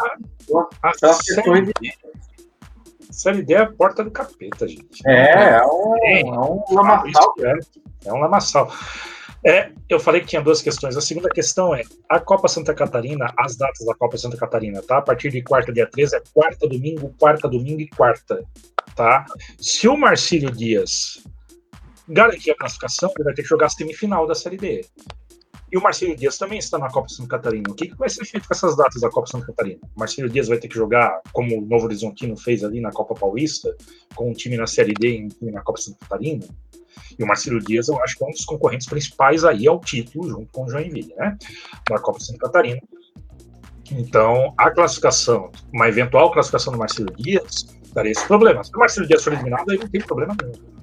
A 0.81 0.91
Pelas 0.99 1.17
série, 1.17 1.35
questões 1.35 1.67
de... 1.67 1.73
D, 1.79 1.93
série 3.11 3.43
D 3.43 3.53
é 3.53 3.59
a 3.59 3.71
porta 3.71 4.03
do 4.03 4.11
capeta, 4.11 4.67
gente. 4.67 5.01
É, 5.05 5.57
é 5.57 5.61
um, 5.65 5.95
é 6.05 6.23
um 6.25 6.63
lamaçal. 6.71 7.35
É, 7.39 7.59
é 8.05 8.13
um 8.13 8.19
lamaçal. 8.19 8.71
É, 9.45 9.71
eu 9.87 9.99
falei 9.99 10.21
que 10.21 10.27
tinha 10.27 10.41
duas 10.41 10.61
questões. 10.61 10.97
A 10.97 11.01
segunda 11.01 11.29
questão 11.29 11.73
é 11.73 11.81
a 12.09 12.19
Copa 12.19 12.47
Santa 12.47 12.73
Catarina, 12.73 13.33
as 13.37 13.55
datas 13.55 13.85
da 13.85 13.95
Copa 13.95 14.17
Santa 14.17 14.35
Catarina, 14.35 14.81
tá? 14.81 14.97
A 14.97 15.01
partir 15.01 15.29
de 15.29 15.41
quarta, 15.41 15.71
dia 15.71 15.87
13, 15.87 16.17
é 16.17 16.21
quarta, 16.33 16.67
domingo, 16.67 17.13
quarta, 17.17 17.47
domingo 17.47 17.79
e 17.81 17.87
quarta, 17.87 18.43
tá? 18.95 19.25
Se 19.57 19.87
o 19.87 19.95
Marcílio 19.95 20.51
Dias 20.51 21.23
garantir 22.07 22.51
a 22.51 22.55
classificação, 22.55 23.11
ele 23.15 23.23
vai 23.23 23.33
ter 23.33 23.43
que 23.43 23.47
jogar 23.47 23.67
a 23.67 23.69
semifinal 23.69 24.27
da 24.27 24.35
Série 24.35 24.57
D. 24.57 24.85
E 25.71 25.77
o 25.77 25.81
Marcelo 25.81 26.15
Dias 26.15 26.37
também 26.37 26.57
está 26.57 26.79
na 26.79 26.89
Copa 26.89 27.07
Santa 27.09 27.29
Catarina. 27.29 27.69
O 27.69 27.75
que, 27.75 27.89
que 27.89 27.95
vai 27.95 28.09
ser 28.09 28.25
feito 28.25 28.47
com 28.47 28.53
essas 28.53 28.75
datas 28.75 29.01
da 29.01 29.09
Copa 29.09 29.27
Santa 29.27 29.45
Catarina? 29.45 29.79
O 29.95 29.99
Marcelo 29.99 30.27
Dias 30.27 30.47
vai 30.47 30.57
ter 30.57 30.67
que 30.67 30.75
jogar 30.75 31.21
como 31.31 31.59
o 31.59 31.61
Novo 31.61 31.85
Horizontino 31.85 32.35
fez 32.35 32.63
ali 32.63 32.81
na 32.81 32.91
Copa 32.91 33.13
Paulista, 33.13 33.75
com 34.15 34.31
um 34.31 34.33
time 34.33 34.57
na 34.57 34.65
Série 34.65 34.93
D 34.93 35.17
e 35.17 35.25
um 35.25 35.27
time 35.27 35.51
na 35.51 35.61
Copa 35.61 35.79
Santa 35.79 35.99
Catarina. 35.99 36.47
E 37.17 37.23
o 37.23 37.27
Marcelo 37.27 37.59
Dias, 37.59 37.87
eu 37.87 38.01
acho 38.03 38.17
que 38.17 38.23
é 38.23 38.27
um 38.27 38.31
dos 38.31 38.45
concorrentes 38.45 38.87
principais 38.87 39.43
aí 39.43 39.67
ao 39.67 39.79
título, 39.79 40.29
junto 40.29 40.51
com 40.51 40.65
o 40.65 40.69
Joinville, 40.69 41.13
né? 41.17 41.37
Na 41.89 41.99
Copa 41.99 42.19
Santa 42.19 42.39
Catarina. 42.39 42.81
Então, 43.91 44.53
a 44.57 44.69
classificação, 44.69 45.51
uma 45.73 45.87
eventual 45.87 46.31
classificação 46.31 46.71
do 46.73 46.79
Marcelo 46.79 47.13
Dias, 47.17 47.65
daria 47.93 48.11
esse 48.11 48.25
problema. 48.27 48.63
Se 48.63 48.75
o 48.75 48.79
Marcelo 48.79 49.07
Dias 49.07 49.23
for 49.23 49.33
eliminado, 49.33 49.69
aí 49.69 49.77
não 49.77 49.87
tem 49.87 50.01
problema 50.01 50.35
nenhum. 50.41 50.79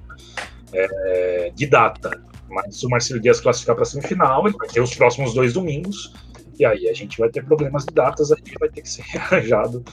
É, 0.73 1.51
de 1.55 1.65
data. 1.67 2.21
Mas 2.49 2.79
se 2.79 2.85
o 2.85 2.89
Marcelo 2.89 3.19
Dias 3.19 3.39
classificar 3.39 3.75
para 3.75 3.83
a 3.83 3.85
semifinal, 3.85 4.47
ele 4.47 4.57
vai 4.57 4.67
ter 4.67 4.81
os 4.81 4.93
próximos 4.95 5.33
dois 5.33 5.53
domingos. 5.53 6.13
E 6.59 6.65
aí 6.65 6.89
a 6.89 6.93
gente 6.93 7.17
vai 7.17 7.29
ter 7.29 7.45
problemas 7.45 7.85
de 7.85 7.93
datas, 7.93 8.31
aí 8.31 8.41
vai 8.59 8.69
ter 8.69 8.81
que 8.81 8.89
ser 8.89 9.03
arranjado 9.17 9.83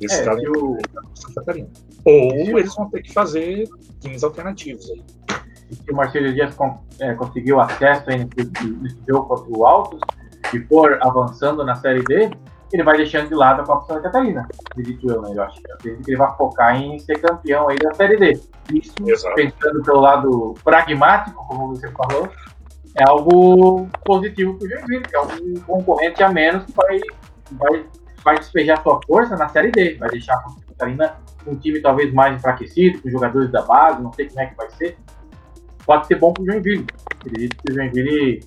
esse 0.00 0.20
É, 0.20 0.24
calendário 0.24 0.78
da 0.92 1.02
Santa 1.14 1.34
Catarina. 1.34 1.68
Ou 2.04 2.58
eles 2.58 2.74
vão 2.74 2.90
ter 2.90 3.02
que 3.02 3.12
fazer 3.12 3.68
times 4.00 4.24
alternativos 4.24 4.90
aí. 4.90 5.02
Se 5.72 5.90
o 5.90 5.96
Marcelo 5.96 6.32
Dias 6.32 6.54
con- 6.54 6.78
é, 7.00 7.14
conseguiu 7.14 7.60
acesso 7.60 8.04
aí 8.08 8.18
nesse, 8.18 8.66
nesse 8.80 8.98
jogo 9.08 9.26
contra 9.28 9.58
o 9.58 9.66
Altos 9.66 10.00
e 10.52 10.60
for 10.66 10.98
avançando 11.00 11.64
na 11.64 11.74
Série 11.76 12.02
D, 12.02 12.30
ele 12.72 12.82
vai 12.82 12.96
deixando 12.96 13.28
de 13.28 13.34
lado 13.34 13.60
a 13.60 13.64
Copa 13.64 13.86
Santa 13.86 14.02
Catarina, 14.02 14.48
acredito 14.70 15.10
eu, 15.10 15.20
né? 15.22 15.32
Eu 15.34 15.42
acho 15.42 15.60
que 15.80 15.88
ele 15.88 16.16
vai 16.16 16.34
focar 16.36 16.74
em 16.76 16.98
ser 16.98 17.20
campeão 17.20 17.68
aí 17.68 17.76
da 17.76 17.92
Série 17.94 18.16
D. 18.16 18.40
Isso, 18.72 18.94
Exato. 19.06 19.34
pensando 19.34 19.82
pelo 19.82 20.00
lado 20.00 20.54
pragmático, 20.64 21.46
como 21.46 21.68
você 21.68 21.90
falou, 21.90 22.28
é 22.98 23.04
algo 23.08 23.88
positivo 24.04 24.54
para 24.58 24.66
o 24.66 24.70
Joinville, 24.70 25.02
que 25.02 25.16
é 25.16 25.20
um 25.20 25.54
concorrente 25.66 26.22
a 26.22 26.28
menos 26.30 26.64
que 26.64 26.72
vai, 26.72 27.00
vai, 27.52 27.86
vai 28.24 28.38
despejar 28.38 28.82
sua 28.82 29.00
força 29.06 29.36
na 29.36 29.48
Série 29.48 29.70
D, 29.70 29.96
vai 29.96 30.08
deixar 30.10 30.34
a 30.34 30.40
Copa 30.42 30.54
Santa 30.60 30.66
Catarina 30.72 31.14
um 31.46 31.56
time 31.56 31.80
talvez 31.80 32.12
mais 32.14 32.36
enfraquecido, 32.36 33.02
com 33.02 33.10
jogadores 33.10 33.50
da 33.50 33.62
base, 33.62 34.00
não 34.00 34.12
sei 34.12 34.28
como 34.28 34.40
é 34.40 34.46
que 34.46 34.56
vai 34.56 34.70
ser 34.70 34.96
pode 35.84 36.06
ser 36.06 36.16
bom 36.16 36.32
pro 36.32 36.44
Joinville. 36.44 36.86
Acredito 37.20 37.56
que 37.56 37.72
o 37.72 37.74
Joinville 37.74 38.40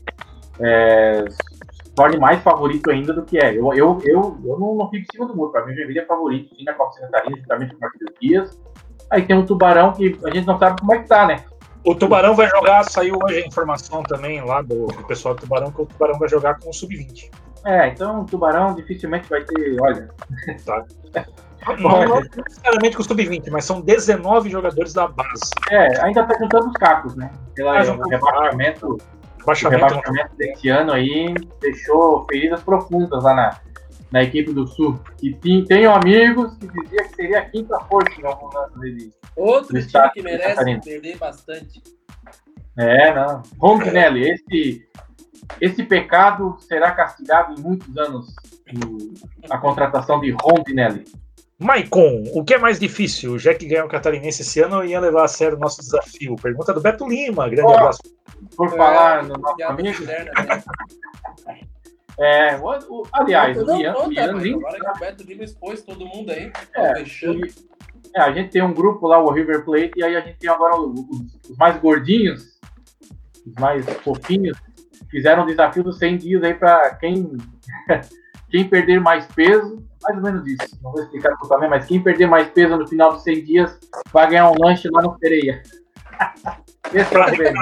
é, 0.60 1.26
se 1.30 1.92
torne 1.96 2.18
mais 2.18 2.42
favorito 2.42 2.90
ainda 2.90 3.14
do 3.14 3.24
que 3.24 3.38
é. 3.38 3.52
Eu, 3.52 3.74
eu, 3.74 4.00
eu, 4.04 4.38
eu 4.44 4.60
não, 4.60 4.76
não 4.76 4.90
fico 4.90 5.04
em 5.04 5.12
cima 5.12 5.28
do 5.28 5.36
muro. 5.36 5.52
Para 5.52 5.66
mim, 5.66 5.74
o 5.74 5.76
Joinville 5.76 6.00
é 6.00 6.06
favorito 6.06 6.56
sim 6.56 6.64
na 6.64 6.74
Copa 6.74 6.94
Santa 6.94 7.08
Catarina, 7.08 7.38
juntamente 7.38 7.72
com 7.72 7.78
o 7.78 7.82
Marcos 7.82 8.00
Dias. 8.22 8.60
Aí 9.10 9.22
tem 9.22 9.36
um 9.36 9.46
Tubarão 9.46 9.94
que 9.94 10.20
a 10.26 10.34
gente 10.34 10.48
não 10.48 10.58
sabe 10.58 10.80
como 10.80 10.94
é 10.94 11.00
que 11.00 11.08
tá, 11.08 11.28
né? 11.28 11.44
O 11.86 11.94
Tubarão 11.94 12.34
vai 12.34 12.50
jogar, 12.50 12.84
saiu 12.84 13.20
hoje 13.24 13.44
a 13.44 13.48
informação 13.48 14.02
também 14.02 14.44
lá 14.44 14.62
do, 14.62 14.88
do 14.88 15.04
pessoal 15.06 15.36
do 15.36 15.42
Tubarão, 15.42 15.72
que 15.72 15.84
o 15.84 15.86
Tubarão 15.86 16.18
vai 16.18 16.28
jogar 16.28 16.60
com 16.60 16.72
o 16.72 16.74
Sub-20. 16.74 17.30
É, 17.64 17.90
então 17.90 18.22
o 18.22 18.26
Tubarão 18.26 18.74
dificilmente 18.74 19.30
vai 19.30 19.44
ter. 19.44 19.82
Olha, 19.82 20.10
Não, 21.80 22.06
não 22.06 22.22
necessariamente 22.22 22.96
com 22.96 23.02
o 23.02 23.06
Sub-20, 23.06 23.50
mas 23.50 23.66
são 23.66 23.82
19 23.82 24.50
jogadores 24.50 24.94
da 24.94 25.08
base. 25.08 25.52
é, 25.72 26.02
ainda 26.02 26.24
tá 26.24 26.38
juntando 26.40 26.68
os 26.68 26.74
cacos, 26.74 27.16
né? 27.16 27.32
Pela, 27.56 27.80
um 27.80 27.94
o 27.94 27.96
pouco. 27.96 28.10
rebaixamento, 28.10 28.98
o 29.42 29.46
Baixamento 29.46 29.86
rebaixamento 29.86 30.36
desse 30.36 30.70
ano 30.70 30.92
aí 30.92 31.34
deixou 31.62 32.26
feridas 32.30 32.62
profundas 32.64 33.24
lá 33.24 33.34
na, 33.34 33.60
na 34.12 34.24
equipe 34.24 34.54
do 34.54 34.68
Sul. 34.68 35.00
Que 35.18 35.34
tem, 35.34 35.64
tenho 35.66 35.92
amigos 35.92 36.56
que 36.58 36.68
diziam 36.68 37.08
que 37.08 37.16
seria 37.16 37.40
a 37.40 37.46
quinta 37.46 37.80
força 37.82 38.20
em 38.20 38.26
alguns 38.26 38.56
anos 38.56 38.80
dele. 38.80 39.12
Outro 39.36 39.68
time 39.68 39.80
estado 39.80 40.12
que 40.14 40.22
merece 40.22 40.80
perder 40.82 41.18
bastante. 41.18 41.84
É, 42.78 43.14
não. 43.14 43.42
Rondinelli, 43.60 44.30
esse, 44.30 44.88
esse 45.62 45.84
pecado 45.84 46.58
será 46.60 46.92
castigado 46.92 47.54
em 47.54 47.62
muitos 47.62 47.98
anos. 47.98 48.36
a 49.50 49.58
contratação 49.58 50.20
de 50.20 50.32
Rondinelli. 50.32 51.06
Maicon, 51.58 52.24
o 52.34 52.44
que 52.44 52.54
é 52.54 52.58
mais 52.58 52.80
difícil? 52.80 53.34
O 53.34 53.38
Jack 53.38 53.66
ganhar 53.66 53.86
o 53.86 53.90
Catarinense 53.90 54.42
esse 54.42 54.60
ano 54.60 54.78
ou 54.78 54.86
ia 54.86 55.00
levar 55.00 55.24
a 55.24 55.28
sério 55.28 55.56
o 55.58 55.60
nosso 55.60 55.80
desafio? 55.80 56.36
Pergunta 56.36 56.74
do 56.74 56.82
Beto 56.82 57.08
Lima. 57.08 57.48
Grande 57.48 57.72
Ó, 57.72 57.76
abraço. 57.78 58.02
Por 58.58 58.68
É, 58.68 58.72
falar 58.72 59.24
no 59.24 59.38
nosso 59.38 59.56
piada 59.56 59.74
amigo, 59.74 60.00
moderna, 60.00 60.32
né? 60.34 60.64
é, 62.20 62.58
o, 62.58 63.02
o- 63.02 63.08
aliás, 63.14 63.58
o 63.58 63.72
Ian, 63.82 63.94
o 63.94 63.96
conta, 63.96 64.14
Ian 64.14 64.34
nem 64.34 64.54
agora 64.56 64.80
que 64.80 64.90
o 64.90 65.00
Beto 65.00 65.24
Lima 65.24 65.44
expôs 65.46 65.82
todo 65.82 66.06
mundo 66.06 66.30
aí. 66.32 66.52
É, 66.74 66.96
fechando. 66.96 67.48
É, 68.14 68.22
a 68.22 68.32
gente 68.34 68.52
tem 68.52 68.62
um 68.62 68.74
grupo 68.74 69.08
lá, 69.08 69.18
o 69.20 69.32
River 69.32 69.64
Plate, 69.64 69.94
e 69.96 70.04
aí 70.04 70.16
a 70.16 70.22
gente 70.22 70.38
tem 70.38 70.50
agora 70.50 70.76
os, 70.78 71.00
os- 71.50 71.58
mais 71.58 71.78
gordinhos, 71.80 72.60
os 73.48 73.54
mais 73.56 73.86
fofinhos, 74.04 74.58
fizeram 75.10 75.44
um 75.44 75.46
desafio 75.46 75.84
dos 75.84 75.98
100 76.00 76.18
dias 76.18 76.44
aí 76.44 76.54
pra 76.54 76.96
quem, 76.96 77.32
quem 78.50 78.68
perder 78.68 79.00
mais 79.00 79.26
peso, 79.28 79.84
mais 80.04 80.18
ou 80.18 80.24
menos 80.24 80.48
isso, 80.48 80.78
não 80.84 80.92
vou 80.92 81.02
explicar 81.02 81.36
totalmente, 81.38 81.70
mas 81.70 81.86
quem 81.86 82.02
perder 82.02 82.28
mais 82.28 82.48
peso 82.50 82.78
no 82.78 82.88
final 82.88 83.12
dos 83.14 83.24
100 83.24 83.44
dias 83.44 83.80
vai 84.12 84.30
ganhar 84.30 84.50
um 84.52 84.56
lanche 84.60 84.88
lá 84.92 85.02
no 85.02 85.18
Pereira. 85.18 85.62
Esse 86.94 87.16
é 87.16 87.20
o 87.20 87.26
prêmio. 87.26 87.62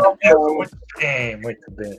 Muito 0.56 0.78
bem, 0.98 1.42
muito 1.42 1.72
bem. 1.72 1.98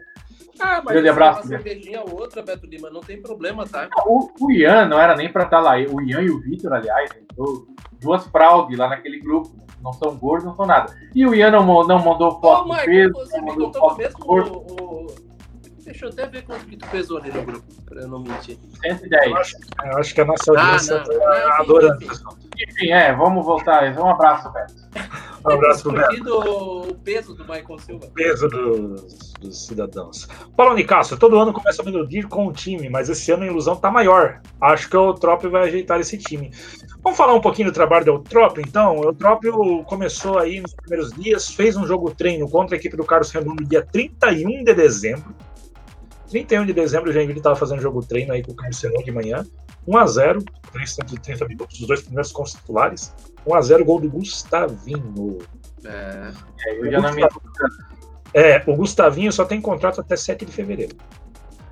Ah, 0.61 0.81
mas 0.85 0.93
Grande 0.95 1.09
abraço, 1.09 1.41
uma 1.41 1.49
cervejinha 1.49 2.03
ou 2.03 2.21
outra, 2.21 2.41
Beto 2.43 2.65
Lima, 2.67 2.89
não 2.89 3.01
tem 3.01 3.21
problema, 3.21 3.67
tá? 3.67 3.89
O, 4.07 4.31
o 4.41 4.53
Ian 4.53 4.87
não 4.87 5.01
era 5.01 5.17
nem 5.17 5.33
pra 5.33 5.43
estar 5.45 5.59
lá, 5.59 5.73
o 5.77 6.01
Ian 6.01 6.21
e 6.23 6.31
o 6.31 6.41
Vitor, 6.41 6.73
aliás, 6.73 7.11
do- 7.35 7.67
duas 8.01 8.25
fraudes 8.29 8.79
lá 8.79 8.89
naquele 8.89 9.19
grupo, 9.19 9.51
não 9.83 9.93
são 9.93 10.17
gordos, 10.17 10.45
não 10.47 10.55
são 10.55 10.65
nada. 10.65 10.95
E 11.13 11.27
o 11.27 11.35
Ian 11.35 11.51
não, 11.51 11.65
não 11.85 11.99
mandou 11.99 12.41
foto 12.41 12.63
do 12.63 12.69
Marco, 12.69 12.85
peso, 12.87 13.13
você 13.15 13.37
não 13.39 13.45
me 13.45 13.51
mandou 13.51 13.67
contou 13.73 13.81
foto 13.83 13.93
do 13.97 13.99
mesmo 13.99 14.19
corpo. 14.21 14.67
o, 14.81 14.85
o- 15.07 15.24
Deixa 15.85 16.07
eu 16.07 16.11
até 16.11 16.27
ver 16.27 16.43
quanto 16.45 16.65
que 16.67 16.77
tu 16.77 16.89
pesou 16.89 17.19
ali 17.19 17.31
no 17.31 17.43
grupo, 17.43 17.65
pra 17.85 18.01
eu 18.03 18.09
não 18.09 18.21
mentir. 18.21 18.59
110. 18.83 19.27
Eu 19.27 19.37
acho, 19.37 19.57
eu 19.85 19.99
acho 19.99 20.15
que 20.15 20.21
a 20.21 20.25
nossa 20.25 20.53
Ah, 20.57 20.63
audiência 20.63 20.99
tá 21.01 21.13
Ah, 21.13 21.49
enfim, 21.51 21.63
adorando. 21.63 22.05
enfim. 22.05 22.15
Enfim, 22.69 22.91
é, 22.91 23.15
vamos 23.15 23.45
voltar. 23.45 23.99
Um 23.99 24.09
abraço, 24.11 24.51
Beto. 24.53 24.75
Um 25.47 25.51
abraço 25.53 25.83
pro 25.83 25.93
Beto. 25.93 26.39
O 26.89 26.95
peso 26.95 27.35
do 27.35 27.43
Michael 27.45 27.79
Silva. 27.79 28.07
peso 28.15 28.49
dos, 28.49 29.35
dos 29.39 29.67
cidadãos. 29.67 30.27
Paulo 30.57 30.75
Nicasso, 30.75 31.19
todo 31.19 31.39
ano 31.39 31.53
começa 31.53 31.83
a 31.83 31.85
melodir 31.85 32.27
com 32.29 32.47
o 32.47 32.53
time, 32.53 32.89
mas 32.89 33.11
esse 33.11 33.31
ano 33.31 33.43
a 33.43 33.47
ilusão 33.47 33.77
tá 33.77 33.91
maior. 33.91 34.41
Acho 34.59 34.89
que 34.89 34.97
o 34.97 35.09
Eutrópio 35.09 35.51
vai 35.51 35.65
ajeitar 35.65 36.01
esse 36.01 36.17
time. 36.17 36.51
Vamos 37.03 37.19
falar 37.19 37.35
um 37.35 37.43
pouquinho 37.43 37.69
do 37.69 37.75
trabalho 37.75 38.07
do 38.07 38.11
Eutrópio, 38.13 38.65
então? 38.67 38.97
O 38.97 39.05
Eutrópio 39.05 39.85
começou 39.85 40.39
aí 40.39 40.61
nos 40.63 40.73
primeiros 40.73 41.13
dias, 41.13 41.51
fez 41.51 41.77
um 41.77 41.87
jogo 41.87 42.11
treino 42.15 42.49
contra 42.49 42.75
a 42.75 42.79
equipe 42.79 42.97
do 42.97 43.05
Carlos 43.05 43.31
no 43.35 43.55
dia 43.57 43.83
31 43.93 44.65
de 44.65 44.73
dezembro. 44.73 45.35
31 46.35 46.67
de 46.67 46.73
dezembro, 46.73 47.11
o 47.11 47.13
Joinville 47.13 47.39
estava 47.39 47.55
fazendo 47.55 47.81
jogo 47.81 48.05
treino 48.05 48.33
aí 48.33 48.43
com 48.43 48.51
o 48.51 48.57
Renan 48.57 49.05
de 49.05 49.13
manhã. 49.13 49.47
1x0, 49.87 50.45
30 51.23 51.47
minutos, 51.47 51.81
os 51.81 51.87
dois 51.87 52.03
primeiros 52.03 52.33
com 52.33 52.43
os 52.43 52.53
titulares. 52.55 53.15
1x0, 53.47 53.85
gol 53.85 54.01
do 54.01 54.11
Gustavinho. 54.11 55.39
É, 55.85 56.33
eu 56.67 56.91
já 56.91 57.01
não 57.01 57.13
me... 57.15 57.23
É, 58.35 58.61
o 58.67 58.75
Gustavinho 58.75 59.31
só 59.31 59.45
tem 59.45 59.61
contrato 59.61 60.01
até 60.01 60.17
7 60.17 60.45
de 60.45 60.51
fevereiro. 60.51 60.97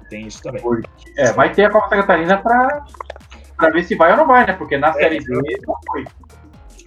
Tem 0.08 0.28
isso 0.28 0.40
também. 0.40 0.62
é, 1.16 1.32
vai 1.32 1.52
ter 1.52 1.64
a 1.64 1.70
Copa 1.70 1.88
Catarina 1.88 2.38
pra, 2.38 2.84
pra 3.56 3.70
ver 3.70 3.82
se 3.82 3.96
vai 3.96 4.12
ou 4.12 4.18
não 4.18 4.28
vai, 4.28 4.46
né? 4.46 4.52
Porque 4.52 4.78
na 4.78 4.90
É, 4.90 4.92
Série 4.92 5.18
D 5.18 5.32
ele 5.34 5.60
não 5.66 5.74
foi. 5.88 6.04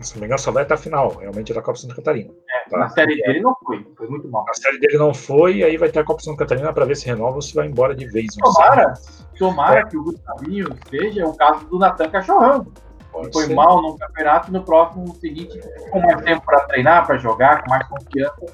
Se 0.06 0.16
não 0.16 0.22
me 0.22 0.28
engano, 0.28 0.40
só 0.40 0.52
vai 0.52 0.64
até 0.64 0.76
a 0.76 0.78
final, 0.78 1.10
realmente, 1.16 1.54
da 1.54 1.62
Copa 1.62 1.78
Santa 1.78 1.96
Catarina. 1.96 2.32
Tá? 2.70 2.78
Na 2.78 2.90
Série 2.90 3.16
D 3.16 3.24
ele 3.26 3.42
não 3.42 3.56
foi. 3.66 3.86
Foi 3.98 4.08
muito 4.08 4.28
mal. 4.30 4.46
A 4.48 4.54
série 4.54 4.80
dele 4.80 4.98
não 4.98 5.14
foi, 5.14 5.58
e 5.58 5.64
aí 5.64 5.78
vai 5.78 5.90
ter 5.90 6.00
a 6.00 6.04
Copa 6.04 6.22
Santa 6.22 6.38
Catarina 6.38 6.72
para 6.72 6.86
ver 6.86 6.96
se 6.96 7.06
renova 7.08 7.36
ou 7.36 7.42
se 7.42 7.56
vai 7.56 7.68
embora 7.68 7.96
de 7.96 8.06
vez. 8.08 8.28
Tomara, 8.36 8.94
tomara 9.38 9.88
que 9.88 9.98
o 9.98 10.04
Gustavinho 10.04 10.68
seja 10.90 11.26
o 11.26 11.36
caso 11.36 11.66
do 11.66 11.80
Natan 11.80 12.10
Cachorrão. 12.10 12.68
Pode 13.12 13.32
foi 13.32 13.46
ser. 13.46 13.56
mal 13.56 13.82
no 13.82 13.98
campeonato 13.98 14.50
e 14.50 14.54
no 14.54 14.64
próximo 14.64 15.16
seguinte, 15.16 15.60
com 15.90 16.00
mais 16.02 16.22
tempo 16.22 16.46
para 16.46 16.60
treinar, 16.62 17.08
para 17.08 17.18
jogar, 17.18 17.64
com 17.64 17.70
mais 17.70 17.88
confiança, 17.88 18.46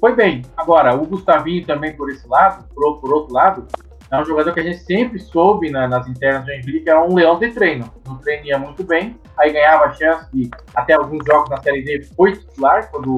foi 0.00 0.14
bem. 0.14 0.42
Agora, 0.56 0.94
o 0.94 1.06
Gustavinho 1.06 1.66
também 1.66 1.94
por 1.94 2.10
esse 2.10 2.26
lado, 2.26 2.64
por, 2.74 3.00
por 3.00 3.12
outro 3.12 3.34
lado, 3.34 3.66
é 4.10 4.20
um 4.20 4.24
jogador 4.24 4.52
que 4.54 4.60
a 4.60 4.62
gente 4.62 4.78
sempre 4.78 5.18
soube 5.18 5.70
na- 5.70 5.88
nas 5.88 6.06
internas 6.08 6.42
do 6.44 6.46
Joinville 6.52 6.80
que 6.80 6.90
era 6.90 7.02
um 7.04 7.14
leão 7.14 7.38
de 7.38 7.50
treino. 7.50 7.90
No 8.06 8.18
treino 8.18 8.46
ia 8.46 8.58
muito 8.58 8.84
bem, 8.84 9.18
aí 9.38 9.52
ganhava 9.52 9.84
a 9.86 9.92
chance 9.94 10.30
de, 10.32 10.50
até 10.74 10.94
alguns 10.94 11.24
jogos 11.26 11.50
na 11.50 11.60
Série 11.62 11.82
D, 11.82 12.02
foi 12.16 12.32
titular, 12.36 12.90
quando 12.90 13.16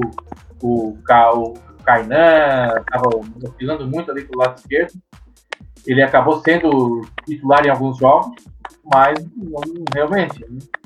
o, 0.61 0.97
Ca- 1.05 1.33
o 1.33 1.53
Kainan 1.83 2.73
estava 2.79 3.09
oscilando 3.45 3.87
muito 3.87 4.11
ali 4.11 4.23
pro 4.25 4.39
lado 4.39 4.57
esquerdo. 4.57 4.93
Ele 5.87 6.01
acabou 6.03 6.39
sendo 6.41 7.01
titular 7.25 7.65
em 7.65 7.69
alguns 7.69 7.97
jogos, 7.97 8.35
mas 8.93 9.13
não- 9.35 9.61
realmente, 9.93 10.43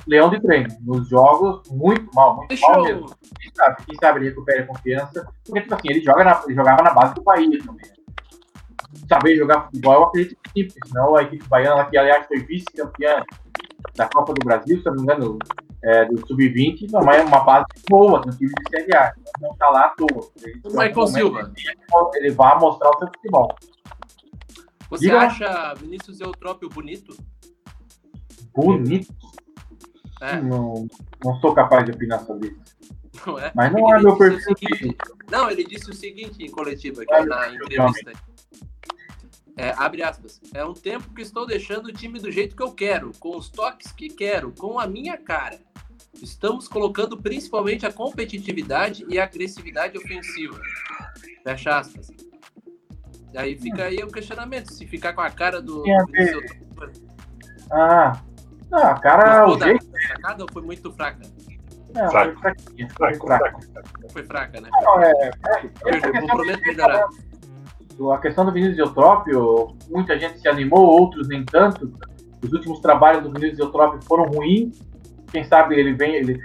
leão 0.07 0.29
de 0.29 0.39
treino. 0.41 0.67
Nos 0.81 1.07
jogos, 1.09 1.61
muito 1.71 2.09
mal, 2.13 2.35
muito 2.35 2.49
Deixa 2.49 2.67
mal 2.69 2.83
mesmo. 2.83 3.07
Quem 3.41 3.51
sabe, 3.55 3.77
quem 3.85 3.95
sabe 3.99 4.19
ele 4.19 4.29
recupera 4.29 4.63
a 4.63 4.67
confiança. 4.67 5.27
Porque, 5.45 5.61
tipo 5.61 5.73
assim, 5.73 5.87
ele, 5.89 6.01
joga 6.01 6.23
na- 6.23 6.41
ele 6.45 6.53
jogava 6.55 6.83
na 6.83 6.93
base 6.93 7.15
do 7.15 7.23
Bahia 7.23 7.57
também. 7.65 7.85
Saber 9.09 9.35
jogar 9.35 9.65
futebol, 9.65 9.93
eu 9.93 10.03
acredito 10.03 10.37
que 10.43 10.49
sim, 10.51 10.67
porque 10.67 10.87
senão 10.87 11.15
a 11.15 11.23
equipe 11.23 11.47
baiana, 11.47 11.85
que 11.85 11.97
aliás 11.97 12.25
foi 12.27 12.39
vice-campeã 12.39 13.23
da 13.95 14.07
Copa 14.09 14.33
do 14.33 14.45
Brasil, 14.45 14.77
se 14.79 14.85
não 14.85 14.93
me 14.95 15.01
engano, 15.01 15.37
é, 15.83 16.05
do 16.05 16.25
Sub-20, 16.27 16.89
não 16.91 17.01
é 17.11 17.21
uma 17.23 17.43
base 17.43 17.65
boa 17.89 18.21
no 18.25 18.31
time 18.35 18.49
de 18.53 18.69
Série 18.69 18.95
A. 18.95 19.13
Então, 19.17 19.49
Não 19.49 19.57
tá 19.57 19.69
lá 19.69 19.85
à 19.85 19.89
toa. 19.89 20.29
Ele, 20.41 20.61
O 20.63 20.69
Michael 20.69 21.07
Silva. 21.07 21.51
Ele 22.15 22.31
vai 22.31 22.59
mostrar 22.59 22.89
o 22.91 22.99
seu 22.99 23.07
futebol. 23.07 23.53
Você 24.89 25.05
Diga 25.05 25.19
acha 25.21 25.73
Vinícius 25.75 26.19
Eutrópio 26.21 26.69
bonito? 26.69 27.15
Bonito. 28.55 29.13
É, 30.21 30.39
Não, 30.39 30.87
não 31.23 31.35
sou 31.41 31.53
capaz 31.53 31.83
de 31.85 31.91
opinar 31.91 32.19
sobre 32.21 32.49
isso. 32.49 32.61
não 33.25 33.39
é? 33.39 33.51
Mas 33.55 33.71
não 33.73 33.79
Porque 33.81 33.93
é 33.93 33.95
ele 33.97 34.05
meu 34.05 34.17
perfil 34.17 34.55
seguinte- 34.57 34.97
Não, 35.29 35.49
ele 35.49 35.63
disse 35.65 35.89
o 35.89 35.93
seguinte 35.93 36.43
em 36.43 36.49
coletiva 36.51 37.01
aqui 37.01 37.13
Olha, 37.13 37.25
na 37.25 37.49
entrevista. 37.49 38.11
É, 39.55 39.69
abre 39.77 40.01
aspas. 40.01 40.41
É 40.53 40.65
um 40.65 40.73
tempo 40.73 41.13
que 41.13 41.21
estou 41.21 41.45
deixando 41.45 41.87
o 41.87 41.93
time 41.93 42.19
do 42.19 42.31
jeito 42.31 42.55
que 42.55 42.63
eu 42.63 42.71
quero, 42.71 43.11
com 43.19 43.37
os 43.37 43.49
toques 43.49 43.91
que 43.91 44.09
quero, 44.09 44.51
com 44.51 44.79
a 44.79 44.87
minha 44.87 45.17
cara. 45.17 45.59
Estamos 46.21 46.67
colocando 46.67 47.17
principalmente 47.17 47.85
a 47.85 47.91
competitividade 47.93 49.05
e 49.09 49.19
a 49.19 49.23
agressividade 49.25 49.97
ofensiva. 49.97 50.59
Fecha 51.43 51.77
aspas. 51.79 52.07
Aí 53.35 53.57
fica 53.57 53.85
aí 53.85 53.97
o 53.97 54.07
questionamento, 54.07 54.71
se 54.71 54.85
ficar 54.85 55.13
com 55.13 55.21
a 55.21 55.29
cara 55.29 55.61
do. 55.61 55.81
Do. 55.83 56.05
Vinícius 56.11 56.51
Ah, 57.71 58.21
não, 58.69 58.79
a 58.79 58.99
cara, 58.99 59.47
o 59.47 59.51
Eutrópio, 59.51 59.79
jeito. 59.79 59.91
da 59.91 60.01
sacada 60.07 60.43
ou 60.43 60.49
foi 60.51 60.61
muito 60.61 60.91
fraca? 60.93 61.21
Não, 61.93 62.09
Fraco. 62.09 62.39
foi 62.39 62.41
fraquinha, 62.41 62.89
foi 62.89 63.13
fraco. 63.15 63.59
Foi 64.11 64.23
fraca, 64.23 64.61
né? 64.61 64.69
Não, 64.81 65.01
é, 65.01 65.11
é, 65.11 65.31
Eu, 65.83 65.89
essa 65.89 66.07
eu 66.07 66.11
questão 66.11 66.27
prometo 66.27 66.61
melhorar. 66.61 67.07
A 68.11 68.17
questão 68.17 68.45
do 68.45 68.51
Vinícius 68.51 68.79
Eutrópio, 68.79 69.75
muita 69.89 70.17
gente 70.17 70.39
se 70.39 70.47
animou, 70.47 70.85
outros 70.85 71.27
nem 71.27 71.43
tanto. 71.43 71.93
Os 72.43 72.51
últimos 72.51 72.79
trabalhos 72.79 73.23
do 73.23 73.31
Vinícius 73.31 73.59
Eutrópio 73.59 74.01
foram 74.03 74.25
ruins. 74.25 74.79
Quem 75.31 75.43
sabe 75.43 75.79
ele 75.79 75.93
vem, 75.93 76.15
ele, 76.15 76.41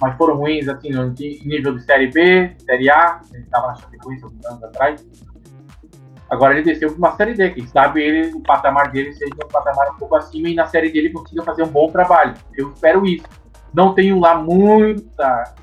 mas 0.00 0.16
foram 0.16 0.36
ruins 0.36 0.68
assim, 0.68 0.90
nível 1.44 1.76
de 1.76 1.84
Série 1.84 2.08
B, 2.08 2.54
Série 2.58 2.90
A. 2.90 3.20
Ele 3.32 3.42
estava 3.42 3.68
na 3.68 3.74
Chapecoense 3.76 4.24
alguns 4.24 4.46
anos 4.46 4.64
atrás. 4.64 5.06
Agora 6.28 6.54
ele 6.54 6.64
desceu 6.64 6.88
para 6.88 6.98
uma 6.98 7.16
Série 7.16 7.34
D. 7.34 7.50
Quem 7.50 7.66
sabe 7.66 8.02
ele, 8.02 8.34
o 8.34 8.40
patamar 8.40 8.90
dele 8.90 9.12
seja 9.12 9.34
um 9.44 9.48
patamar 9.48 9.90
um 9.92 9.96
pouco 9.96 10.16
acima 10.16 10.48
e 10.48 10.54
na 10.54 10.66
Série 10.66 10.90
D 10.90 10.98
ele 10.98 11.10
consiga 11.10 11.42
fazer 11.42 11.62
um 11.62 11.68
bom 11.68 11.90
trabalho. 11.90 12.34
Eu 12.56 12.70
espero 12.70 13.06
isso. 13.06 13.26
Não 13.72 13.94
tenho 13.94 14.18
lá 14.18 14.34
muita. 14.34 15.54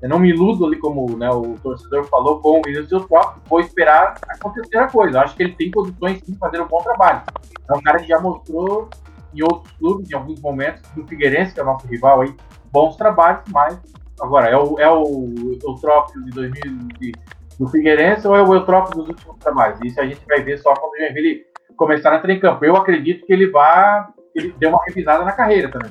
Eu 0.00 0.08
não 0.08 0.18
me 0.18 0.30
iludo 0.30 0.64
ali, 0.66 0.76
como 0.76 1.16
né, 1.16 1.28
o 1.30 1.54
torcedor 1.62 2.04
falou, 2.04 2.40
com 2.40 2.60
o 2.60 2.62
Vinícius 2.64 2.92
Eutrópio. 2.92 3.42
Vou 3.48 3.60
esperar 3.60 4.14
acontecer 4.28 4.76
a 4.78 4.86
coisa. 4.88 5.18
Eu 5.18 5.22
acho 5.22 5.34
que 5.36 5.42
ele 5.42 5.54
tem 5.54 5.70
condições 5.70 6.22
de 6.22 6.36
fazer 6.38 6.60
um 6.60 6.68
bom 6.68 6.78
trabalho. 6.82 7.22
É 7.68 7.74
um 7.74 7.80
cara 7.82 7.98
que 7.98 8.06
já 8.06 8.20
mostrou 8.20 8.88
em 9.34 9.42
outros 9.42 9.72
clubes, 9.72 10.10
em 10.10 10.14
alguns 10.14 10.40
momentos, 10.40 10.82
no 10.96 11.06
Figueirense, 11.06 11.52
que 11.52 11.60
é 11.60 11.62
o 11.62 11.66
nosso 11.66 11.86
rival 11.86 12.20
aí, 12.22 12.34
bons 12.72 12.96
trabalhos, 12.96 13.42
mas 13.52 13.78
agora 14.20 14.48
é 14.48 14.56
o, 14.56 14.78
é 14.78 14.90
o 14.90 15.58
Eutrópio 15.62 16.24
de 16.24 16.30
2000 16.30 16.62
de- 16.98 17.12
do 17.58 17.68
Figueirense 17.68 18.26
ou 18.26 18.36
é 18.36 18.42
o 18.42 18.54
Eutrópio 18.54 18.94
dos 19.00 19.08
últimos 19.08 19.36
trabalhos? 19.38 19.80
Isso 19.84 20.00
a 20.00 20.06
gente 20.06 20.20
vai 20.28 20.40
ver 20.42 20.58
só 20.58 20.72
quando 20.74 20.96
Joinville 20.96 21.42
começar 21.76 22.12
a 22.12 22.16
entrar 22.16 22.32
em 22.32 22.38
campo. 22.40 22.64
Eu 22.64 22.76
acredito 22.76 23.26
que 23.26 23.32
ele 23.32 23.50
vá, 23.50 24.08
ele 24.34 24.54
dê 24.58 24.66
uma 24.68 24.78
revisada 24.86 25.24
na 25.24 25.32
carreira 25.32 25.68
também. 25.70 25.90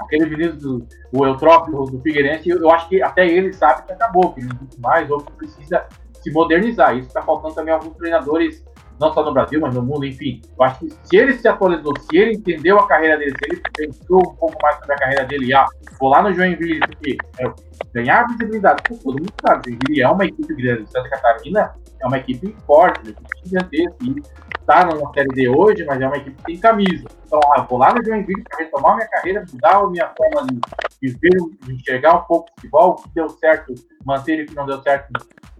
Aquele 0.00 0.26
Vinícius 0.26 0.62
do 0.62 0.86
o 1.12 1.26
Eutrópio 1.26 1.84
do 1.84 2.00
Figueirense, 2.00 2.48
eu, 2.48 2.70
acho 2.70 2.88
que 2.88 3.02
até 3.02 3.26
ele 3.26 3.52
sabe 3.52 3.86
que 3.86 3.92
acabou, 3.92 4.32
que 4.32 4.42
não 4.42 4.54
existe 4.54 4.80
mais, 4.80 5.10
ou 5.10 5.20
que 5.20 5.32
precisa 5.32 5.84
se 6.22 6.30
modernizar. 6.30 6.96
Isso 6.96 7.08
está 7.08 7.22
faltando 7.22 7.54
também 7.54 7.72
alguns 7.72 7.96
treinadores, 7.96 8.64
não 9.00 9.12
só 9.12 9.24
no 9.24 9.32
Brasil, 9.32 9.60
mas 9.60 9.74
no 9.74 9.82
mundo, 9.82 10.04
enfim. 10.04 10.42
Eu 10.58 10.64
acho 10.64 10.80
que 10.80 10.90
se 11.04 11.16
ele 11.16 11.32
se 11.34 11.48
atualizou, 11.48 11.92
se 11.98 12.16
ele 12.16 12.34
entendeu 12.34 12.78
a 12.78 12.86
carreira 12.86 13.16
dele, 13.16 13.30
se 13.30 13.50
ele 13.50 13.62
pensou 13.76 14.18
um 14.18 14.34
pouco 14.36 14.56
mais 14.62 14.76
sobre 14.78 14.94
a 14.94 14.98
carreira 14.98 15.24
dele, 15.24 15.54
ah, 15.54 15.66
vou 15.98 16.10
lá 16.10 16.22
no 16.22 16.32
Joinville, 16.32 16.80
porque 16.80 17.16
é, 17.38 17.50
ganhar 17.92 18.26
visibilidade, 18.28 18.82
pô, 18.88 18.96
todo 18.96 19.18
mundo 19.18 19.32
sabe, 19.40 19.70
Joinville 19.70 20.02
é 20.02 20.08
uma 20.08 20.24
equipe 20.24 20.54
grande, 20.54 20.90
Santa 20.90 21.08
Catarina 21.08 21.74
é 22.00 22.06
uma 22.06 22.18
equipe 22.18 22.54
forte, 22.66 23.00
uma 23.00 23.10
equipe 23.10 23.28
gigantesca, 23.44 24.32
está 24.60 24.84
numa 24.84 25.12
série 25.12 25.28
D 25.28 25.48
hoje, 25.48 25.84
mas 25.84 26.00
é 26.00 26.06
uma 26.06 26.16
equipe 26.16 26.36
que 26.36 26.44
tem 26.44 26.58
camisa. 26.58 27.06
Então, 27.26 27.40
ah, 27.46 27.60
eu 27.60 27.64
vou 27.64 27.78
lá 27.78 27.92
no 27.92 28.04
Joinville 28.04 28.44
para 28.44 28.58
retomar 28.58 28.96
minha 28.96 29.08
carreira, 29.08 29.44
mudar 29.52 29.76
a 29.76 29.90
minha 29.90 30.12
forma 30.16 30.46
de, 30.46 30.60
de 31.00 31.18
ver, 31.18 31.38
de 31.62 31.74
enxergar 31.74 32.16
um 32.16 32.24
pouco 32.24 32.48
o 32.50 32.54
futebol, 32.54 32.90
o 32.90 33.02
que 33.02 33.08
deu 33.14 33.28
certo, 33.30 33.74
manter 34.04 34.42
o 34.42 34.46
que 34.46 34.54
não 34.54 34.66
deu 34.66 34.80
certo, 34.82 35.10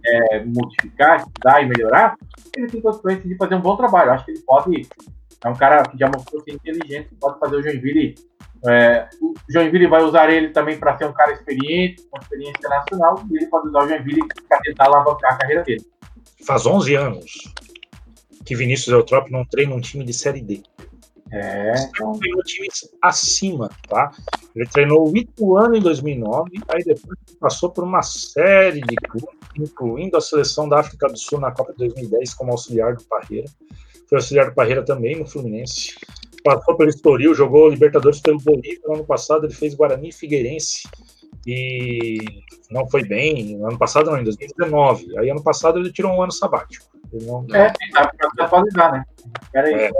é, 0.04 0.44
modificar, 0.44 1.20
estudar 1.20 1.62
e 1.62 1.66
melhorar, 1.66 2.16
ele 2.56 2.66
tem 2.66 2.80
condições 2.80 3.22
de 3.22 3.36
fazer 3.36 3.54
um 3.54 3.60
bom 3.60 3.76
trabalho. 3.76 4.10
Eu 4.10 4.14
acho 4.14 4.24
que 4.24 4.30
ele 4.32 4.40
pode. 4.40 4.88
É 5.44 5.48
um 5.48 5.54
cara 5.54 5.82
que 5.84 5.96
já 5.96 6.08
mostrou 6.08 6.42
ser 6.42 6.52
inteligente, 6.52 7.14
pode 7.20 7.38
fazer 7.38 7.56
o 7.56 7.62
Joinville. 7.62 8.14
É, 8.66 9.08
o 9.20 9.34
Joinville 9.48 9.86
vai 9.86 10.02
usar 10.02 10.30
ele 10.30 10.48
também 10.48 10.78
para 10.78 10.96
ser 10.98 11.06
um 11.06 11.12
cara 11.12 11.32
experiente, 11.32 12.02
com 12.10 12.18
experiência 12.18 12.68
nacional, 12.68 13.24
e 13.30 13.36
ele 13.36 13.46
pode 13.46 13.68
usar 13.68 13.84
o 13.84 13.88
Joinville 13.88 14.26
para 14.48 14.58
tentar 14.60 14.86
alavancar 14.86 15.34
a 15.34 15.38
carreira 15.38 15.62
dele. 15.62 15.84
Faz 16.44 16.66
11 16.66 16.94
anos 16.94 17.52
que 18.44 18.56
Vinícius 18.56 18.88
Eutrópio 18.88 19.32
não 19.32 19.44
treina 19.44 19.74
um 19.74 19.80
time 19.80 20.04
de 20.04 20.12
Série 20.12 20.40
D. 20.40 20.62
É, 21.30 21.74
então, 21.76 22.18
treinou 22.18 22.42
times 22.42 22.88
acima, 23.02 23.68
tá? 23.86 24.10
Ele 24.56 24.66
treinou 24.66 25.06
o 25.06 25.16
Ituano 25.16 25.76
em 25.76 25.82
2009, 25.82 26.50
aí 26.68 26.82
depois 26.82 27.18
passou 27.38 27.70
por 27.70 27.84
uma 27.84 28.00
série 28.00 28.80
de 28.80 28.96
clubes, 28.96 29.36
incluindo 29.54 30.16
a 30.16 30.20
seleção 30.20 30.66
da 30.66 30.80
África 30.80 31.06
do 31.08 31.18
Sul 31.18 31.38
na 31.38 31.52
Copa 31.52 31.72
de 31.72 31.78
2010 31.78 32.32
como 32.32 32.52
auxiliar 32.52 32.96
do 32.96 33.04
Parreira. 33.04 33.48
Foi 34.08 34.16
auxiliar 34.16 34.46
do 34.46 34.54
Parreira 34.54 34.82
também 34.82 35.18
no 35.18 35.26
Fluminense. 35.26 35.94
Passou 36.44 36.76
pelo 36.76 36.88
Estoril, 36.88 37.34
jogou 37.34 37.68
Libertadores 37.68 38.20
pelo 38.20 38.38
Bolívia. 38.38 38.78
No 38.86 38.94
ano 38.94 39.04
passado 39.04 39.46
ele 39.46 39.54
fez 39.54 39.74
Guarani 39.74 40.08
e 40.08 40.12
Figueirense 40.12 40.88
e 41.46 42.18
não 42.70 42.88
foi 42.88 43.04
bem. 43.04 43.56
No 43.56 43.68
ano 43.68 43.78
passado 43.78 44.10
não, 44.10 44.18
em 44.18 44.24
2019. 44.24 45.18
Aí 45.18 45.30
ano 45.30 45.42
passado 45.42 45.78
ele 45.78 45.92
tirou 45.92 46.12
um 46.12 46.22
ano 46.22 46.32
sabático. 46.32 46.86
Ele 47.12 47.24
não 47.26 47.44
é, 47.54 47.72
quem 47.78 47.90
sabe 47.90 48.16
para 48.16 48.30
se 48.30 48.40
atualizar, 48.42 48.92
né? 48.92 49.04
Espera 49.42 49.66
aí. 49.66 49.74
É. 49.74 49.90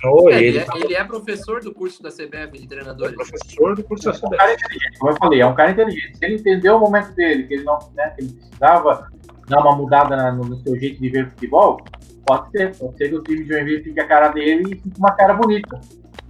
treinou, 0.00 0.30
É, 0.30 0.36
ele, 0.42 0.46
ele 0.48 0.58
é, 0.58 0.66
ele 0.84 0.94
é 0.94 1.04
professor 1.04 1.60
do 1.62 1.72
curso 1.72 2.02
da 2.02 2.10
CBF 2.10 2.58
de 2.58 2.64
é 2.64 2.68
treinadores. 2.68 3.14
professor 3.14 3.74
do 3.76 3.84
curso 3.84 4.10
da 4.10 4.12
É 4.12 4.26
um 4.26 4.30
cara 4.30 4.52
inteligente, 4.54 4.98
como 4.98 5.12
eu 5.12 5.16
falei, 5.16 5.40
é 5.40 5.46
um 5.46 5.54
cara 5.54 5.70
inteligente. 5.70 6.18
Se 6.18 6.24
ele 6.24 6.34
entendeu 6.36 6.76
o 6.76 6.80
momento 6.80 7.12
dele, 7.14 7.44
que 7.44 7.54
ele 7.54 7.64
não 7.64 7.78
né, 7.94 8.10
que 8.10 8.22
ele 8.22 8.32
precisava 8.32 9.08
dar 9.48 9.60
uma 9.60 9.76
mudada 9.76 10.16
na- 10.16 10.32
no, 10.32 10.44
no 10.44 10.56
seu 10.62 10.76
jeito 10.78 11.00
de 11.00 11.08
ver 11.08 11.30
futebol, 11.30 11.78
pode 12.26 12.50
ser. 12.50 12.76
Pode 12.76 12.98
ser 12.98 13.08
que 13.08 13.14
o 13.14 13.22
time 13.22 13.44
de 13.44 13.48
Joinville 13.48 13.84
fique 13.84 14.00
a 14.00 14.06
cara 14.06 14.28
dele 14.28 14.72
e 14.72 14.80
fique 14.80 14.98
uma 14.98 15.12
cara 15.12 15.34
bonita, 15.34 15.80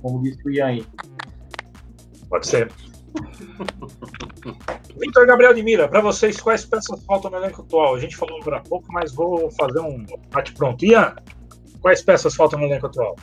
como 0.03 0.23
disse 0.23 0.47
o 0.47 0.51
Ian 0.51 0.67
aí. 0.67 0.87
Pode 2.29 2.47
ser. 2.47 2.71
Vitor 4.99 5.27
Gabriel 5.27 5.55
de 5.55 5.63
Mira, 5.63 5.89
para 5.89 6.01
vocês, 6.01 6.41
quais 6.41 6.65
peças 6.65 7.03
faltam 7.05 7.31
no 7.31 7.39
elenco 7.39 7.63
atual? 7.63 7.95
A 7.95 8.01
gente 8.01 8.17
falou 8.17 8.41
agora 8.41 8.59
há 8.59 8.61
pouco, 8.61 8.87
mas 8.93 9.13
vou 9.13 9.51
fazer 9.51 9.81
um 9.81 10.05
bate-pronto. 10.31 10.85
Ian, 10.85 11.15
quais 11.81 12.03
peças 12.03 12.35
faltam 12.35 12.59
no 12.59 12.67
elenco 12.67 12.87
atual? 12.87 13.17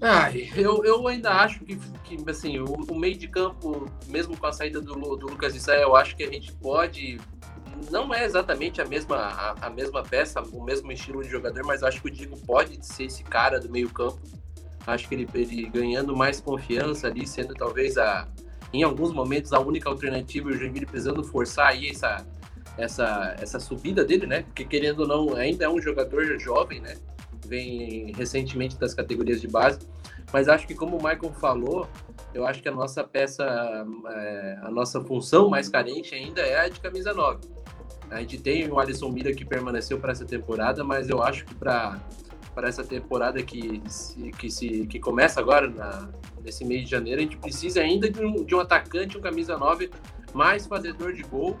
Ai, 0.00 0.48
eu, 0.56 0.82
eu 0.82 1.06
ainda 1.06 1.30
acho 1.30 1.60
que, 1.60 1.76
que 2.04 2.30
assim, 2.30 2.58
o, 2.58 2.64
o 2.64 2.98
meio 2.98 3.18
de 3.18 3.28
campo, 3.28 3.86
mesmo 4.08 4.34
com 4.34 4.46
a 4.46 4.52
saída 4.52 4.80
do, 4.80 4.94
do 4.94 5.26
Lucas 5.26 5.54
Israel, 5.54 5.88
eu 5.88 5.96
acho 5.96 6.16
que 6.16 6.22
a 6.22 6.30
gente 6.30 6.52
pode. 6.54 7.20
Não 7.90 8.12
é 8.14 8.24
exatamente 8.24 8.80
a 8.80 8.84
mesma, 8.84 9.16
a, 9.16 9.66
a 9.66 9.70
mesma 9.70 10.02
peça, 10.02 10.40
o 10.40 10.62
mesmo 10.62 10.90
estilo 10.92 11.22
de 11.22 11.28
jogador, 11.28 11.64
mas 11.64 11.82
acho 11.82 12.00
que 12.00 12.08
o 12.08 12.10
Diego 12.10 12.36
pode 12.38 12.84
ser 12.84 13.04
esse 13.04 13.22
cara 13.24 13.58
do 13.58 13.68
meio 13.68 13.88
campo. 13.90 14.20
Acho 14.86 15.08
que 15.08 15.14
ele, 15.14 15.28
ele 15.34 15.68
ganhando 15.68 16.16
mais 16.16 16.40
confiança 16.40 17.06
ali, 17.06 17.26
sendo 17.26 17.54
talvez 17.54 17.98
a, 17.98 18.26
em 18.72 18.82
alguns 18.82 19.12
momentos 19.12 19.52
a 19.52 19.60
única 19.60 19.88
alternativa 19.88 20.50
e 20.50 20.54
o 20.54 20.56
Joinville 20.56 20.86
precisando 20.86 21.22
forçar 21.24 21.68
aí 21.68 21.90
essa, 21.90 22.24
essa, 22.76 23.36
essa 23.38 23.60
subida 23.60 24.04
dele, 24.04 24.26
né? 24.26 24.42
Porque 24.42 24.64
querendo 24.64 25.00
ou 25.00 25.08
não, 25.08 25.34
ainda 25.34 25.64
é 25.64 25.68
um 25.68 25.80
jogador 25.80 26.38
jovem, 26.38 26.80
né? 26.80 26.96
Vem 27.46 28.12
recentemente 28.12 28.78
das 28.78 28.94
categorias 28.94 29.40
de 29.40 29.48
base, 29.48 29.80
mas 30.32 30.48
acho 30.48 30.66
que 30.66 30.74
como 30.74 30.96
o 30.96 31.02
Michael 31.02 31.32
falou, 31.34 31.88
eu 32.32 32.46
acho 32.46 32.62
que 32.62 32.68
a 32.68 32.72
nossa 32.72 33.02
peça, 33.02 33.44
é, 34.08 34.58
a 34.62 34.70
nossa 34.70 35.00
função 35.00 35.48
mais 35.48 35.68
carente 35.68 36.14
ainda 36.14 36.40
é 36.40 36.60
a 36.60 36.68
de 36.68 36.78
camisa 36.80 37.12
9. 37.12 37.40
A 38.10 38.20
gente 38.20 38.38
tem 38.38 38.68
o 38.68 38.78
Alisson 38.78 39.08
Mira 39.10 39.32
que 39.32 39.44
permaneceu 39.44 39.98
para 39.98 40.12
essa 40.12 40.24
temporada, 40.24 40.82
mas 40.82 41.08
eu 41.08 41.22
acho 41.22 41.44
que 41.44 41.54
para 41.54 41.98
para 42.52 42.68
essa 42.68 42.82
temporada 42.82 43.40
que 43.42 43.80
se, 43.86 44.32
que 44.32 44.50
se 44.50 44.86
que 44.86 44.98
começa 44.98 45.38
agora 45.38 45.68
na, 45.68 46.08
nesse 46.42 46.64
mês 46.64 46.84
de 46.84 46.90
janeiro, 46.90 47.20
a 47.20 47.22
gente 47.22 47.36
precisa 47.36 47.80
ainda 47.80 48.10
de 48.10 48.20
um, 48.20 48.44
de 48.44 48.54
um 48.54 48.60
atacante, 48.60 49.16
um 49.16 49.20
camisa 49.20 49.56
9 49.56 49.90
mais 50.34 50.66
fazedor 50.66 51.12
de 51.12 51.22
gol, 51.22 51.56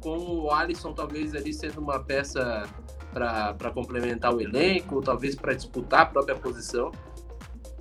com 0.00 0.18
o 0.18 0.50
Alisson 0.50 0.92
talvez 0.92 1.34
ali 1.34 1.52
sendo 1.52 1.80
uma 1.80 2.00
peça 2.00 2.68
para 3.12 3.70
complementar 3.70 4.34
o 4.34 4.40
elenco, 4.40 5.00
talvez 5.00 5.36
para 5.36 5.54
disputar 5.54 6.00
a 6.00 6.06
própria 6.06 6.34
posição. 6.34 6.90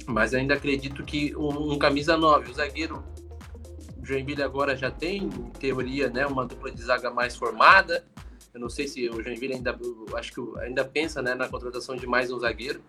Mas 0.05 0.33
ainda 0.33 0.53
acredito 0.53 1.03
que 1.03 1.35
um, 1.35 1.73
um 1.73 1.79
camisa 1.79 2.15
9, 2.15 2.51
o 2.51 2.53
zagueiro 2.53 3.03
o 4.03 4.05
Joinville 4.05 4.43
agora 4.43 4.75
já 4.75 4.91
tem, 4.91 5.23
em 5.23 5.49
teoria, 5.51 6.09
né, 6.09 6.27
uma 6.27 6.45
dupla 6.45 6.69
de 6.69 6.83
zaga 6.83 7.09
mais 7.09 7.37
formada. 7.37 8.05
Eu 8.53 8.59
não 8.59 8.69
sei 8.69 8.85
se 8.85 9.09
o 9.09 9.23
Joinville 9.23 9.53
ainda, 9.53 9.79
acho 10.17 10.33
que 10.33 10.59
ainda 10.59 10.83
pensa 10.83 11.21
né, 11.21 11.33
na 11.33 11.47
contratação 11.47 11.95
de 11.95 12.05
mais 12.05 12.29
um 12.29 12.37
zagueiro, 12.37 12.81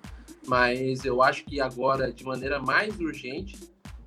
mas 0.44 1.04
eu 1.04 1.22
acho 1.22 1.44
que 1.44 1.60
agora, 1.60 2.12
de 2.12 2.24
maneira 2.24 2.58
mais 2.58 2.98
urgente, 2.98 3.56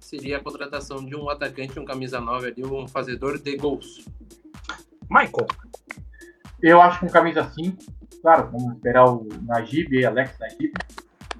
seria 0.01 0.37
a 0.37 0.43
contratação 0.43 1.03
de 1.03 1.15
um 1.15 1.29
atacante, 1.29 1.79
um 1.79 1.85
camisa 1.85 2.19
9 2.19 2.47
ali, 2.47 2.65
um 2.65 2.85
fazedor 2.87 3.39
de 3.39 3.55
gols. 3.55 4.05
Michael, 5.09 5.47
Eu 6.61 6.81
acho 6.81 6.99
que 6.99 7.05
um 7.05 7.09
camisa 7.09 7.49
5, 7.49 7.77
claro, 8.21 8.51
vamos 8.51 8.75
esperar 8.75 9.05
o 9.05 9.25
Najib, 9.43 10.05
Alex 10.05 10.37
Najib, 10.39 10.73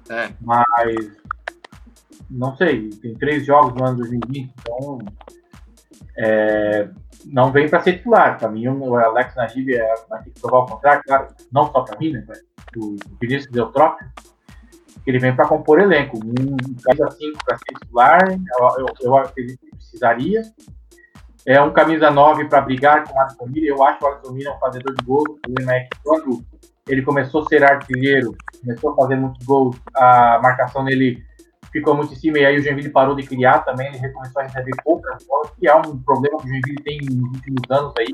É, 0.08 0.32
mas 0.40 1.12
não 2.30 2.56
sei, 2.56 2.88
tem 2.88 3.14
três 3.14 3.44
jogos 3.44 3.74
no 3.74 3.86
ano 3.86 3.98
2020, 3.98 4.50
então 4.60 4.98
é, 6.18 6.88
não 7.26 7.52
vem 7.52 7.68
para 7.68 7.80
ser 7.80 7.98
titular. 7.98 8.38
Para 8.38 8.48
mim, 8.48 8.66
o 8.66 8.96
Alex 8.96 9.34
Najib 9.36 9.74
é, 9.74 9.94
vai 10.08 10.22
ter 10.22 10.30
que 10.30 10.40
provar 10.40 10.58
o 10.58 10.66
contrário, 10.66 11.02
claro, 11.06 11.28
não 11.52 11.70
só 11.70 11.82
para 11.82 11.98
mim, 11.98 12.12
né, 12.12 12.26
o 12.76 12.96
Vinícius 13.20 13.54
Eutrópio, 13.54 14.06
que 15.04 15.10
ele 15.10 15.18
vem 15.18 15.34
para 15.34 15.48
compor 15.48 15.80
elenco. 15.80 16.18
Um 16.18 16.56
camisa 16.82 17.10
5 17.10 17.44
para 17.44 17.56
ser 17.56 17.78
titular, 17.80 18.20
eu, 18.30 18.68
eu, 18.78 18.86
eu 19.00 19.16
acredito 19.16 19.60
que 19.60 19.70
precisaria. 19.70 20.42
É 21.46 21.62
um 21.62 21.72
camisa 21.72 22.10
9 22.10 22.46
para 22.46 22.60
brigar 22.60 23.04
com 23.04 23.14
o 23.14 23.20
Alisson 23.20 23.46
Mira. 23.46 23.66
Eu 23.68 23.82
acho 23.82 23.98
que 23.98 24.04
o 24.04 24.08
Alisson 24.08 24.32
Mira 24.32 24.50
é 24.50 24.52
um 24.52 24.58
fazedor 24.58 24.94
de 24.94 25.04
gol. 25.04 25.22
O 25.22 25.38
problema 25.40 25.88
quando 26.04 26.44
ele 26.86 27.02
começou 27.02 27.42
a 27.42 27.46
ser 27.46 27.64
artilheiro, 27.64 28.34
começou 28.60 28.92
a 28.92 28.96
fazer 28.96 29.16
muitos 29.16 29.46
gols, 29.46 29.76
a 29.94 30.40
marcação 30.42 30.82
nele 30.82 31.22
ficou 31.72 31.94
muito 31.94 32.12
em 32.12 32.16
cima, 32.16 32.38
e 32.38 32.46
aí 32.46 32.58
o 32.58 32.62
Joinville 32.62 32.90
parou 32.90 33.14
de 33.14 33.22
criar 33.22 33.60
também, 33.60 33.88
ele 33.88 33.98
recomeçou 33.98 34.42
a 34.42 34.44
receber 34.44 34.72
poucas 34.84 35.24
bolas, 35.26 35.50
que 35.58 35.68
é 35.68 35.74
um 35.74 35.98
problema 35.98 36.38
que 36.38 36.46
o 36.46 36.48
Joinville 36.48 36.82
tem 36.82 36.98
nos 37.02 37.30
últimos 37.34 37.62
anos 37.70 37.94
aí, 37.98 38.08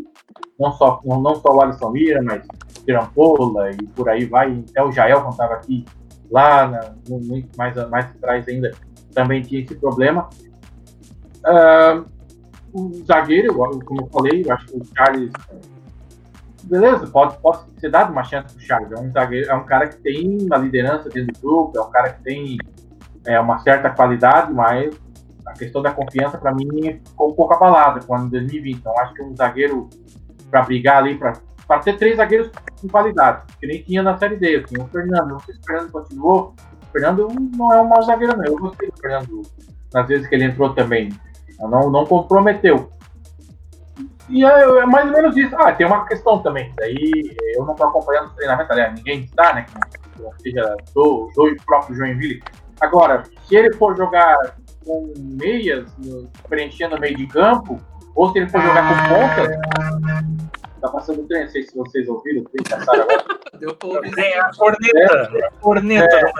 não 0.59 0.73
só, 0.73 1.01
não 1.05 1.35
só 1.37 1.55
o 1.55 1.61
Alisson 1.61 1.93
Lira, 1.93 2.23
mas 2.23 2.47
Tirampola 2.85 3.71
e 3.71 3.87
por 3.89 4.09
aí 4.09 4.25
vai, 4.25 4.65
até 4.71 4.83
o 4.83 4.93
Jael, 4.93 5.21
quando 5.21 5.33
estava 5.33 5.55
aqui, 5.55 5.85
lá, 6.31 6.69
na, 6.69 6.95
no, 7.09 7.21
mais, 7.57 7.75
mais 7.89 8.07
atrás 8.07 8.49
ainda, 8.49 8.73
também 9.15 9.43
tinha 9.43 9.63
esse 9.63 9.75
problema. 9.75 10.29
Uh, 11.45 12.05
o 12.73 13.05
zagueiro, 13.05 13.55
como 13.55 14.03
eu 14.03 14.07
falei, 14.09 14.43
eu 14.45 14.53
acho 14.53 14.67
que 14.67 14.77
o 14.77 14.83
Charles 14.97 15.31
beleza, 16.65 17.07
pode, 17.07 17.39
pode 17.39 17.59
ser 17.79 17.91
dado 17.91 18.11
uma 18.11 18.25
chance 18.25 18.55
pro 18.55 18.65
Charles. 18.65 18.93
É 18.93 18.99
um, 18.99 19.11
zagueiro, 19.13 19.51
é 19.51 19.55
um 19.55 19.65
cara 19.65 19.89
que 19.89 19.97
tem 19.97 20.39
uma 20.43 20.57
liderança 20.57 21.09
dentro 21.09 21.33
do 21.33 21.41
grupo, 21.41 21.79
é 21.79 21.83
um 21.83 21.91
cara 21.91 22.13
que 22.13 22.23
tem 22.23 22.59
é, 23.27 23.39
uma 23.41 23.59
certa 23.59 23.91
qualidade, 23.91 24.53
mas 24.53 24.95
a 25.47 25.53
questão 25.53 25.83
da 25.83 25.93
confiança, 25.93 26.39
para 26.39 26.55
mim, 26.55 27.01
ficou 27.07 27.31
um 27.31 27.35
pouco 27.35 27.55
abalada 27.55 28.01
quando 28.07 28.27
em 28.27 28.31
2020. 28.31 28.79
Então, 28.79 28.99
acho 28.99 29.15
que 29.15 29.23
um 29.23 29.37
zagueiro 29.37 29.89
para 30.51 30.63
brigar 30.63 30.99
ali, 30.99 31.17
para 31.17 31.79
ter 31.81 31.97
três 31.97 32.17
zagueiros 32.17 32.51
com 32.81 32.89
qualidade, 32.89 33.43
que 33.59 33.67
nem 33.67 33.83
tinha 33.83 34.03
na 34.03 34.17
Série 34.19 34.37
D. 34.37 34.63
Tinha 34.63 34.85
o 34.85 34.89
Fernando, 34.89 35.29
não 35.29 35.41
sei 35.41 35.55
se 35.55 35.61
o 35.61 35.65
Fernando 35.65 35.91
continuou. 35.91 36.55
O 36.83 36.93
Fernando 36.93 37.29
não 37.57 37.73
é 37.73 37.81
um 37.81 37.89
mau 37.89 38.03
zagueiro, 38.03 38.37
não. 38.37 38.45
Eu 38.45 38.59
gostei 38.59 38.91
do 38.91 38.97
Fernando 38.99 39.43
nas 39.93 40.07
vezes 40.07 40.27
que 40.27 40.35
ele 40.35 40.45
entrou 40.45 40.73
também. 40.75 41.11
Não, 41.59 41.91
não 41.91 42.05
comprometeu. 42.05 42.91
E 44.29 44.45
é, 44.45 44.49
é, 44.49 44.87
mais 44.87 45.07
ou 45.07 45.13
menos 45.13 45.37
isso. 45.37 45.55
Ah, 45.57 45.73
tem 45.73 45.87
uma 45.87 46.07
questão 46.07 46.43
também. 46.43 46.73
Daí 46.77 47.37
eu 47.55 47.65
não 47.65 47.73
estou 47.73 47.89
acompanhando 47.89 48.29
os 48.29 48.35
treinamentos, 48.35 48.71
aliás, 48.71 48.95
ninguém 48.95 49.21
está, 49.21 49.55
né? 49.55 49.67
Que 49.67 50.43
seja 50.43 50.77
do, 50.95 51.31
do 51.35 51.57
próprio 51.65 51.97
Joinville. 51.97 52.43
Agora, 52.81 53.23
se 53.47 53.57
ele 53.57 53.73
for 53.75 53.97
jogar 53.97 54.57
com 54.85 55.13
meias, 55.17 55.91
preenchendo 56.49 56.97
o 56.97 57.01
meio 57.01 57.17
de 57.17 57.27
campo, 57.27 57.81
ou 58.15 58.31
se 58.33 58.39
ele 58.39 58.49
for 58.49 58.61
jogar 58.61 58.89
com 58.89 59.15
ponta, 59.15 59.61
tá 60.81 60.89
passando 60.89 61.23
o 61.23 61.27
trem, 61.27 61.45
não 61.45 61.51
sei 61.51 61.63
se 61.63 61.77
vocês 61.77 62.09
ouviram, 62.09 62.43
o 62.43 62.45
trem 62.45 62.65
passaram 62.69 63.03
agora. 63.03 63.25
Deu 63.59 63.75
Tem 64.15 64.39
a 64.39 64.51
corneta, 64.55 65.37
é, 65.37 65.47
a 65.47 65.51
corneta. 65.61 66.17
É, 66.17 66.31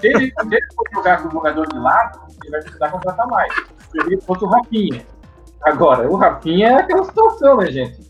se, 0.00 0.06
ele, 0.06 0.26
se 0.26 0.46
ele 0.46 0.66
for 0.74 0.84
jogar 0.92 1.22
com 1.22 1.28
o 1.28 1.32
jogador 1.32 1.66
de 1.68 1.78
lado, 1.78 2.20
ele 2.42 2.50
vai 2.50 2.60
precisar 2.62 2.90
contratar 2.90 3.26
mais. 3.28 3.52
Se 3.54 3.98
ele 4.00 4.20
fosse 4.20 4.44
o 4.44 4.48
Rafinha. 4.48 5.06
Agora, 5.62 6.08
o 6.10 6.16
Rafinha 6.16 6.68
é 6.68 6.74
aquela 6.74 7.04
situação, 7.04 7.58
né, 7.58 7.66
gente? 7.70 8.06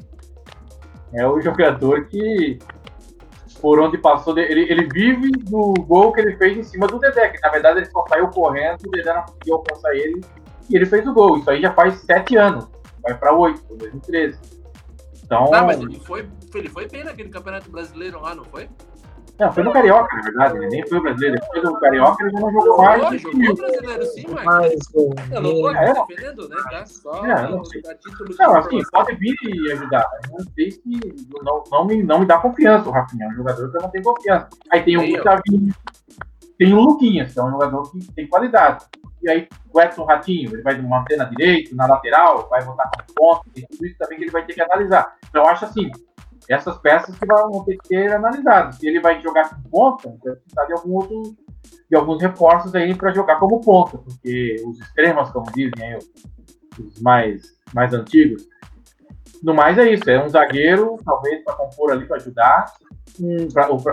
É 1.12 1.26
o 1.26 1.41
jogador 1.41 2.07
que, 2.07 2.59
por 3.61 3.80
onde 3.80 3.98
passou, 3.98 4.36
ele, 4.38 4.62
ele 4.70 4.88
vive 4.92 5.30
do 5.30 5.74
gol 5.86 6.12
que 6.12 6.20
ele 6.20 6.36
fez 6.36 6.57
em 6.57 6.62
cima 6.62 6.86
do 6.86 6.98
Dedé, 6.98 7.28
que 7.28 7.40
na 7.40 7.50
verdade 7.50 7.80
ele 7.80 7.86
só 7.86 8.04
saiu 8.09 8.28
correndo, 8.28 8.80
o 8.86 8.90
Dedé 8.90 9.14
não 9.14 9.22
conseguiu 9.22 9.54
alcançar 9.57 9.94
ele, 9.94 10.24
e 10.68 10.76
ele 10.76 10.86
fez 10.86 11.07
o 11.07 11.12
gol. 11.12 11.38
Isso 11.38 11.50
aí 11.50 11.61
já 11.61 11.72
faz 11.72 11.94
sete 12.00 12.36
anos, 12.36 12.68
vai 13.02 13.16
para 13.16 13.34
oito, 13.34 13.62
2013. 13.76 14.38
Então... 15.24 15.50
Ah, 15.52 15.62
mas 15.62 15.80
ele 15.80 15.98
foi, 16.00 16.28
ele 16.54 16.68
foi 16.68 16.88
bem 16.88 17.04
naquele 17.04 17.28
campeonato 17.28 17.70
brasileiro 17.70 18.20
lá, 18.20 18.34
não 18.34 18.44
foi? 18.44 18.68
Não, 19.39 19.53
foi 19.53 19.62
no 19.62 19.72
Carioca, 19.72 20.16
na 20.16 20.22
verdade, 20.22 20.57
ele 20.57 20.68
nem 20.68 20.87
foi 20.87 20.99
o 20.99 21.03
brasileiro. 21.03 21.39
Depois 21.41 21.62
do 21.62 21.78
Carioca 21.78 22.22
ele 22.22 22.30
já 22.30 22.41
não 22.41 22.53
jogou 22.53 22.78
mais. 22.78 23.03
Jogou, 23.03 23.18
jogou 23.18 23.53
o 23.53 23.57
brasileiro 23.57 24.07
sim, 24.07 24.26
mas. 24.28 24.45
mas 24.47 25.30
eu 25.30 25.43
não 25.43 25.55
tô 25.55 25.66
aqui 25.68 25.78
é. 25.78 25.93
defendendo, 25.93 26.49
né? 26.49 26.57
Tá 26.70 26.87
só 26.87 27.26
é, 27.26 27.49
não, 27.49 27.64
sei. 27.64 27.82
não 28.39 28.57
assim, 28.57 28.80
pode 28.91 29.14
vir 29.16 29.37
e 29.43 29.72
ajudar. 29.72 30.07
Não 30.30 30.45
sei 30.55 30.70
se 30.70 30.80
não, 31.43 31.64
não, 31.70 31.84
me, 31.84 32.03
não 32.03 32.20
me 32.20 32.26
dá 32.26 32.39
confiança 32.39 32.89
o 32.89 32.93
Rafinha, 32.93 33.26
é 33.26 33.28
um 33.28 33.34
jogador 33.34 33.70
que 33.70 33.76
eu 33.76 33.82
não 33.82 33.91
tenho 33.91 34.05
confiança. 34.05 34.49
Aí 34.70 34.82
tem 34.82 34.97
o 34.97 35.07
Gustavinho, 35.07 35.74
tem 36.59 36.72
o 36.72 36.80
Luquinhas, 36.80 37.32
que 37.32 37.39
é 37.39 37.43
um 37.43 37.51
jogador 37.51 37.91
que 37.91 38.12
tem 38.12 38.26
qualidade. 38.26 38.87
E 39.22 39.28
aí 39.28 39.49
o 39.72 39.80
Edson 39.80 40.05
Ratinho, 40.05 40.55
ele 40.55 40.62
vai 40.62 40.80
manter 40.80 41.16
na 41.16 41.24
direita, 41.24 41.74
na 41.74 41.87
lateral, 41.87 42.49
vai 42.49 42.64
botar 42.64 42.91
como 42.91 43.14
ponto, 43.14 43.51
e 43.55 43.66
tudo 43.66 43.87
isso 43.87 43.99
também 43.99 44.16
que 44.16 44.24
ele 44.24 44.30
vai 44.30 44.47
ter 44.47 44.55
que 44.55 44.62
analisar. 44.62 45.14
Então 45.28 45.43
eu 45.43 45.49
acho 45.49 45.66
assim, 45.66 45.91
essas 46.49 46.76
peças 46.78 47.16
que 47.18 47.26
vão 47.26 47.64
ter 47.64 47.76
que 47.78 47.88
ser 47.88 48.12
analisadas. 48.12 48.76
Se 48.76 48.86
ele 48.86 49.01
vai 49.01 49.20
jogar 49.20 49.51
com 49.51 49.68
ponta, 49.68 50.09
vai 50.24 50.36
precisar 50.36 50.64
de 50.66 50.72
algum 50.72 50.94
outro 50.94 51.36
de 51.88 51.97
alguns 51.97 52.20
reforços 52.20 52.74
aí 52.74 52.94
para 52.94 53.12
jogar 53.12 53.36
como 53.36 53.61
ponta, 53.61 53.99
porque 53.99 54.57
os 54.66 54.80
extremos, 54.80 55.30
como 55.30 55.47
dizem 55.53 55.72
aí, 55.80 55.99
os 56.78 57.01
mais, 57.01 57.42
mais 57.72 57.92
antigos. 57.92 58.47
No 59.42 59.55
mais 59.55 59.78
é 59.78 59.92
isso, 59.92 60.09
é 60.09 60.22
um 60.22 60.28
zagueiro, 60.28 60.97
talvez 61.05 61.44
para 61.44 61.55
compor 61.55 61.92
ali 61.92 62.07
para 62.07 62.16
ajudar, 62.16 62.72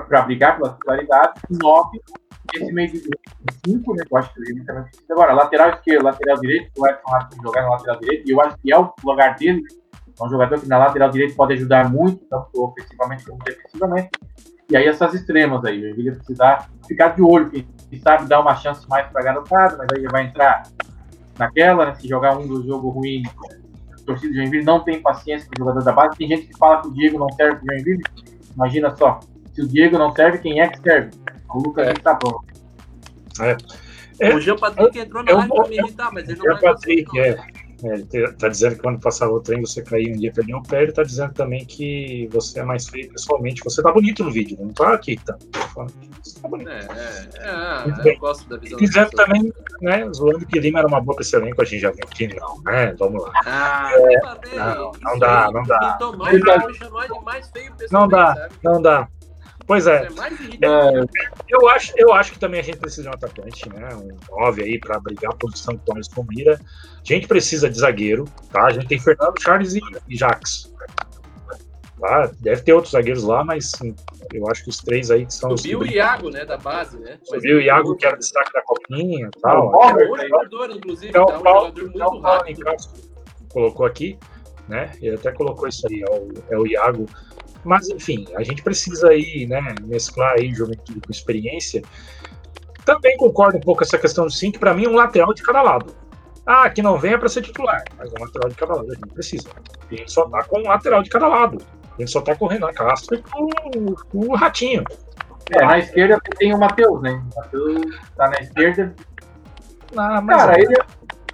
para 0.08 0.22
brigar 0.24 0.58
pela 0.58 0.74
titularidade, 0.74 1.42
nove, 1.50 2.02
esse 2.54 2.72
meio 2.72 2.92
de 2.92 3.02
cinco, 3.66 3.94
né? 3.96 4.04
Eu 4.10 4.18
acho 4.18 4.34
que 4.34 4.40
ele 4.42 4.64
também 4.66 4.84
precisa. 4.84 5.14
Agora, 5.14 5.34
lateral 5.34 5.70
esquerdo, 5.70 6.04
lateral 6.04 6.40
direito, 6.40 6.72
o 6.78 6.88
Edson 6.88 7.10
Rato 7.10 7.38
jogar 7.42 7.62
na 7.64 7.70
lateral 7.70 8.00
direito, 8.00 8.28
e 8.28 8.32
eu 8.32 8.42
acho 8.42 8.58
que 8.58 8.74
é 8.74 8.80
o 8.80 8.92
lugar 9.04 9.36
dele 9.36 9.62
é 10.20 10.24
um 10.24 10.30
jogador 10.30 10.60
que 10.60 10.68
na 10.68 10.78
lateral 10.78 11.10
direito 11.10 11.36
pode 11.36 11.54
ajudar 11.54 11.90
muito, 11.90 12.24
tanto 12.30 12.50
ofensivamente 12.64 13.26
como 13.26 13.40
defensivamente. 13.44 14.10
E 14.70 14.78
aí 14.78 14.88
essas 14.88 15.14
extremas 15.14 15.64
aí, 15.66 15.78
o 15.78 15.82
Joinville 15.82 16.16
precisar 16.16 16.70
ficar 16.88 17.10
de 17.10 17.22
olho, 17.22 17.50
quem 17.50 17.66
sabe 18.00 18.28
dar 18.28 18.40
uma 18.40 18.56
chance 18.56 18.88
mais 18.88 19.08
para 19.08 19.24
garotada, 19.24 19.78
mas 19.78 19.88
aí 19.92 20.00
ele 20.00 20.10
vai 20.10 20.26
entrar 20.26 20.64
naquela, 21.38 21.88
né, 21.88 21.96
se 21.96 22.08
jogar 22.08 22.38
um 22.38 22.48
do 22.48 22.66
jogo 22.66 22.90
ruim, 22.90 23.24
a 23.92 24.06
torcida 24.06 24.32
do 24.32 24.36
Joinville 24.36 24.64
não 24.64 24.84
tem 24.84 25.02
paciência 25.02 25.48
com 25.48 25.56
o 25.56 25.66
jogador 25.66 25.84
da 25.84 25.92
base. 25.92 26.18
Tem 26.18 26.28
gente 26.28 26.48
que 26.48 26.58
fala 26.58 26.82
que 26.82 26.88
o 26.88 26.94
Diego 26.94 27.20
não 27.20 27.30
serve 27.32 27.58
pro 27.58 27.68
Joinville. 27.68 28.04
Imagina 28.56 28.96
só, 28.96 29.20
se 29.54 29.62
o 29.62 29.68
Diego 29.68 29.98
não 29.98 30.12
serve, 30.14 30.40
quem 30.40 30.60
é 30.60 30.68
que 30.68 30.80
serve? 30.80 31.12
O 31.54 31.60
Lucas 31.60 31.88
é. 31.88 31.92
está 31.92 32.14
bom. 32.14 32.40
É. 33.42 33.58
É. 34.20 34.36
O 34.36 34.40
Jean 34.40 34.56
Patrick 34.56 34.98
entrou 35.00 35.24
na 35.24 35.32
é, 35.32 35.36
live 35.36 35.50
para 35.50 35.68
me 35.68 35.78
irritar, 35.78 36.12
mas 36.14 36.30
ele 36.30 36.38
não 36.38 36.46
Jean 36.46 36.60
Patrick, 36.60 37.20
é. 37.20 37.38
É, 37.84 37.96
ele 37.96 38.26
está 38.26 38.48
dizendo 38.48 38.76
que 38.76 38.82
quando 38.82 39.00
passar 39.00 39.30
o 39.30 39.40
trem 39.42 39.62
você 39.62 39.82
cair 39.82 40.14
um 40.14 40.18
dia 40.18 40.32
perder 40.32 40.56
um 40.56 40.64
pé, 40.64 40.84
ele 40.84 40.92
está 40.92 41.04
dizendo 41.04 41.34
também 41.34 41.66
que 41.66 42.30
você 42.32 42.60
é 42.60 42.64
mais 42.64 42.88
feio 42.88 43.10
pessoalmente. 43.10 43.62
Você 43.64 43.82
está 43.82 43.92
bonito 43.92 44.24
no 44.24 44.32
vídeo, 44.32 44.58
não 44.60 44.70
está 44.70 44.94
aqui, 44.94 45.18
tá? 45.18 45.38
Você 46.24 46.40
tá 46.40 46.48
bonito. 46.48 46.70
É, 46.70 46.80
é, 47.40 48.08
é 48.10 48.14
eu 48.14 48.20
gosto 48.20 48.48
da 48.48 48.58
visão. 48.58 48.78
Dizendo 48.80 49.10
também, 49.12 49.54
né, 49.82 50.10
zoando 50.14 50.46
que 50.46 50.60
Lima 50.60 50.80
era 50.80 50.88
uma 50.88 51.02
boa 51.02 51.16
para 51.16 51.24
esse 51.24 51.36
elenco, 51.36 51.62
a 51.62 51.66
gente 51.66 51.82
já 51.82 51.92
viu 51.92 52.08
que 52.08 52.28
não, 52.28 52.62
né? 52.64 52.96
Vamos 52.98 53.22
lá. 53.22 53.32
Ah, 53.46 53.92
é, 53.94 54.58
não, 54.58 54.92
não 55.02 55.20
dá, 55.20 55.52
não 55.52 55.64
dá. 55.64 55.98
Não 57.92 58.08
dá, 58.08 58.50
não 58.64 58.82
dá. 58.82 59.08
Pois 59.66 59.88
é. 59.88 60.08
é. 60.08 60.10
eu, 61.48 61.70
acho, 61.70 61.94
eu 61.96 62.14
acho 62.14 62.34
que 62.34 62.40
também 62.40 62.60
a 62.60 62.64
gente 62.64 62.78
precisa 62.78 63.04
de 63.04 63.10
um 63.10 63.14
atacante, 63.14 63.70
né? 63.70 63.90
Um 63.96 64.18
9 64.42 64.64
aí 64.64 64.80
para 64.80 65.00
brigar 65.00 65.32
a 65.32 65.36
posição 65.36 65.78
com 65.78 65.94
o 65.94 66.02
com 66.16 66.26
Mira. 66.30 66.56
A 66.56 67.04
gente 67.04 67.28
precisa 67.28 67.70
de 67.70 67.80
zagueiro, 67.80 68.26
tá? 68.52 68.66
A 68.66 68.72
gente 68.72 68.88
tem 68.88 69.00
Fernando, 69.00 69.42
Charles 69.42 69.76
e, 69.76 69.82
e 70.10 70.18
Jax. 70.18 70.74
Tá? 72.00 72.30
Deve 72.42 72.62
ter 72.64 72.74
outros 72.74 72.92
zagueiros 72.92 73.24
lá, 73.24 73.46
mas 73.46 73.72
sim, 73.72 73.96
eu 74.34 74.46
acho 74.50 74.66
que 74.66 74.70
os 74.70 74.78
três 74.78 75.10
aí 75.10 75.26
que 75.26 75.34
são 75.34 75.56
Subiu 75.56 75.80
os. 75.80 75.86
Subiu 75.86 75.94
o 75.94 75.98
Iago, 75.98 76.30
né? 76.30 76.44
Da 76.44 76.58
base, 76.58 77.00
né? 77.00 77.18
Subiu 77.24 77.58
o 77.58 77.62
Iago, 77.62 77.96
que 77.96 78.06
era 78.06 78.18
destaque 78.18 78.52
da 78.52 78.62
Copinha 78.64 79.30
e 79.34 79.40
tal. 79.40 79.74
É 79.82 80.12
um 80.12 80.18
jogador, 80.18 80.72
inclusive, 80.72 81.10
é 81.10 81.14
tá? 81.14 81.24
Um 81.24 81.38
jogador 81.38 81.90
muito 81.90 82.22
rápido. 82.22 83.14
Colocou 83.54 83.86
aqui, 83.86 84.20
né? 84.68 84.92
Ele 85.02 85.16
até 85.16 85.32
colocou 85.32 85.70
isso 85.70 85.88
aí, 85.88 86.02
é 86.02 86.12
o, 86.12 86.34
é 86.50 86.58
o 86.58 86.68
Iago 86.68 87.06
mas, 87.64 87.90
enfim, 87.90 88.26
a 88.36 88.44
gente 88.44 88.62
precisa 88.62 89.10
aí, 89.10 89.46
né, 89.48 89.62
mesclar 89.84 90.34
aí 90.38 90.54
juventude 90.54 91.00
com 91.02 91.12
experiência. 91.12 91.82
Também 92.86 93.16
concordo 93.18 93.58
um 93.58 93.62
pouco 93.62 93.80
com 93.80 93.86
essa 93.86 93.98
questão 93.98 94.26
do 94.26 94.32
sim, 94.32 94.52
que 94.52 94.60
para 94.60 94.74
mim 94.74 94.88
um 94.88 94.96
lateral 94.96 95.34
de 95.34 95.42
cada 95.42 95.62
lado. 95.62 95.96
Ah, 96.46 96.70
que 96.70 96.82
não 96.82 96.98
venha 96.98 97.18
para 97.18 97.30
ser 97.30 97.42
titular, 97.42 97.84
mas 97.98 98.12
um 98.12 98.22
lateral 98.22 98.50
de 98.50 98.56
cada 98.56 98.74
lado 98.76 98.92
a 98.92 98.96
gente 98.96 99.14
precisa. 99.14 99.50
A 99.90 99.96
gente 99.96 100.12
só 100.12 100.28
tá 100.28 100.44
com 100.44 100.60
um 100.60 100.68
lateral 100.68 101.02
de 101.02 101.10
cada 101.10 101.28
lado. 101.28 101.58
A 101.98 102.02
gente 102.02 102.12
só 102.12 102.22
tá 102.22 102.36
com 102.36 102.46
o 102.46 102.48
Renan 102.50 102.74
Castro 102.74 103.16
e 103.16 103.22
com, 103.22 103.96
com 103.96 104.20
o 104.28 104.36
Ratinho. 104.36 104.84
É, 105.52 105.66
na 105.66 105.80
esquerda 105.80 106.20
tem 106.38 106.54
o 106.54 106.60
Matheus, 106.60 107.02
né? 107.02 107.12
O 107.12 107.40
Matheus 107.40 107.82
tá 108.16 108.30
na 108.30 108.40
esquerda. 108.40 108.94
Ah, 109.96 110.22
mas 110.22 110.38
Cara, 110.38 110.58
é. 110.58 110.62
ele, 110.64 110.76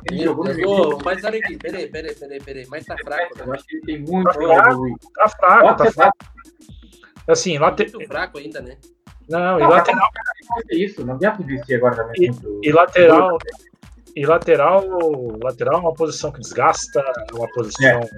ele 0.05 0.23
jogou 0.23 0.45
no 0.45 0.97
Mas 1.03 1.23
olha 1.23 1.39
aqui, 1.39 1.57
peraí, 1.57 1.87
peraí, 1.87 2.15
peraí, 2.15 2.39
peraí. 2.39 2.67
Mas 2.69 2.85
tá 2.85 2.95
fraco, 2.97 3.37
né? 3.37 3.43
Eu 3.45 3.53
acho 3.53 3.65
que 3.65 3.75
ele 3.75 3.85
tem 3.85 3.99
muito 3.99 4.25
tá 4.25 4.33
fraco, 4.33 4.99
tá 5.15 5.29
fraco, 5.29 5.83
tá 5.83 5.91
fraco. 5.91 6.17
Assim, 7.27 7.57
lá 7.57 7.71
tem. 7.71 7.89
Muito 7.91 8.07
fraco 8.07 8.37
ainda, 8.37 8.61
né? 8.61 8.77
Não, 9.29 9.59
e 9.59 9.63
lateral. 9.63 10.09
É 10.71 10.75
isso, 10.75 11.05
não 11.05 11.17
deve 11.17 11.43
investir 11.43 11.77
agora 11.77 11.95
também. 11.95 12.31
E, 12.63 12.69
e 12.69 12.71
lateral. 12.71 13.37
E 14.15 14.25
lateral, 14.25 14.83
lateral 15.41 15.75
é 15.75 15.81
uma 15.81 15.93
posição 15.93 16.31
que 16.31 16.39
desgasta, 16.39 16.99
é 16.99 17.35
uma 17.35 17.47
posição 17.51 17.99
é. 17.99 18.09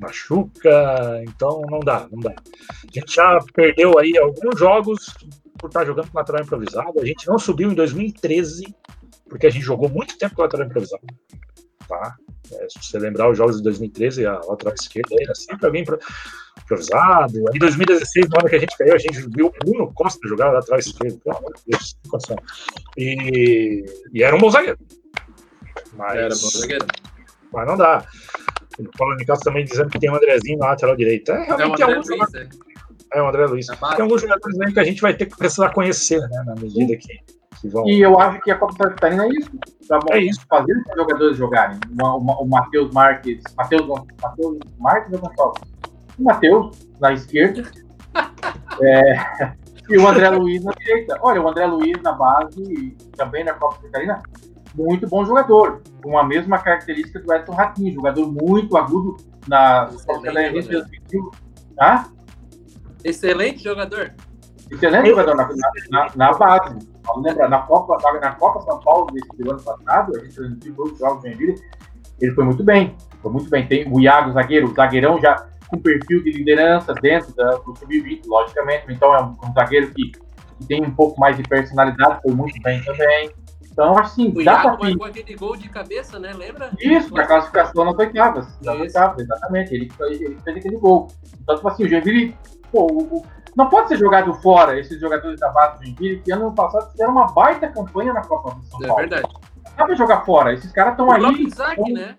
machuca, 0.00 1.22
então 1.24 1.60
não 1.68 1.80
dá, 1.80 2.06
não 2.10 2.20
dá. 2.20 2.30
A 2.30 2.92
gente 2.92 3.14
já 3.14 3.38
perdeu 3.52 3.98
aí 3.98 4.16
alguns 4.16 4.58
jogos 4.58 5.12
por 5.58 5.68
estar 5.68 5.84
jogando 5.84 6.10
com 6.10 6.18
lateral 6.18 6.42
improvisado. 6.42 7.00
A 7.00 7.04
gente 7.04 7.26
não 7.26 7.38
subiu 7.38 7.72
em 7.72 7.74
2013 7.74 8.74
porque 9.28 9.46
a 9.46 9.50
gente 9.50 9.64
jogou 9.64 9.88
muito 9.88 10.16
tempo 10.18 10.34
com 10.34 10.42
lateral 10.42 10.66
improvisado. 10.66 11.02
tá? 11.88 12.16
É, 12.52 12.66
se 12.68 12.78
você 12.82 12.98
lembrar 12.98 13.30
os 13.30 13.36
jogos 13.36 13.56
de 13.56 13.62
2013, 13.62 14.26
a 14.26 14.40
lateral 14.40 14.74
esquerda 14.74 15.14
era 15.20 15.34
sempre 15.34 15.66
alguém 15.66 15.84
improvisado. 16.62 17.38
Em 17.54 17.58
2016, 17.58 18.28
na 18.28 18.38
hora 18.38 18.48
que 18.48 18.56
a 18.56 18.60
gente 18.60 18.76
caiu, 18.76 18.94
a 18.94 18.98
gente 18.98 19.20
viu 19.34 19.46
o 19.46 19.52
Bruno 19.64 19.92
Costa 19.94 20.28
jogar 20.28 20.52
lateral 20.52 20.78
esquerdo. 20.78 21.18
Pelo 21.18 21.36
amor 21.36 21.52
de 21.54 21.62
Deus, 21.66 21.96
e, 22.96 23.84
e 24.12 24.22
era 24.22 24.36
um 24.36 24.38
bom 24.38 24.50
zagueiro. 24.50 24.78
Mas, 25.94 26.16
era 26.16 26.28
bom 26.28 26.50
zagueiro. 26.50 26.86
Mas 27.52 27.66
não 27.66 27.76
dá. 27.76 28.06
O 28.78 28.84
Paulo 28.96 29.16
Nicasso 29.16 29.42
também 29.42 29.64
dizendo 29.64 29.88
que 29.88 29.98
tem 29.98 30.10
um 30.10 30.14
Andrezinho 30.14 30.58
na 30.58 30.68
lateral 30.68 30.96
direita. 30.96 31.32
É, 31.32 31.56
realmente 31.56 31.82
é, 31.82 31.86
o 31.86 31.90
André 31.90 32.16
Luiz, 32.16 32.34
é. 32.34 32.48
é 33.14 33.22
o 33.22 33.28
André 33.28 33.46
Luiz. 33.46 33.66
Tem 33.66 34.02
alguns 34.02 34.20
jogadores 34.20 34.74
que 34.74 34.80
a 34.80 34.84
gente 34.84 35.00
vai 35.00 35.16
ter 35.16 35.26
que 35.26 35.36
precisar 35.36 35.70
conhecer, 35.70 36.20
né? 36.20 36.42
Na 36.46 36.54
medida 36.54 36.96
que 36.96 37.35
e 37.86 38.00
eu 38.00 38.18
acho 38.18 38.40
que 38.42 38.50
a 38.50 38.58
Copa 38.58 38.72
Santa 38.72 38.90
Catarina 38.90 39.24
é 39.24 39.28
isso. 39.28 39.50
Tá 39.88 39.98
bom, 39.98 40.14
é 40.14 40.20
isso. 40.20 40.40
Fazer 40.48 40.72
os 40.72 40.96
jogadores 40.96 41.36
jogarem. 41.36 41.78
Uma, 41.90 42.16
uma, 42.16 42.40
o 42.40 42.46
Matheus 42.46 42.92
Marques. 42.92 43.42
Matheus 43.56 43.86
Marques 44.78 45.12
ou 45.12 45.20
Gonçalves? 45.20 45.62
O 46.18 46.24
Matheus, 46.24 46.88
na 47.00 47.12
esquerda. 47.12 47.62
é, 48.82 49.52
e 49.88 49.96
o 49.98 50.06
André 50.06 50.30
Luiz 50.30 50.64
na 50.64 50.72
direita. 50.72 51.18
Olha, 51.22 51.40
o 51.40 51.48
André 51.48 51.66
Luiz 51.66 52.00
na 52.02 52.12
base, 52.12 52.96
também 53.16 53.44
na 53.44 53.54
Copa 53.54 53.76
Santa 53.76 53.86
Catarina, 53.86 54.22
muito 54.74 55.08
bom 55.08 55.24
jogador. 55.24 55.82
Com 56.02 56.18
a 56.18 56.24
mesma 56.24 56.58
característica 56.58 57.20
do 57.20 57.32
Edson 57.32 57.52
Ratinho. 57.52 57.94
Jogador 57.94 58.26
muito 58.30 58.76
agudo 58.76 59.16
na 59.46 59.88
Copa 60.06 60.22
Catarinense 60.22 60.68
2021. 60.68 61.30
Ah? 61.78 62.06
Excelente 63.04 63.62
jogador. 63.62 64.14
Excelente 64.70 65.08
jogador 65.08 65.36
na, 65.36 65.48
na, 65.90 66.10
na 66.16 66.32
base. 66.32 66.95
Vamos 67.06 67.24
lembrar, 67.24 67.48
na 67.48 67.60
Copa, 67.60 67.96
na 68.20 68.32
Copa 68.32 68.60
São 68.62 68.80
Paulo 68.80 69.06
desse 69.12 69.48
ano 69.48 69.62
passado, 69.62 70.16
a 70.16 70.18
gente 70.20 70.34
transmitiu 70.34 70.74
todos 70.74 70.92
os 70.92 70.98
jogos 70.98 71.22
de 71.22 71.28
Joinville, 71.28 71.54
ele 72.20 72.32
foi 72.32 72.44
muito 72.44 72.64
bem. 72.64 72.96
Foi 73.22 73.32
muito 73.32 73.48
bem. 73.48 73.66
Tem 73.66 73.90
o 73.90 74.00
Iago, 74.00 74.32
zagueiro, 74.32 74.68
o 74.68 74.74
zagueirão 74.74 75.20
já 75.20 75.46
com 75.68 75.78
perfil 75.78 76.22
de 76.22 76.32
liderança 76.32 76.94
dentro 76.94 77.34
da, 77.34 77.56
do 77.56 77.76
sub-20, 77.76 78.22
logicamente. 78.26 78.84
Então 78.88 79.14
é 79.14 79.22
um, 79.22 79.36
um 79.48 79.52
zagueiro 79.52 79.90
que, 79.92 80.12
que, 80.12 80.66
tem 80.66 80.82
um 80.82 80.94
pouco 80.94 81.20
mais 81.20 81.36
de 81.36 81.42
personalidade, 81.42 82.20
foi 82.22 82.32
muito 82.32 82.60
bem 82.62 82.82
também. 82.82 83.30
Então, 83.70 83.98
assim, 83.98 84.32
o 84.34 84.42
dá 84.42 84.60
para 84.60 84.78
marcou 84.78 85.06
aquele 85.06 85.34
gol 85.34 85.54
de 85.54 85.68
cabeça, 85.68 86.18
né? 86.18 86.32
Lembra? 86.32 86.70
Isso, 86.80 87.12
para 87.12 87.26
classificação 87.26 87.84
nas 87.84 87.98
oitavas. 87.98 88.58
Nas 88.62 88.80
oitavas, 88.80 89.18
exatamente. 89.18 89.74
Ele, 89.74 89.92
ele 90.00 90.38
fez 90.42 90.56
aquele 90.56 90.78
gol. 90.78 91.08
Então, 91.42 91.56
tipo 91.56 91.68
assim, 91.68 91.84
o 91.84 91.88
Joinville, 91.88 92.34
pô, 92.72 92.86
o, 92.86 93.22
não 93.56 93.70
pode 93.70 93.88
ser 93.88 93.96
jogado 93.96 94.34
fora 94.34 94.78
esses 94.78 95.00
jogadores 95.00 95.40
da 95.40 95.48
base 95.48 95.78
do 95.78 95.84
Joinville 95.86 96.20
que 96.20 96.30
ano 96.30 96.52
passado 96.54 96.90
fizeram 96.90 97.12
uma 97.12 97.32
baita 97.32 97.68
campanha 97.68 98.12
na 98.12 98.22
Copa 98.22 98.54
do 98.54 98.62
São 98.64 98.84
é 98.84 98.86
Paulo. 98.86 99.02
É 99.02 99.06
verdade. 99.06 99.32
Não 99.32 99.76
dá 99.76 99.84
pra 99.86 99.94
jogar 99.94 100.24
fora. 100.26 100.52
Esses 100.52 100.70
caras 100.72 100.92
estão 100.92 101.10
aí. 101.10 101.22
O 101.22 101.32
Isaac, 101.32 101.92
né? 101.92 102.16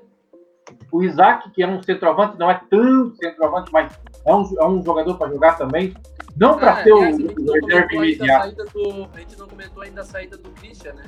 O 0.91 1.03
Isaac, 1.03 1.51
que 1.51 1.61
é 1.61 1.67
um 1.67 1.81
centroavante, 1.83 2.39
não 2.39 2.49
é 2.49 2.59
tão 2.69 3.15
centroavante, 3.15 3.71
mas 3.71 3.93
é 4.25 4.33
um, 4.33 4.43
é 4.59 4.67
um 4.67 4.83
jogador 4.83 5.15
para 5.15 5.29
jogar 5.29 5.57
também. 5.57 5.95
Não 6.35 6.57
para 6.57 6.79
é, 6.79 6.83
ser 6.83 6.93
o, 6.93 6.99
o 6.99 7.53
reserva 7.53 7.93
imediato. 7.93 8.61
A 9.13 9.19
gente 9.19 9.37
não 9.37 9.47
comentou 9.47 9.83
ainda 9.83 10.01
a 10.01 10.05
saída 10.05 10.37
do 10.37 10.49
Christian, 10.51 10.93
né? 10.93 11.03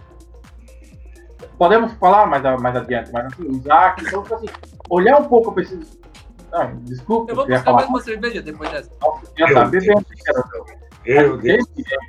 Podemos 1.58 1.94
falar 1.94 2.28
mais, 2.28 2.44
mais 2.62 2.76
adiante, 2.76 3.12
mas 3.12 3.26
assim, 3.26 3.44
o 3.44 3.52
Isaac, 3.56 4.04
então, 4.06 4.22
tipo 4.24 4.36
assim, 4.36 4.48
olhar 4.90 5.20
um 5.20 5.26
pouco 5.26 5.52
para 5.52 5.64
esses 5.64 6.00
ah, 6.52 6.72
desculpa. 6.82 7.32
Eu 7.32 7.36
vou 7.36 7.48
buscar 7.48 7.74
mais 7.74 7.88
uma 7.88 8.02
cerveja 8.02 8.42
depois 8.42 8.72
dessa. 8.72 8.90
Eu 9.38 9.54
tá 9.54 9.66
bebendo, 9.66 10.06
Meu 11.06 11.38
Deus. 11.38 11.66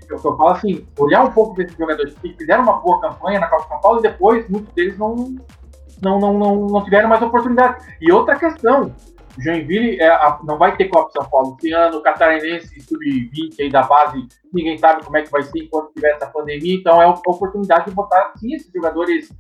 Eu, 0.09 0.19
falo 0.19 0.49
assim, 0.49 0.87
olhar 0.99 1.25
um 1.25 1.33
pouco 1.33 1.57
desses 1.57 1.77
jogadores 1.77 2.15
que 2.15 2.35
fizeram 2.35 2.63
uma 2.63 2.81
boa 2.81 3.01
campanha 3.01 3.41
na 3.41 3.49
Copa 3.49 3.69
São 3.69 3.81
Paulo 3.81 3.99
e 4.01 4.03
depois 4.03 4.49
muitos 4.49 4.73
deles 4.75 4.99
não, 4.99 5.37
não, 6.03 6.19
não, 6.19 6.39
não, 6.39 6.67
não 6.67 6.85
tiveram 6.85 7.09
mais 7.09 7.23
oportunidade. 7.23 7.85
E 8.01 8.11
outra 8.11 8.37
questão, 8.37 8.95
o 9.37 9.43
Joinville 9.43 10.01
é, 10.01 10.09
a, 10.09 10.39
não 10.45 10.59
vai 10.59 10.77
ter 10.77 10.89
Copa 10.89 11.11
São 11.11 11.29
Paulo 11.29 11.57
esse 11.59 11.73
ano, 11.73 11.99
o 11.99 12.03
Catarinense 12.03 12.81
Sub-20 12.81 13.61
aí 13.61 13.71
da 13.71 13.83
base, 13.83 14.27
ninguém 14.53 14.79
sabe 14.79 15.05
como 15.05 15.17
é 15.17 15.23
que 15.23 15.31
vai 15.31 15.43
ser 15.43 15.65
enquanto 15.65 15.93
tiver 15.93 16.13
essa 16.13 16.27
pandemia, 16.27 16.77
então 16.77 17.01
é 17.01 17.05
a 17.05 17.11
oportunidade 17.11 17.87
de 17.87 17.91
botar 17.93 18.33
sim 18.37 18.55
esses 18.55 18.71
jogadores 18.73 19.31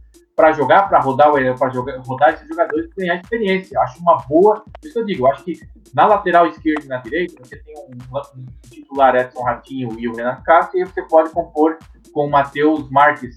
para 0.40 0.52
jogar, 0.52 0.88
para 0.88 0.98
rodar, 1.00 1.30
para 1.30 1.98
rodar 2.00 2.32
esses 2.32 2.48
jogadores 2.48 2.90
e 2.90 3.00
ganhar 3.00 3.16
experiência. 3.16 3.78
Acho 3.78 4.00
uma 4.00 4.16
boa, 4.26 4.64
isso 4.82 4.98
eu 4.98 5.04
digo, 5.04 5.26
acho 5.26 5.44
que 5.44 5.60
na 5.92 6.06
lateral 6.06 6.46
esquerda 6.46 6.82
e 6.82 6.88
na 6.88 6.96
direita, 6.96 7.34
você 7.44 7.58
tem 7.58 7.74
um, 7.76 8.38
um 8.38 8.46
titular 8.70 9.14
Edson 9.16 9.42
Ratinho 9.42 10.00
e 10.00 10.08
o 10.08 10.14
Renan 10.14 10.40
Castro, 10.42 10.78
e 10.78 10.84
você 10.86 11.02
pode 11.02 11.28
compor 11.30 11.76
com 12.14 12.26
o 12.26 12.30
Matheus 12.30 12.88
Marques 12.90 13.36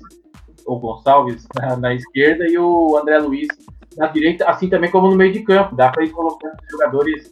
ou 0.65 0.79
Gonçalves 0.79 1.45
na, 1.59 1.75
na, 1.75 1.93
esquerda 1.93 2.47
e 2.47 2.57
o 2.57 2.97
André 2.97 3.17
Luiz 3.17 3.49
na 3.97 4.07
direita, 4.07 4.49
assim 4.49 4.69
também 4.69 4.89
como 4.89 5.09
no 5.09 5.17
meio 5.17 5.33
de 5.33 5.41
campo. 5.41 5.75
Dá 5.75 5.89
para 5.89 6.05
ir 6.05 6.09
colocando 6.11 6.55
jogadores 6.71 7.29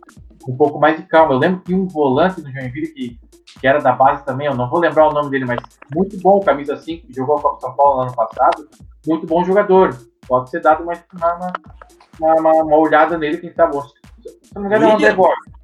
um 0.50 0.58
pouco 0.58 0.80
mais 0.80 0.98
de 0.98 1.04
calma. 1.04 1.34
Eu 1.34 1.40
lembro 1.40 1.62
que 1.62 1.74
um 1.74 1.88
volante 1.88 2.42
do 2.42 2.52
Joinville 2.52 2.88
que, 2.88 3.20
que 3.60 3.68
era 3.68 3.80
da 3.80 3.92
base 3.92 4.24
também, 4.26 4.48
eu 4.48 4.56
não 4.56 4.70
vou 4.70 4.80
lembrar 4.80 5.08
o 5.08 5.14
nome 5.14 5.30
dele, 5.30 5.46
mas 5.46 5.60
muito 5.94 6.18
bom, 6.20 6.40
camisa 6.40 6.78
5, 6.78 7.08
que 7.08 7.14
jogou 7.14 7.38
a 7.38 7.42
Copa 7.42 7.60
São 7.62 7.74
Paulo 7.76 7.98
no 7.98 8.02
ano 8.04 8.16
passado. 8.16 8.68
Muito 9.06 9.26
bom 9.28 9.44
jogador. 9.44 9.96
Pode 10.28 10.50
ser 10.50 10.62
dado 10.62 10.84
uma, 10.84 10.94
uma, 11.14 12.40
uma, 12.40 12.52
uma 12.64 12.78
olhada 12.78 13.18
nele, 13.18 13.38
quem 13.38 13.54
sabe. 13.54 13.78
Se 13.82 14.54
não 14.56 14.62
me 14.62 14.68
engano, 14.68 14.86
é 14.86 14.88
o 14.88 14.96
André 14.96 15.14
Borges. 15.14 15.62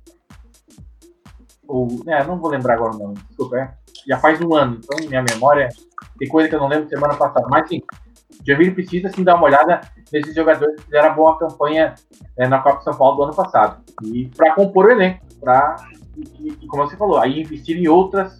Ou, 1.68 1.88
é, 2.08 2.24
não 2.24 2.40
vou 2.40 2.50
lembrar 2.50 2.76
agora 2.76 2.96
o 2.96 2.98
nome, 2.98 3.16
desculpa. 3.28 3.58
É. 3.58 3.74
Já 4.08 4.18
faz 4.18 4.40
um 4.42 4.56
ano, 4.56 4.80
então 4.82 5.08
minha 5.08 5.22
memória 5.22 5.70
tem 6.18 6.30
coisa 6.30 6.48
que 6.48 6.56
eu 6.56 6.60
não 6.60 6.68
lembro 6.68 6.90
semana 6.90 7.16
passada. 7.16 7.46
Mas 7.50 7.68
sim, 7.68 7.82
Joinville 8.46 8.72
precisa 8.72 9.10
sim 9.10 9.24
dar 9.24 9.36
uma 9.36 9.46
olhada 9.46 9.82
nesses 10.12 10.34
jogadores 10.34 10.76
que 10.78 10.84
fizeram 10.84 11.10
a 11.10 11.14
boa 11.14 11.38
campanha 11.38 11.96
é, 12.38 12.48
na 12.48 12.60
Copa 12.60 12.82
São 12.82 12.96
Paulo 12.96 13.18
do 13.18 13.24
ano 13.24 13.36
passado. 13.36 13.84
E 14.04 14.28
para 14.36 14.56
compor 14.56 14.86
o 14.86 14.92
elenco, 14.92 15.26
para, 15.42 15.76
e, 16.40 16.50
e, 16.62 16.68
como 16.68 16.88
você 16.88 16.98
falou, 16.98 17.18
aí 17.18 17.42
investir 17.42 17.78
em 17.78 17.88
outras 17.88 18.38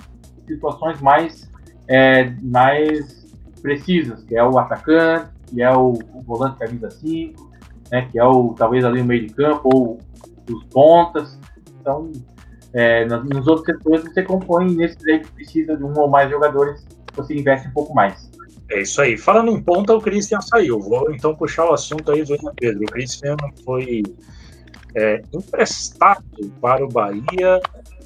situações 0.48 1.00
mais, 1.02 1.50
é, 1.88 2.32
mais 2.42 3.28
precisas, 3.62 4.24
que 4.24 4.36
é 4.36 4.44
o 4.44 4.58
atacante, 4.58 5.30
que 5.48 5.62
é 5.62 5.72
o, 5.72 5.94
o 6.14 6.22
volante 6.22 6.58
camisa 6.58 6.90
5, 6.90 7.52
né, 7.92 8.08
que 8.12 8.20
é 8.20 8.24
o 8.24 8.54
talvez 8.54 8.84
ali 8.84 9.02
o 9.02 9.06
meio 9.06 9.28
de 9.28 9.34
campo, 9.34 9.70
ou 9.74 10.00
os 10.50 10.64
pontas. 10.66 11.38
Então, 11.80 12.12
é, 12.74 13.06
nos 13.06 13.48
outros 13.48 13.66
setores 13.66 14.04
você 14.04 14.24
compõe 14.24 14.74
nesse 14.76 14.98
aí 15.10 15.20
que 15.20 15.32
precisa 15.32 15.76
de 15.76 15.84
um 15.84 15.94
ou 15.98 16.10
mais 16.10 16.30
jogadores, 16.30 16.86
você 17.16 17.36
investe 17.36 17.68
um 17.68 17.72
pouco 17.72 17.94
mais. 17.94 18.30
É 18.70 18.82
isso 18.82 19.02
aí. 19.02 19.18
Falando 19.18 19.50
em 19.50 19.62
ponta, 19.62 19.96
o 19.96 20.02
Christian 20.02 20.42
saiu. 20.42 20.80
Vou 20.80 21.12
então 21.12 21.34
puxar 21.34 21.70
o 21.70 21.74
assunto 21.74 22.12
aí 22.12 22.24
do 22.24 22.36
Pedro. 22.56 22.84
O 22.84 22.92
Christian 22.92 23.38
foi 23.64 24.04
é, 24.98 25.22
emprestado 25.32 26.24
para 26.60 26.84
o 26.84 26.88
Bahia 26.88 27.62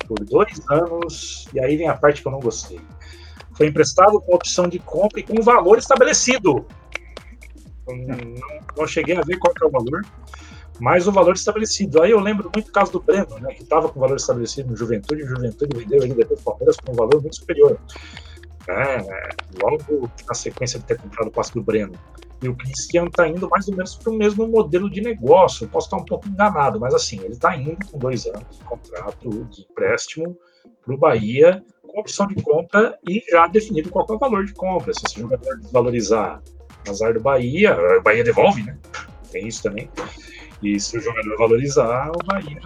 por 0.08 0.20
dois 0.26 0.60
anos, 0.70 1.48
e 1.54 1.60
aí 1.60 1.78
vem 1.78 1.88
a 1.88 1.96
parte 1.96 2.22
que 2.22 2.28
eu 2.28 2.32
não 2.34 2.42
gostei. 2.42 2.82
Foi 3.56 3.68
emprestado 3.68 4.20
com 4.20 4.36
opção 4.36 4.68
de 4.68 4.78
compra 4.78 5.22
e 5.22 5.24
com 5.24 5.42
valor 5.42 5.78
estabelecido. 5.78 6.66
Não, 7.88 8.18
não 8.78 8.88
cheguei 8.88 9.16
a 9.16 9.22
ver 9.22 9.38
qual 9.38 9.54
é 9.62 9.66
o 9.66 9.70
valor, 9.70 10.02
mas 10.80 11.08
o 11.08 11.14
valor 11.14 11.34
estabelecido. 11.34 12.02
Aí 12.02 12.12
eu 12.12 12.20
lembro 12.20 12.52
muito 12.54 12.66
do 12.66 12.74
caso 12.74 12.92
do 12.92 13.02
Breno, 13.02 13.40
né, 13.40 13.54
que 13.54 13.64
estava 13.64 13.88
com 13.88 14.00
valor 14.00 14.18
estabelecido 14.18 14.70
no 14.70 14.76
Juventude, 14.76 15.24
o 15.24 15.28
Juventude 15.28 15.78
vendeu 15.78 16.04
ele 16.04 16.14
depois 16.14 16.40
do 16.40 16.44
Palmeiras 16.44 16.76
com 16.76 16.92
um 16.92 16.96
valor 16.96 17.22
muito 17.22 17.38
superior. 17.38 17.80
É, 18.68 18.98
logo 19.64 20.10
na 20.28 20.34
sequência 20.34 20.78
de 20.78 20.86
ter 20.86 20.98
comprado 20.98 21.28
o 21.28 21.32
passe 21.32 21.54
do 21.54 21.64
Breno. 21.64 21.94
E 22.42 22.50
o 22.50 22.56
Cristiano 22.56 23.08
está 23.08 23.28
indo 23.28 23.48
mais 23.50 23.68
ou 23.68 23.76
menos 23.76 23.96
para 23.96 24.12
o 24.12 24.16
mesmo 24.16 24.48
modelo 24.48 24.90
de 24.90 25.00
negócio. 25.00 25.68
posso 25.68 25.88
estar 25.88 25.98
um 25.98 26.06
pouco 26.06 26.28
enganado, 26.28 26.80
mas 26.80 26.94
assim, 26.94 27.20
ele 27.20 27.34
está 27.34 27.56
indo 27.56 27.86
com 27.86 28.00
dois 28.00 28.26
anos 28.26 28.58
de 28.58 28.64
contrato 28.64 29.46
de 29.46 29.62
empréstimo 29.62 30.36
para 30.84 30.94
o 30.94 30.98
Bahia, 30.98 31.64
com 31.84 32.00
opção 32.00 32.26
de 32.28 32.42
compra 32.42 32.98
e 33.08 33.24
já 33.30 33.46
definido 33.48 33.90
qual 33.90 34.08
é 34.10 34.14
o 34.14 34.18
valor 34.18 34.46
de 34.46 34.54
compra. 34.54 34.92
Se 34.94 35.02
esse 35.06 35.20
jogador 35.20 35.58
desvalorizar 35.60 36.42
azar 36.90 37.14
do 37.14 37.20
Bahia, 37.20 37.78
o 38.00 38.02
Bahia 38.02 38.24
devolve, 38.24 38.64
né? 38.64 38.78
Tem 39.32 39.48
isso 39.48 39.62
também. 39.62 39.90
E 40.64 40.80
se 40.80 40.98
o 40.98 41.02
jogador 41.02 41.38
valorizar, 41.38 42.10
o 42.10 42.26
Bahia 42.26 42.60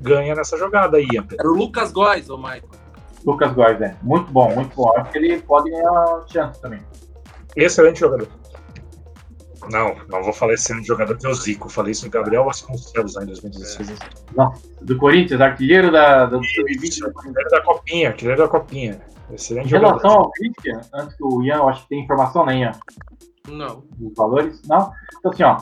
ganha 0.00 0.34
nessa 0.34 0.56
jogada 0.56 0.98
aí. 0.98 1.08
Era 1.38 1.48
o 1.48 1.54
Lucas 1.54 1.90
Góes, 1.90 2.28
ô 2.30 2.36
Michael. 2.36 2.68
Lucas 3.24 3.52
Góes, 3.52 3.80
né? 3.80 3.96
Muito 4.02 4.30
bom, 4.30 4.54
muito 4.54 4.74
bom. 4.74 4.92
Acho 4.96 5.10
que 5.10 5.18
ele 5.18 5.40
pode 5.42 5.70
ganhar 5.70 6.24
chance 6.28 6.60
também. 6.60 6.80
Excelente 7.56 8.00
jogador. 8.00 8.28
Não, 9.70 9.96
não 10.08 10.22
vou 10.22 10.32
falar 10.32 10.54
excelente 10.54 10.86
jogador 10.86 11.16
que 11.16 11.26
é 11.26 11.28
o 11.28 11.34
Zico. 11.34 11.68
Falei 11.68 11.92
isso 11.92 12.04
no 12.04 12.10
Gabriel 12.10 12.44
Vasconcelos 12.44 13.16
em 13.16 13.26
2016. 13.26 13.90
É. 13.90 13.94
Não, 14.34 14.52
do 14.82 14.96
Corinthians, 14.96 15.40
artilheiro 15.40 15.92
da, 15.92 16.26
do 16.26 16.42
Sub-20. 16.42 17.06
Artilheiro 17.06 17.50
da 17.50 17.62
Copinha, 17.62 18.08
artilheiro 18.08 18.42
da 18.42 18.48
Copinha. 18.48 19.00
Excelente 19.30 19.66
em 19.66 19.70
relação 19.70 20.10
jogador. 20.10 20.24
ao 20.24 20.30
Christian, 20.30 20.80
antes 20.94 21.16
que 21.16 21.24
o 21.24 21.42
Ian, 21.42 21.64
acho 21.64 21.82
que 21.82 21.88
tem 21.88 22.02
informação, 22.02 22.46
né, 22.46 22.58
Ian? 22.58 22.72
Não. 23.48 23.84
Dos 23.96 24.14
valores? 24.14 24.62
Não? 24.66 24.90
Então, 25.18 25.32
assim, 25.32 25.42
ó. 25.42 25.58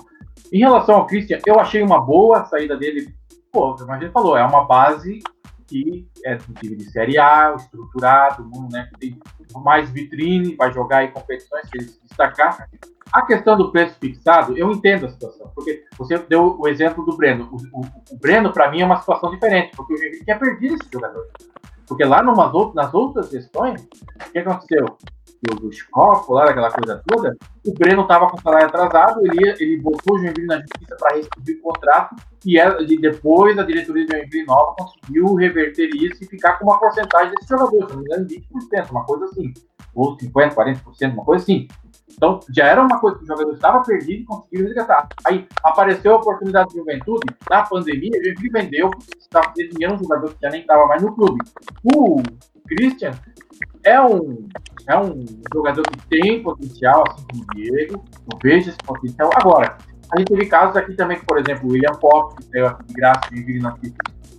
Em 0.52 0.58
relação 0.58 0.96
ao 0.96 1.06
Christian, 1.06 1.40
eu 1.44 1.58
achei 1.58 1.82
uma 1.82 2.00
boa 2.00 2.44
saída 2.44 2.76
dele. 2.76 3.14
Pô, 3.50 3.74
mas 3.86 4.02
ele 4.02 4.10
falou, 4.10 4.36
é 4.36 4.44
uma 4.44 4.64
base 4.64 5.20
que 5.66 6.08
é 6.24 6.34
um 6.34 6.54
time 6.54 6.76
de 6.76 6.90
Série 6.90 7.18
A, 7.18 7.54
estruturado, 7.56 8.48
né, 8.70 8.88
tem 8.98 9.18
mais 9.56 9.90
vitrine, 9.90 10.54
vai 10.56 10.72
jogar 10.72 11.04
em 11.04 11.10
competições 11.10 11.68
que 11.68 11.78
ele 11.78 11.88
se 11.88 12.00
destacar. 12.02 12.68
A 13.12 13.22
questão 13.22 13.56
do 13.56 13.70
preço 13.70 13.96
fixado, 14.00 14.56
eu 14.58 14.70
entendo 14.70 15.06
a 15.06 15.08
situação, 15.08 15.50
porque 15.54 15.84
você 15.96 16.18
deu 16.18 16.58
o 16.58 16.68
exemplo 16.68 17.04
do 17.04 17.16
Breno. 17.16 17.48
O, 17.52 17.80
o, 17.80 17.86
o 18.10 18.18
Breno, 18.18 18.52
para 18.52 18.70
mim, 18.70 18.80
é 18.80 18.84
uma 18.84 19.00
situação 19.00 19.30
diferente, 19.30 19.76
porque 19.76 19.94
o 19.94 19.96
Joinville 19.96 20.24
tinha 20.24 20.38
perdido 20.38 20.74
esse 20.74 20.88
jogador. 20.92 21.26
Porque 21.86 22.04
lá 22.04 22.22
numas, 22.22 22.52
nas 22.74 22.92
outras 22.92 23.28
questões, 23.28 23.80
o 23.82 24.32
que 24.32 24.38
aconteceu? 24.38 24.96
Chicoco, 25.72 26.32
lá 26.32 26.46
daquela 26.46 26.70
coisa 26.70 27.02
toda, 27.06 27.36
o 27.66 27.72
Breno 27.72 28.02
estava 28.02 28.28
com 28.28 28.36
o 28.36 28.40
salário 28.40 28.68
atrasado, 28.68 29.20
ele, 29.26 29.54
ele 29.60 29.76
botou 29.78 30.16
o 30.16 30.18
Joinville 30.18 30.46
na 30.46 30.60
justiça 30.60 30.96
para 30.98 31.16
receber 31.16 31.58
o 31.58 31.62
contrato, 31.62 32.16
e, 32.44 32.58
ela, 32.58 32.80
e 32.82 32.98
depois 32.98 33.58
a 33.58 33.62
diretoria 33.62 34.06
do 34.06 34.12
Joinville 34.12 34.46
Nova 34.46 34.74
conseguiu 34.78 35.34
reverter 35.34 35.90
isso 35.94 36.22
e 36.22 36.26
ficar 36.26 36.58
com 36.58 36.64
uma 36.64 36.78
porcentagem 36.78 37.32
desse 37.34 37.48
jogador, 37.48 37.88
se 37.88 37.94
não 37.94 38.02
me 38.02 38.04
engano, 38.04 38.26
20%, 38.26 38.90
uma 38.90 39.04
coisa 39.04 39.24
assim, 39.26 39.52
ou 39.94 40.16
50%, 40.16 40.54
40%, 40.54 41.12
uma 41.12 41.24
coisa 41.24 41.42
assim. 41.42 41.68
Então, 42.16 42.40
já 42.50 42.66
era 42.66 42.82
uma 42.82 42.98
coisa 42.98 43.18
que 43.18 43.24
o 43.24 43.26
jogador 43.26 43.52
estava 43.52 43.82
perdido 43.82 44.22
e 44.22 44.24
conseguiu 44.24 44.66
resgatar. 44.66 45.08
Aí 45.26 45.46
apareceu 45.62 46.12
a 46.12 46.16
oportunidade 46.16 46.70
de 46.70 46.76
juventude, 46.76 47.26
na 47.50 47.62
pandemia, 47.62 48.18
a 48.18 48.24
gente 48.24 48.48
vendeu, 48.48 48.90
estava 49.18 49.52
dinheiro 49.52 49.94
um 49.94 49.98
jogador 49.98 50.32
que 50.32 50.40
já 50.40 50.50
nem 50.50 50.62
estava 50.62 50.86
mais 50.86 51.02
no 51.02 51.14
clube. 51.14 51.44
O 51.84 52.22
Christian 52.66 53.12
é 53.84 54.00
um, 54.00 54.48
é 54.88 54.98
um 54.98 55.24
jogador 55.54 55.82
que 55.82 56.08
tem 56.08 56.42
potencial, 56.42 57.04
assim 57.08 57.24
como 57.30 57.42
o 57.42 57.54
Diego, 57.54 58.04
eu 58.32 58.38
vejo 58.42 58.70
esse 58.70 58.78
potencial. 58.78 59.30
Agora, 59.34 59.78
a 60.12 60.18
gente 60.18 60.28
teve 60.28 60.46
casos 60.46 60.76
aqui 60.76 60.94
também, 60.94 61.18
por 61.20 61.38
exemplo, 61.38 61.68
o 61.68 61.72
William 61.72 61.94
Pop, 61.94 62.36
que 62.36 62.44
saiu 62.44 62.66
aqui 62.66 62.84
de 62.86 62.94
graça, 62.94 63.28
vir 63.32 63.60
na 63.60 63.76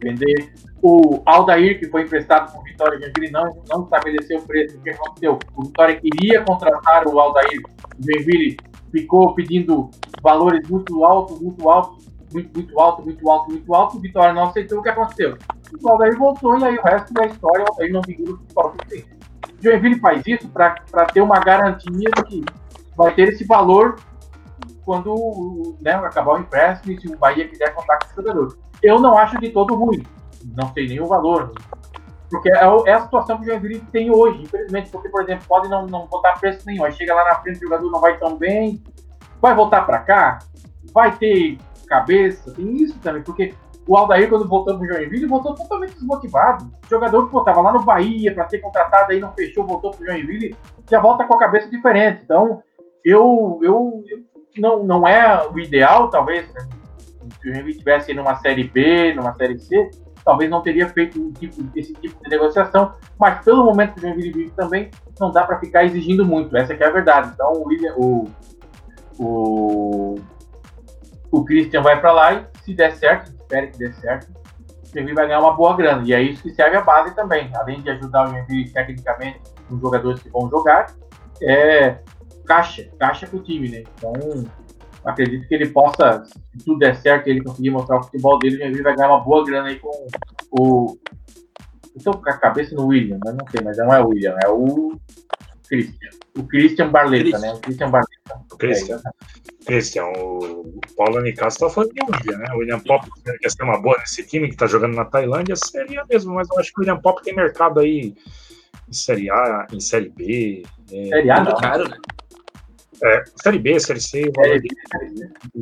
vender. 0.02 0.54
O 0.82 1.22
Aldair, 1.26 1.80
que 1.80 1.88
foi 1.88 2.04
emprestado 2.04 2.56
o 2.58 2.64
Vitória 2.64 3.00
Joinville, 3.00 3.32
não, 3.32 3.64
não 3.68 3.84
estabeleceu 3.84 4.40
o 4.40 4.44
preço. 4.44 4.78
O 4.78 4.82
que 4.82 4.92
aconteceu? 4.92 5.40
O 5.56 5.64
Vitória 5.66 6.00
queria 6.00 6.44
contratar 6.44 7.08
o 7.08 7.20
Aldair. 7.20 7.62
O 7.98 8.04
Joinville 8.04 8.58
ficou 8.92 9.34
pedindo 9.34 9.90
valores 10.22 10.68
muito 10.70 11.04
altos, 11.04 11.40
muito 11.42 11.70
altos, 11.70 12.08
muito, 12.32 12.54
muito 12.54 12.80
alto, 12.80 13.02
muito 13.04 13.30
alto, 13.30 13.52
muito 13.52 13.74
alto. 13.74 13.98
O 13.98 14.00
Vitória 14.00 14.34
não 14.34 14.44
aceitou. 14.44 14.80
O 14.80 14.84
que 14.84 14.90
aconteceu? 14.90 15.38
O 15.82 15.90
Aldair 15.90 16.18
voltou 16.18 16.58
e 16.60 16.64
aí 16.64 16.78
o 16.78 16.82
resto 16.82 17.14
da 17.14 17.26
história, 17.26 17.66
o 17.66 17.70
Aldair 17.70 17.92
não 17.92 18.02
vingou 18.02 18.34
o 18.34 18.38
futebol 18.38 18.74
tem. 18.90 19.06
Joinville 19.60 20.00
faz 20.00 20.26
isso 20.26 20.48
para 20.50 20.76
ter 21.14 21.22
uma 21.22 21.40
garantia 21.40 22.10
de 22.16 22.24
que 22.24 22.46
vai 22.96 23.14
ter 23.14 23.30
esse 23.30 23.44
valor 23.46 23.96
quando 24.86 25.78
né, 25.82 25.94
acabar 25.94 26.36
o 26.36 26.40
empréstimo 26.40 26.94
e 26.94 27.02
se 27.02 27.08
o 27.08 27.18
Bahia 27.18 27.48
quiser 27.48 27.74
contar 27.74 27.98
com 27.98 28.06
esse 28.06 28.16
jogador. 28.16 28.58
Eu 28.82 29.00
não 29.00 29.18
acho 29.18 29.40
de 29.40 29.50
todo 29.50 29.76
ruim, 29.76 30.06
não 30.56 30.72
nem 30.76 31.02
o 31.02 31.08
valor, 31.08 31.52
porque 32.30 32.50
é, 32.50 32.60
é 32.86 32.94
a 32.94 33.02
situação 33.02 33.38
que 33.38 33.44
o 33.44 33.46
Joinville 33.46 33.80
tem 33.92 34.12
hoje, 34.12 34.44
infelizmente, 34.44 34.90
porque, 34.90 35.10
por 35.10 35.24
exemplo, 35.24 35.46
pode 35.48 35.70
não, 35.70 35.86
não 35.88 36.08
botar 36.08 36.34
preço 36.40 36.66
nenhum, 36.66 36.84
aí 36.84 36.92
chega 36.94 37.14
lá 37.14 37.26
na 37.26 37.36
frente, 37.36 37.58
o 37.58 37.62
jogador 37.62 37.92
não 37.92 38.00
vai 38.00 38.18
tão 38.18 38.38
bem, 38.38 38.82
vai 39.42 39.56
voltar 39.56 39.86
para 39.86 40.00
cá, 40.00 40.40
vai 40.94 41.16
ter 41.16 41.58
cabeça, 41.88 42.54
tem 42.54 42.76
isso 42.76 43.00
também, 43.00 43.24
porque 43.24 43.54
o 43.88 43.96
Aldair, 43.96 44.30
quando 44.30 44.48
voltou 44.48 44.78
pro 44.78 44.88
Joinville, 44.88 45.26
voltou 45.26 45.56
totalmente 45.56 45.94
desmotivado. 45.94 46.66
O 46.66 46.90
jogador 46.90 47.30
que 47.30 47.38
estava 47.38 47.62
lá 47.62 47.72
no 47.72 47.84
Bahia 47.84 48.34
para 48.34 48.50
ser 48.50 48.60
contratado, 48.60 49.12
aí 49.12 49.20
não 49.20 49.32
fechou, 49.32 49.66
voltou 49.66 49.92
pro 49.92 50.06
Joinville, 50.06 50.56
já 50.90 51.00
volta 51.00 51.24
com 51.24 51.36
a 51.36 51.40
cabeça 51.40 51.70
diferente. 51.70 52.22
Então, 52.24 52.62
eu, 53.04 53.60
eu, 53.64 54.04
não, 54.58 54.84
não 54.84 55.08
é 55.08 55.48
o 55.48 55.58
ideal, 55.58 56.10
talvez, 56.10 56.52
né? 56.54 56.68
se 57.42 57.50
o 57.50 57.54
Joinville 57.54 57.72
estivesse 57.72 58.14
numa 58.14 58.36
Série 58.36 58.66
B, 58.66 59.14
numa 59.14 59.34
Série 59.36 59.58
C, 59.58 59.90
talvez 60.26 60.50
não 60.50 60.62
teria 60.62 60.90
feito 60.90 61.22
um 61.22 61.32
tipo, 61.32 61.56
esse 61.74 61.94
tipo 61.94 62.22
de 62.22 62.30
negociação, 62.30 62.94
mas 63.18 63.44
pelo 63.46 63.64
momento 63.64 63.94
que 63.94 64.00
o 64.00 64.02
Joinville 64.02 64.34
vive 64.34 64.52
também, 64.52 64.92
não 65.18 65.32
dá 65.32 65.46
para 65.46 65.60
ficar 65.60 65.86
exigindo 65.86 66.26
muito, 66.26 66.56
essa 66.58 66.74
é 66.74 66.86
a 66.86 66.92
verdade. 66.92 67.32
Então, 67.34 67.54
o, 67.54 67.68
William, 67.68 67.94
o, 67.96 68.28
o, 69.18 70.16
o 71.32 71.46
Christian 71.46 71.82
vai 71.82 72.00
para 72.02 72.12
lá 72.12 72.34
e 72.34 72.46
se 72.64 72.74
der 72.74 72.94
certo, 72.98 73.37
espere 73.48 73.68
que 73.68 73.78
dê 73.78 73.92
certo, 73.94 74.28
o 74.30 74.94
Joinville 74.94 75.16
vai 75.16 75.28
ganhar 75.28 75.40
uma 75.40 75.56
boa 75.56 75.76
grana. 75.76 76.04
E 76.06 76.14
é 76.14 76.22
isso 76.22 76.44
que 76.44 76.52
serve 76.52 76.78
a 76.78 76.82
base 76.82 77.16
também. 77.16 77.50
Além 77.56 77.82
de 77.82 77.90
ajudar 77.90 78.28
o 78.28 78.32
Joinville 78.32 78.70
tecnicamente 78.70 79.40
com 79.68 79.80
jogadores 79.80 80.22
que 80.22 80.30
vão 80.30 80.50
jogar, 80.50 80.88
é 81.42 81.98
caixa, 82.46 82.90
caixa 83.00 83.28
para 83.28 83.38
o 83.38 83.44
time, 83.44 83.70
né? 83.70 83.84
Então, 83.96 84.14
acredito 85.04 85.48
que 85.48 85.56
ele 85.56 85.70
possa, 85.70 86.24
se 86.26 86.66
tudo 86.66 86.80
der 86.80 86.96
certo, 86.96 87.28
ele 87.28 87.44
conseguir 87.44 87.70
mostrar 87.70 87.98
o 88.00 88.04
futebol 88.04 88.38
dele, 88.40 88.56
o 88.56 88.60
Joinville 88.60 88.84
vai 88.84 88.96
ganhar 88.96 89.10
uma 89.10 89.24
boa 89.24 89.44
grana 89.46 89.70
aí 89.70 89.80
com 89.80 90.08
o. 90.52 90.98
Estou 91.96 92.16
com 92.16 92.30
a 92.30 92.38
cabeça 92.38 92.76
no 92.76 92.86
William, 92.88 93.18
mas 93.26 93.36
não 93.36 93.46
sei, 93.48 93.62
mas 93.64 93.78
não 93.78 93.92
é 93.92 94.00
o 94.00 94.10
William, 94.10 94.36
é 94.44 94.50
o 94.50 95.00
Christian. 95.68 96.10
O 96.38 96.44
Christian 96.44 96.90
Barleta, 96.90 97.24
Christian. 97.24 97.40
né? 97.40 97.54
O 97.54 97.60
Christian 97.60 97.90
Barleta. 97.90 98.17
Christian. 98.58 98.98
É, 98.98 99.66
Christian, 99.66 100.06
o 100.06 100.80
Paulo 100.96 101.26
está 101.28 101.70
falando 101.70 101.94
de 101.94 102.02
William, 102.04 102.38
né? 102.38 102.54
O 102.54 102.58
William 102.60 102.80
Pop 102.80 103.08
quer 103.24 103.50
ser 103.50 103.64
uma 103.64 103.80
boa 103.80 103.98
nesse 104.00 104.26
time 104.26 104.48
que 104.48 104.54
está 104.54 104.66
jogando 104.66 104.96
na 104.96 105.06
Tailândia, 105.06 105.56
seria 105.56 106.06
mesmo, 106.10 106.34
mas 106.34 106.48
eu 106.50 106.60
acho 106.60 106.72
que 106.72 106.80
o 106.80 106.82
William 106.82 107.00
Pop 107.00 107.22
tem 107.24 107.36
mercado 107.36 107.80
aí 107.80 108.16
em 108.88 108.94
Série 108.94 109.30
A, 109.30 109.68
em 109.72 109.80
Série 109.80 110.10
B. 110.10 110.64
É, 110.92 111.10
série 111.10 111.32
A, 111.32 111.44
não. 111.44 111.56
Caro, 111.58 111.90
né? 111.90 111.98
É, 113.04 113.24
série 113.36 113.60
B, 113.60 113.80
Série 113.80 114.02
C, 114.02 114.32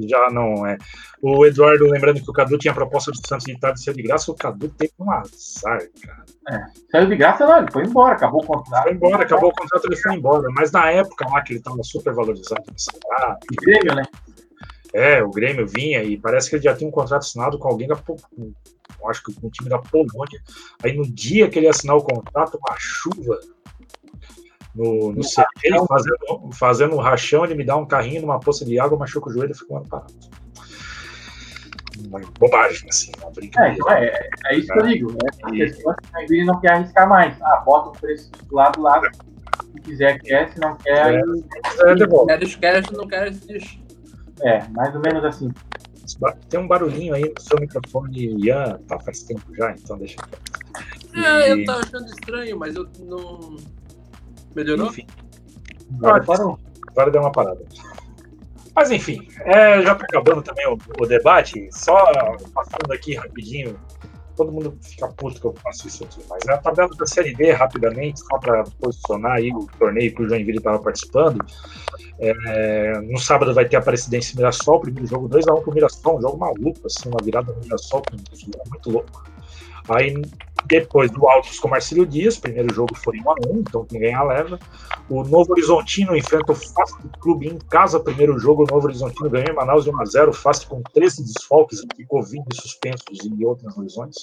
já 0.07 0.29
não 0.31 0.65
é. 0.65 0.77
O 1.21 1.45
Eduardo, 1.45 1.85
lembrando 1.85 2.21
que 2.21 2.29
o 2.29 2.33
Cadu 2.33 2.57
tinha 2.57 2.73
proposta 2.73 3.11
do 3.11 3.27
Santos 3.27 3.45
de 3.45 3.53
estar 3.53 3.71
de 3.71 3.83
ser 3.83 3.93
de 3.93 4.03
graça, 4.03 4.31
o 4.31 4.35
Cadu 4.35 4.69
teve 4.69 4.93
um 4.99 5.11
azar, 5.11 5.81
cara. 6.01 6.25
É, 6.49 6.65
saiu 6.91 7.09
de 7.09 7.15
graça, 7.15 7.45
não, 7.45 7.57
ele 7.57 7.71
foi 7.71 7.83
embora, 7.83 8.13
acabou 8.13 8.41
o 8.41 8.45
contrato. 8.45 8.83
Foi 8.83 8.93
embora, 8.93 9.23
acabou 9.23 9.49
o 9.49 9.53
contrato, 9.53 9.85
ele 9.85 9.97
foi 9.97 10.15
embora. 10.15 10.47
Mas 10.55 10.71
na 10.71 10.89
época 10.91 11.27
lá 11.27 11.41
que 11.41 11.53
ele 11.53 11.59
estava 11.59 11.81
super 11.83 12.13
valorizado 12.13 12.63
no 12.67 13.37
E 13.51 13.55
Grêmio, 13.55 13.95
né? 13.95 14.03
É, 14.93 15.21
o 15.21 15.29
Grêmio 15.29 15.67
vinha 15.67 16.03
e 16.03 16.17
parece 16.17 16.49
que 16.49 16.55
ele 16.55 16.63
já 16.63 16.73
tinha 16.73 16.87
um 16.87 16.91
contrato 16.91 17.23
assinado 17.23 17.59
com 17.59 17.67
alguém 17.67 17.87
da 17.87 17.97
acho 19.09 19.23
que 19.23 19.33
com 19.33 19.47
o 19.47 19.51
time 19.51 19.69
da 19.69 19.77
Polônia. 19.77 20.41
Aí 20.83 20.95
no 20.95 21.05
dia 21.05 21.49
que 21.49 21.59
ele 21.59 21.67
assinar 21.67 21.95
o 21.95 22.03
contrato, 22.03 22.57
uma 22.57 22.75
chuva 22.77 23.39
no, 24.75 25.13
no 25.13 25.21
CT, 25.21 25.85
fazendo, 25.87 26.51
fazendo 26.53 26.95
um 26.95 26.99
rachão, 26.99 27.45
ele 27.45 27.55
me 27.55 27.63
dá 27.63 27.77
um 27.77 27.85
carrinho 27.85 28.21
numa 28.21 28.39
poça 28.39 28.65
de 28.65 28.77
água, 28.77 28.97
machuca 28.97 29.29
o 29.29 29.33
joelho 29.33 29.51
e 29.51 29.57
fica 29.57 29.73
um 29.73 29.77
ano 29.77 29.87
parado. 29.87 30.13
Uma 32.07 32.19
bobagem, 32.37 32.89
assim, 32.89 33.11
uma 33.21 33.31
brincadeira. 33.31 33.99
É, 33.99 34.05
é, 34.05 34.29
é 34.47 34.57
isso 34.57 34.71
que 34.71 34.79
eu 34.79 34.85
digo, 34.85 35.11
né? 35.11 35.29
A 35.43 35.49
pessoa 35.49 35.95
que 36.27 36.43
não 36.43 36.59
quer 36.59 36.71
arriscar 36.71 37.07
mais. 37.07 37.41
Ah, 37.41 37.63
bota 37.65 37.89
o 37.89 37.91
preço 37.93 38.29
do 38.31 38.55
lado 38.55 38.75
do 38.75 38.81
lado. 38.81 39.07
Se 39.71 39.81
quiser, 39.81 40.19
quer, 40.19 40.51
se 40.51 40.59
não 40.59 40.75
quer, 40.75 40.91
é, 40.91 41.01
aí. 41.01 41.43
É, 41.85 41.95
devolve. 41.95 42.37
Quer, 42.37 42.59
quer, 42.59 42.85
se 42.85 42.93
não 42.93 43.07
quer, 43.07 43.31
deixa. 43.31 43.79
É, 44.41 44.67
mais 44.69 44.93
ou 44.93 45.01
menos 45.01 45.23
assim. 45.23 45.49
Tem 46.49 46.59
um 46.59 46.67
barulhinho 46.67 47.15
aí 47.15 47.23
no 47.23 47.41
seu 47.41 47.59
microfone, 47.59 48.45
Ian, 48.45 48.79
tá 48.87 48.99
faz 48.99 49.23
tempo 49.23 49.43
já, 49.55 49.71
então 49.71 49.97
deixa 49.97 50.17
eu. 51.13 51.23
É, 51.23 51.51
eu 51.51 51.65
tava 51.65 51.79
achando 51.79 52.05
estranho, 52.07 52.59
mas 52.59 52.75
eu 52.75 52.87
não. 52.99 53.55
Melhorou? 54.55 54.87
Enfim. 54.87 55.05
Agora, 55.97 56.23
parou. 56.23 56.59
Agora 56.89 57.11
deu 57.11 57.21
uma 57.21 57.31
parada. 57.31 57.63
Mas 58.75 58.91
enfim, 58.91 59.25
é, 59.45 59.81
já 59.81 59.95
tá 59.95 60.03
acabando 60.03 60.41
também 60.41 60.67
o, 60.67 60.77
o, 60.99 61.05
debate, 61.05 61.69
só 61.71 61.97
passando 62.53 62.91
aqui 62.91 63.15
rapidinho. 63.15 63.79
Todo 64.35 64.51
mundo 64.51 64.77
fica 64.81 65.07
puto 65.07 65.39
que 65.39 65.47
eu 65.47 65.53
faço 65.63 65.87
isso 65.87 66.03
aqui, 66.03 66.21
mas 66.29 66.45
a 66.49 66.57
tabela 66.57 66.89
da 66.89 67.07
Série 67.07 67.33
B, 67.33 67.53
rapidamente, 67.53 68.19
só 68.19 68.37
para 68.37 68.65
posicionar 68.81 69.37
aí 69.37 69.49
o 69.49 69.65
torneio 69.79 70.13
que 70.13 70.21
o 70.21 70.27
Joinville 70.27 70.57
estava 70.57 70.77
participando. 70.79 71.39
É, 72.19 72.99
no 72.99 73.17
sábado 73.17 73.53
vai 73.53 73.63
ter 73.63 73.77
a 73.77 73.81
Presidência 73.81 74.35
Mirassol, 74.35 74.81
primeiro 74.81 75.07
jogo 75.07 75.29
2x1 75.29 75.63
pro 75.63 75.73
Mirassol, 75.73 76.17
um 76.17 76.21
jogo 76.21 76.37
maluco, 76.37 76.85
assim, 76.85 77.07
uma 77.07 77.23
virada 77.23 77.53
do 77.53 77.61
Mirassol, 77.61 78.03
muito 78.69 78.91
louco. 78.91 79.23
Aí 79.87 80.21
depois 80.67 81.11
do 81.11 81.27
Altos 81.27 81.59
com 81.59 81.67
Marcelo 81.67 82.05
Dias, 82.05 82.37
primeiro 82.37 82.73
jogo 82.73 82.95
foi 82.95 83.17
1x1, 83.17 83.59
então 83.59 83.85
quem 83.85 83.99
ganhar 83.99 84.23
leva. 84.23 84.59
O 85.09 85.23
Novo 85.23 85.51
Horizontino 85.51 86.15
enfrenta 86.15 86.51
o 86.51 86.55
Fast 86.55 86.95
Clube 87.19 87.47
em 87.47 87.57
casa, 87.69 87.99
primeiro 87.99 88.37
jogo, 88.39 88.63
o 88.63 88.67
Novo 88.73 88.87
Horizontino 88.87 89.29
ganhou 89.29 89.49
em 89.49 89.55
Manaus 89.55 89.85
de 89.85 89.91
1x0, 89.91 90.33
Fast 90.33 90.67
com 90.67 90.81
13 90.81 91.23
desfalques 91.23 91.81
de 91.97 92.05
Covid 92.05 92.43
suspensos 92.53 93.19
e 93.23 93.45
outras 93.45 93.75
lesões. 93.77 94.15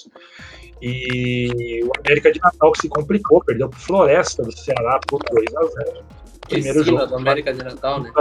E 0.81 1.83
o 1.83 1.91
América 1.99 2.31
de 2.31 2.39
Natal 2.39 2.71
que 2.71 2.81
se 2.81 2.89
complicou, 2.89 3.43
perdeu 3.43 3.69
para 3.69 3.79
Floresta 3.79 4.43
do 4.43 4.51
Ceará 4.51 4.99
por 5.07 5.21
2x0 5.23 6.22
primeiro 6.47 6.83
jogo. 6.83 7.05
do 7.05 7.15
América 7.15 7.53
de 7.53 7.63
Natal, 7.63 8.01
né? 8.01 8.11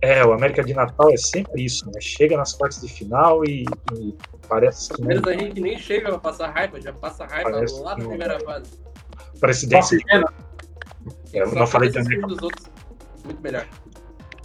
É, 0.00 0.24
o 0.24 0.32
América 0.32 0.62
de 0.64 0.74
Natal 0.74 1.10
é 1.10 1.16
sempre 1.16 1.64
isso, 1.64 1.86
né? 1.86 2.00
Chega 2.00 2.36
nas 2.36 2.54
quartas 2.54 2.80
de 2.80 2.88
final 2.88 3.44
e, 3.44 3.64
e 3.94 4.14
parece 4.48 4.92
que. 4.92 5.02
Menos 5.02 5.26
a 5.26 5.32
gente 5.32 5.60
nem 5.60 5.78
chega 5.78 6.14
a 6.14 6.18
passar 6.18 6.50
raiva, 6.50 6.80
já 6.80 6.92
passa 6.92 7.26
raiva 7.26 7.50
parece 7.50 7.80
lá 7.80 7.96
na 7.96 8.04
primeira 8.06 8.40
fase. 8.40 8.70
Presidência. 9.40 9.98
É, 11.32 11.42
eu 11.42 11.54
não 11.54 11.66
falei 11.66 11.90
também. 11.90 12.18
Muito 12.20 13.42
melhor. 13.42 13.66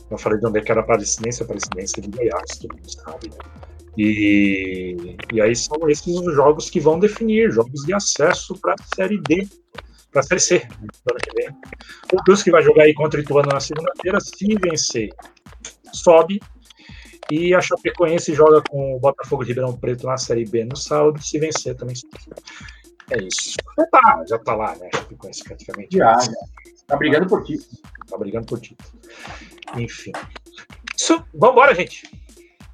Eu 0.10 0.18
falei 0.18 0.40
de 0.40 0.46
onde 0.46 0.60
é 0.60 0.62
que 0.62 0.72
era 0.72 0.82
a 0.82 0.84
presidência, 0.84 1.44
a 1.44 1.48
presidência 1.48 2.02
de 2.02 2.10
Goiás, 2.10 2.58
todo 2.60 2.76
mundo 2.76 2.92
sabe, 2.92 3.30
né? 3.30 3.64
E, 3.98 5.16
e 5.32 5.42
aí 5.42 5.56
são 5.56 5.88
esses 5.88 6.16
os 6.16 6.34
jogos 6.34 6.70
que 6.70 6.80
vão 6.80 7.00
definir, 7.00 7.52
jogos 7.52 7.84
de 7.86 7.94
acesso 7.94 8.56
para 8.60 8.74
a 8.74 8.96
Série 8.96 9.20
D, 9.22 9.48
para 10.14 10.22
a 10.22 10.24
Série 10.24 10.40
C 10.40 10.56
ano 10.56 11.20
que 11.22 11.34
vem. 11.36 11.50
O 12.14 12.24
Brusque 12.24 12.52
vai 12.52 12.62
jogar 12.62 12.84
aí 12.84 12.94
contra 12.94 13.20
o 13.20 13.24
Ituano 13.24 13.50
na 13.52 13.60
segunda-feira, 13.60 14.20
se 14.22 14.56
vencer, 14.62 15.10
sobe. 15.92 16.40
E 17.32 17.56
a 17.56 17.62
Chapecoense 17.62 18.34
joga 18.34 18.62
com 18.70 18.96
o 18.96 19.00
Botafogo 19.00 19.44
de 19.44 19.50
Ribeirão 19.50 19.76
Preto 19.76 20.06
na 20.06 20.18
Série 20.18 20.46
B 20.46 20.66
no 20.66 20.76
sábado, 20.76 21.22
se 21.22 21.40
vencer 21.40 21.76
também 21.76 21.96
sobe. 21.96 22.16
É 23.10 23.18
isso. 23.22 23.56
Já 23.78 23.86
tá, 23.88 24.24
já 24.28 24.40
tá 24.40 24.56
lá, 24.56 24.76
né? 24.76 24.90
Chapecoense 24.94 25.44
praticamente. 25.44 25.98
Já, 25.98 26.20
já. 26.20 26.32
Tá 26.88 26.96
brigando 26.96 27.28
por 27.28 27.44
ti. 27.44 27.60
Tá 28.08 28.18
brigando 28.18 28.46
por 28.46 28.60
ti. 28.60 28.78
Enfim. 29.76 30.12
Isso, 30.96 31.24
vambora, 31.34 31.74
gente. 31.74 32.04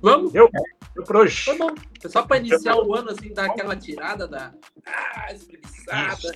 Vamos? 0.02 0.32
Deu? 0.32 0.50
Deu 0.96 1.04
por 1.04 1.18
hoje. 1.18 1.56
Bom. 1.58 1.74
Só 2.08 2.24
para 2.24 2.38
iniciar 2.38 2.76
o 2.76 2.94
ano, 2.96 3.12
assim, 3.12 3.34
dar 3.34 3.46
aquela 3.46 3.76
tirada 3.76 4.28
da. 4.28 4.54
Ah, 4.86 5.34
espreguiçada. 5.34 6.32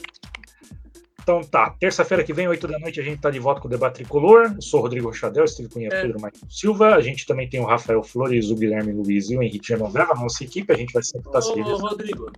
Então 1.24 1.42
tá, 1.42 1.70
terça-feira 1.80 2.22
que 2.22 2.34
vem, 2.34 2.50
8 2.50 2.68
da 2.68 2.78
noite, 2.78 3.00
a 3.00 3.04
gente 3.04 3.22
tá 3.22 3.30
de 3.30 3.40
volta 3.40 3.62
com 3.62 3.68
o 3.68 3.72
Debate 3.72 3.96
Tricolor. 3.96 4.52
Eu 4.56 4.62
sou 4.62 4.82
o 4.82 4.84
Rodrigo 4.84 5.12
Chadel, 5.14 5.48
Steve 5.48 5.70
Cunha, 5.70 5.88
É. 5.92 6.02
Pedro 6.02 6.20
Silva. 6.50 6.96
A 6.96 7.02
gente 7.02 7.26
também 7.26 7.50
tem 7.50 7.62
o 7.62 7.66
Rafael 7.66 8.04
Flores, 8.04 8.50
o 8.52 8.56
Guilherme 8.56 8.92
Luiz 8.92 9.30
e 9.30 9.38
o 9.38 9.42
Henrique 9.42 9.66
Genoveva, 9.66 10.14
nossa 10.16 10.44
equipe. 10.44 10.72
A 10.74 10.76
gente 10.76 10.92
vai 10.92 11.02
sempre 11.02 11.28
estar 11.30 11.42
se 11.42 11.52
Ô, 11.52 11.78
Rodrigo. 11.78 12.30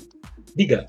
Diga. 0.55 0.85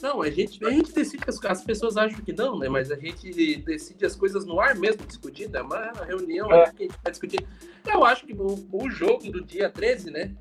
Não, 0.00 0.22
a 0.22 0.30
gente, 0.30 0.64
a 0.64 0.70
gente 0.70 0.92
decide, 0.92 1.24
as, 1.26 1.44
as 1.44 1.64
pessoas 1.64 1.96
acham 1.96 2.20
que 2.20 2.32
não, 2.32 2.58
né? 2.58 2.68
Mas 2.68 2.92
a 2.92 2.96
gente 2.96 3.56
decide 3.64 4.06
as 4.06 4.14
coisas 4.14 4.44
no 4.46 4.60
ar 4.60 4.76
mesmo, 4.76 5.04
discutindo. 5.04 5.56
É 5.56 5.62
uma 5.62 5.90
reunião 6.06 6.48
É. 6.52 6.62
ali 6.66 6.74
que 6.76 6.82
a 6.82 6.86
gente 6.86 6.98
vai 7.02 7.10
discutir. 7.10 7.46
Eu 7.90 8.04
acho 8.04 8.24
que 8.24 8.34
o, 8.34 8.68
o 8.72 8.88
jogo 8.88 9.32
do 9.32 9.42
dia 9.44 9.68
13, 9.68 10.12
né? 10.12 10.32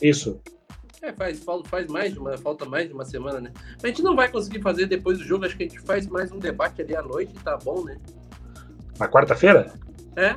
Isso. 0.00 0.40
É, 1.00 1.12
faz, 1.12 1.44
faz 1.66 1.86
mais 1.86 2.12
de 2.12 2.18
uma, 2.18 2.36
falta 2.36 2.64
mais 2.64 2.88
de 2.88 2.94
uma 2.94 3.04
semana, 3.04 3.40
né? 3.40 3.52
Mas 3.74 3.84
a 3.84 3.88
gente 3.88 4.02
não 4.02 4.16
vai 4.16 4.28
conseguir 4.28 4.60
fazer 4.60 4.86
depois 4.86 5.18
do 5.18 5.24
jogo, 5.24 5.44
acho 5.44 5.56
que 5.56 5.62
a 5.62 5.68
gente 5.68 5.80
faz 5.80 6.06
mais 6.08 6.32
um 6.32 6.38
debate 6.38 6.82
ali 6.82 6.96
à 6.96 7.02
noite, 7.02 7.32
tá 7.44 7.56
bom, 7.56 7.84
né? 7.84 7.98
Na 8.98 9.08
quarta-feira? 9.08 9.72
É, 10.16 10.36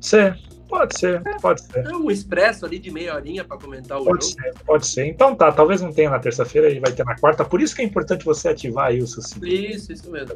Pode 0.00 0.06
ser. 0.06 0.38
Pode 0.70 0.98
ser, 0.98 1.20
pode 1.42 1.62
ser. 1.62 1.84
é 1.86 1.96
um 1.96 2.10
expresso 2.10 2.64
ali 2.64 2.78
de 2.78 2.90
meia 2.90 3.14
horinha 3.14 3.44
pra 3.44 3.58
comentar 3.58 4.00
o 4.00 4.04
Pode 4.04 4.24
jogo. 4.24 4.40
ser, 4.40 4.54
pode 4.64 4.86
ser. 4.86 5.06
Então 5.06 5.34
tá, 5.34 5.50
talvez 5.52 5.80
não 5.82 5.92
tenha 5.92 6.08
na 6.08 6.18
terça-feira, 6.18 6.68
ele 6.70 6.80
vai 6.80 6.92
ter 6.92 7.04
na 7.04 7.16
quarta. 7.18 7.44
Por 7.44 7.60
isso 7.60 7.74
que 7.74 7.82
é 7.82 7.84
importante 7.84 8.24
você 8.24 8.48
ativar 8.48 8.86
aí 8.86 9.02
o 9.02 9.06
seu 9.06 9.22
sininho. 9.22 9.70
Isso, 9.72 9.92
isso 9.92 10.10
mesmo. 10.10 10.34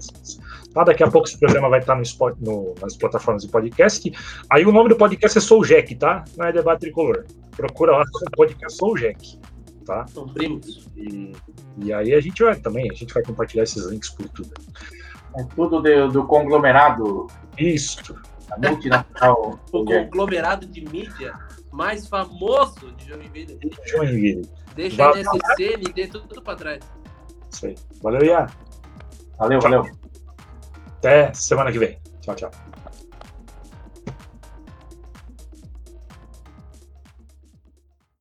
Tá, 0.74 0.84
daqui 0.84 1.02
a 1.02 1.10
pouco 1.10 1.28
esse 1.28 1.38
programa 1.38 1.68
vai 1.70 1.78
estar 1.80 1.94
no, 1.94 2.02
Spot- 2.02 2.36
no- 2.40 2.74
nas 2.82 2.96
plataformas 2.96 3.42
de 3.44 3.48
podcast. 3.48 4.12
Aí 4.50 4.66
o 4.66 4.72
nome 4.72 4.88
do 4.88 4.96
podcast 4.96 5.38
é 5.38 5.40
Sou 5.40 5.64
Jack, 5.64 5.94
tá? 5.94 6.24
Não 6.36 6.46
é 6.46 6.52
Debate 6.52 6.80
Tricolor. 6.80 7.24
Procura 7.56 7.92
lá 7.92 8.02
o 8.02 8.30
podcast 8.36 8.76
Sou 8.76 8.96
Jack, 8.96 9.38
tá? 9.86 10.04
São 10.08 10.28
primos. 10.28 10.88
E, 10.96 11.32
e 11.78 11.92
aí 11.92 12.12
a 12.12 12.20
gente 12.20 12.42
vai 12.42 12.56
também, 12.56 12.90
a 12.90 12.94
gente 12.94 13.14
vai 13.14 13.22
compartilhar 13.22 13.62
esses 13.62 13.86
links 13.86 14.10
por 14.10 14.28
tudo. 14.30 14.50
É 15.38 15.44
tudo 15.54 15.80
do, 15.80 16.08
do 16.08 16.24
conglomerado 16.26 17.26
Isso. 17.58 18.14
Multinacional. 18.58 19.58
O 19.72 19.84
conglomerado 19.84 20.66
de 20.66 20.80
mídia 20.82 21.34
mais 21.72 22.06
famoso 22.06 22.92
de 22.92 23.08
Joinville. 23.08 23.58
Joinville. 23.86 24.48
Deixa 24.74 25.08
a 25.08 25.12
NSC, 25.12 25.76
ND, 25.76 26.06
tudo, 26.08 26.26
tudo 26.28 26.42
pra 26.42 26.56
trás. 26.56 26.80
Isso 27.50 27.66
aí. 27.66 27.74
Valeu, 28.02 28.24
Ian. 28.24 28.46
Valeu, 29.38 29.60
valeu. 29.60 29.84
Até 30.98 31.32
semana 31.32 31.70
que 31.70 31.78
vem. 31.78 31.98
Tchau, 32.20 32.34
tchau. 32.34 32.50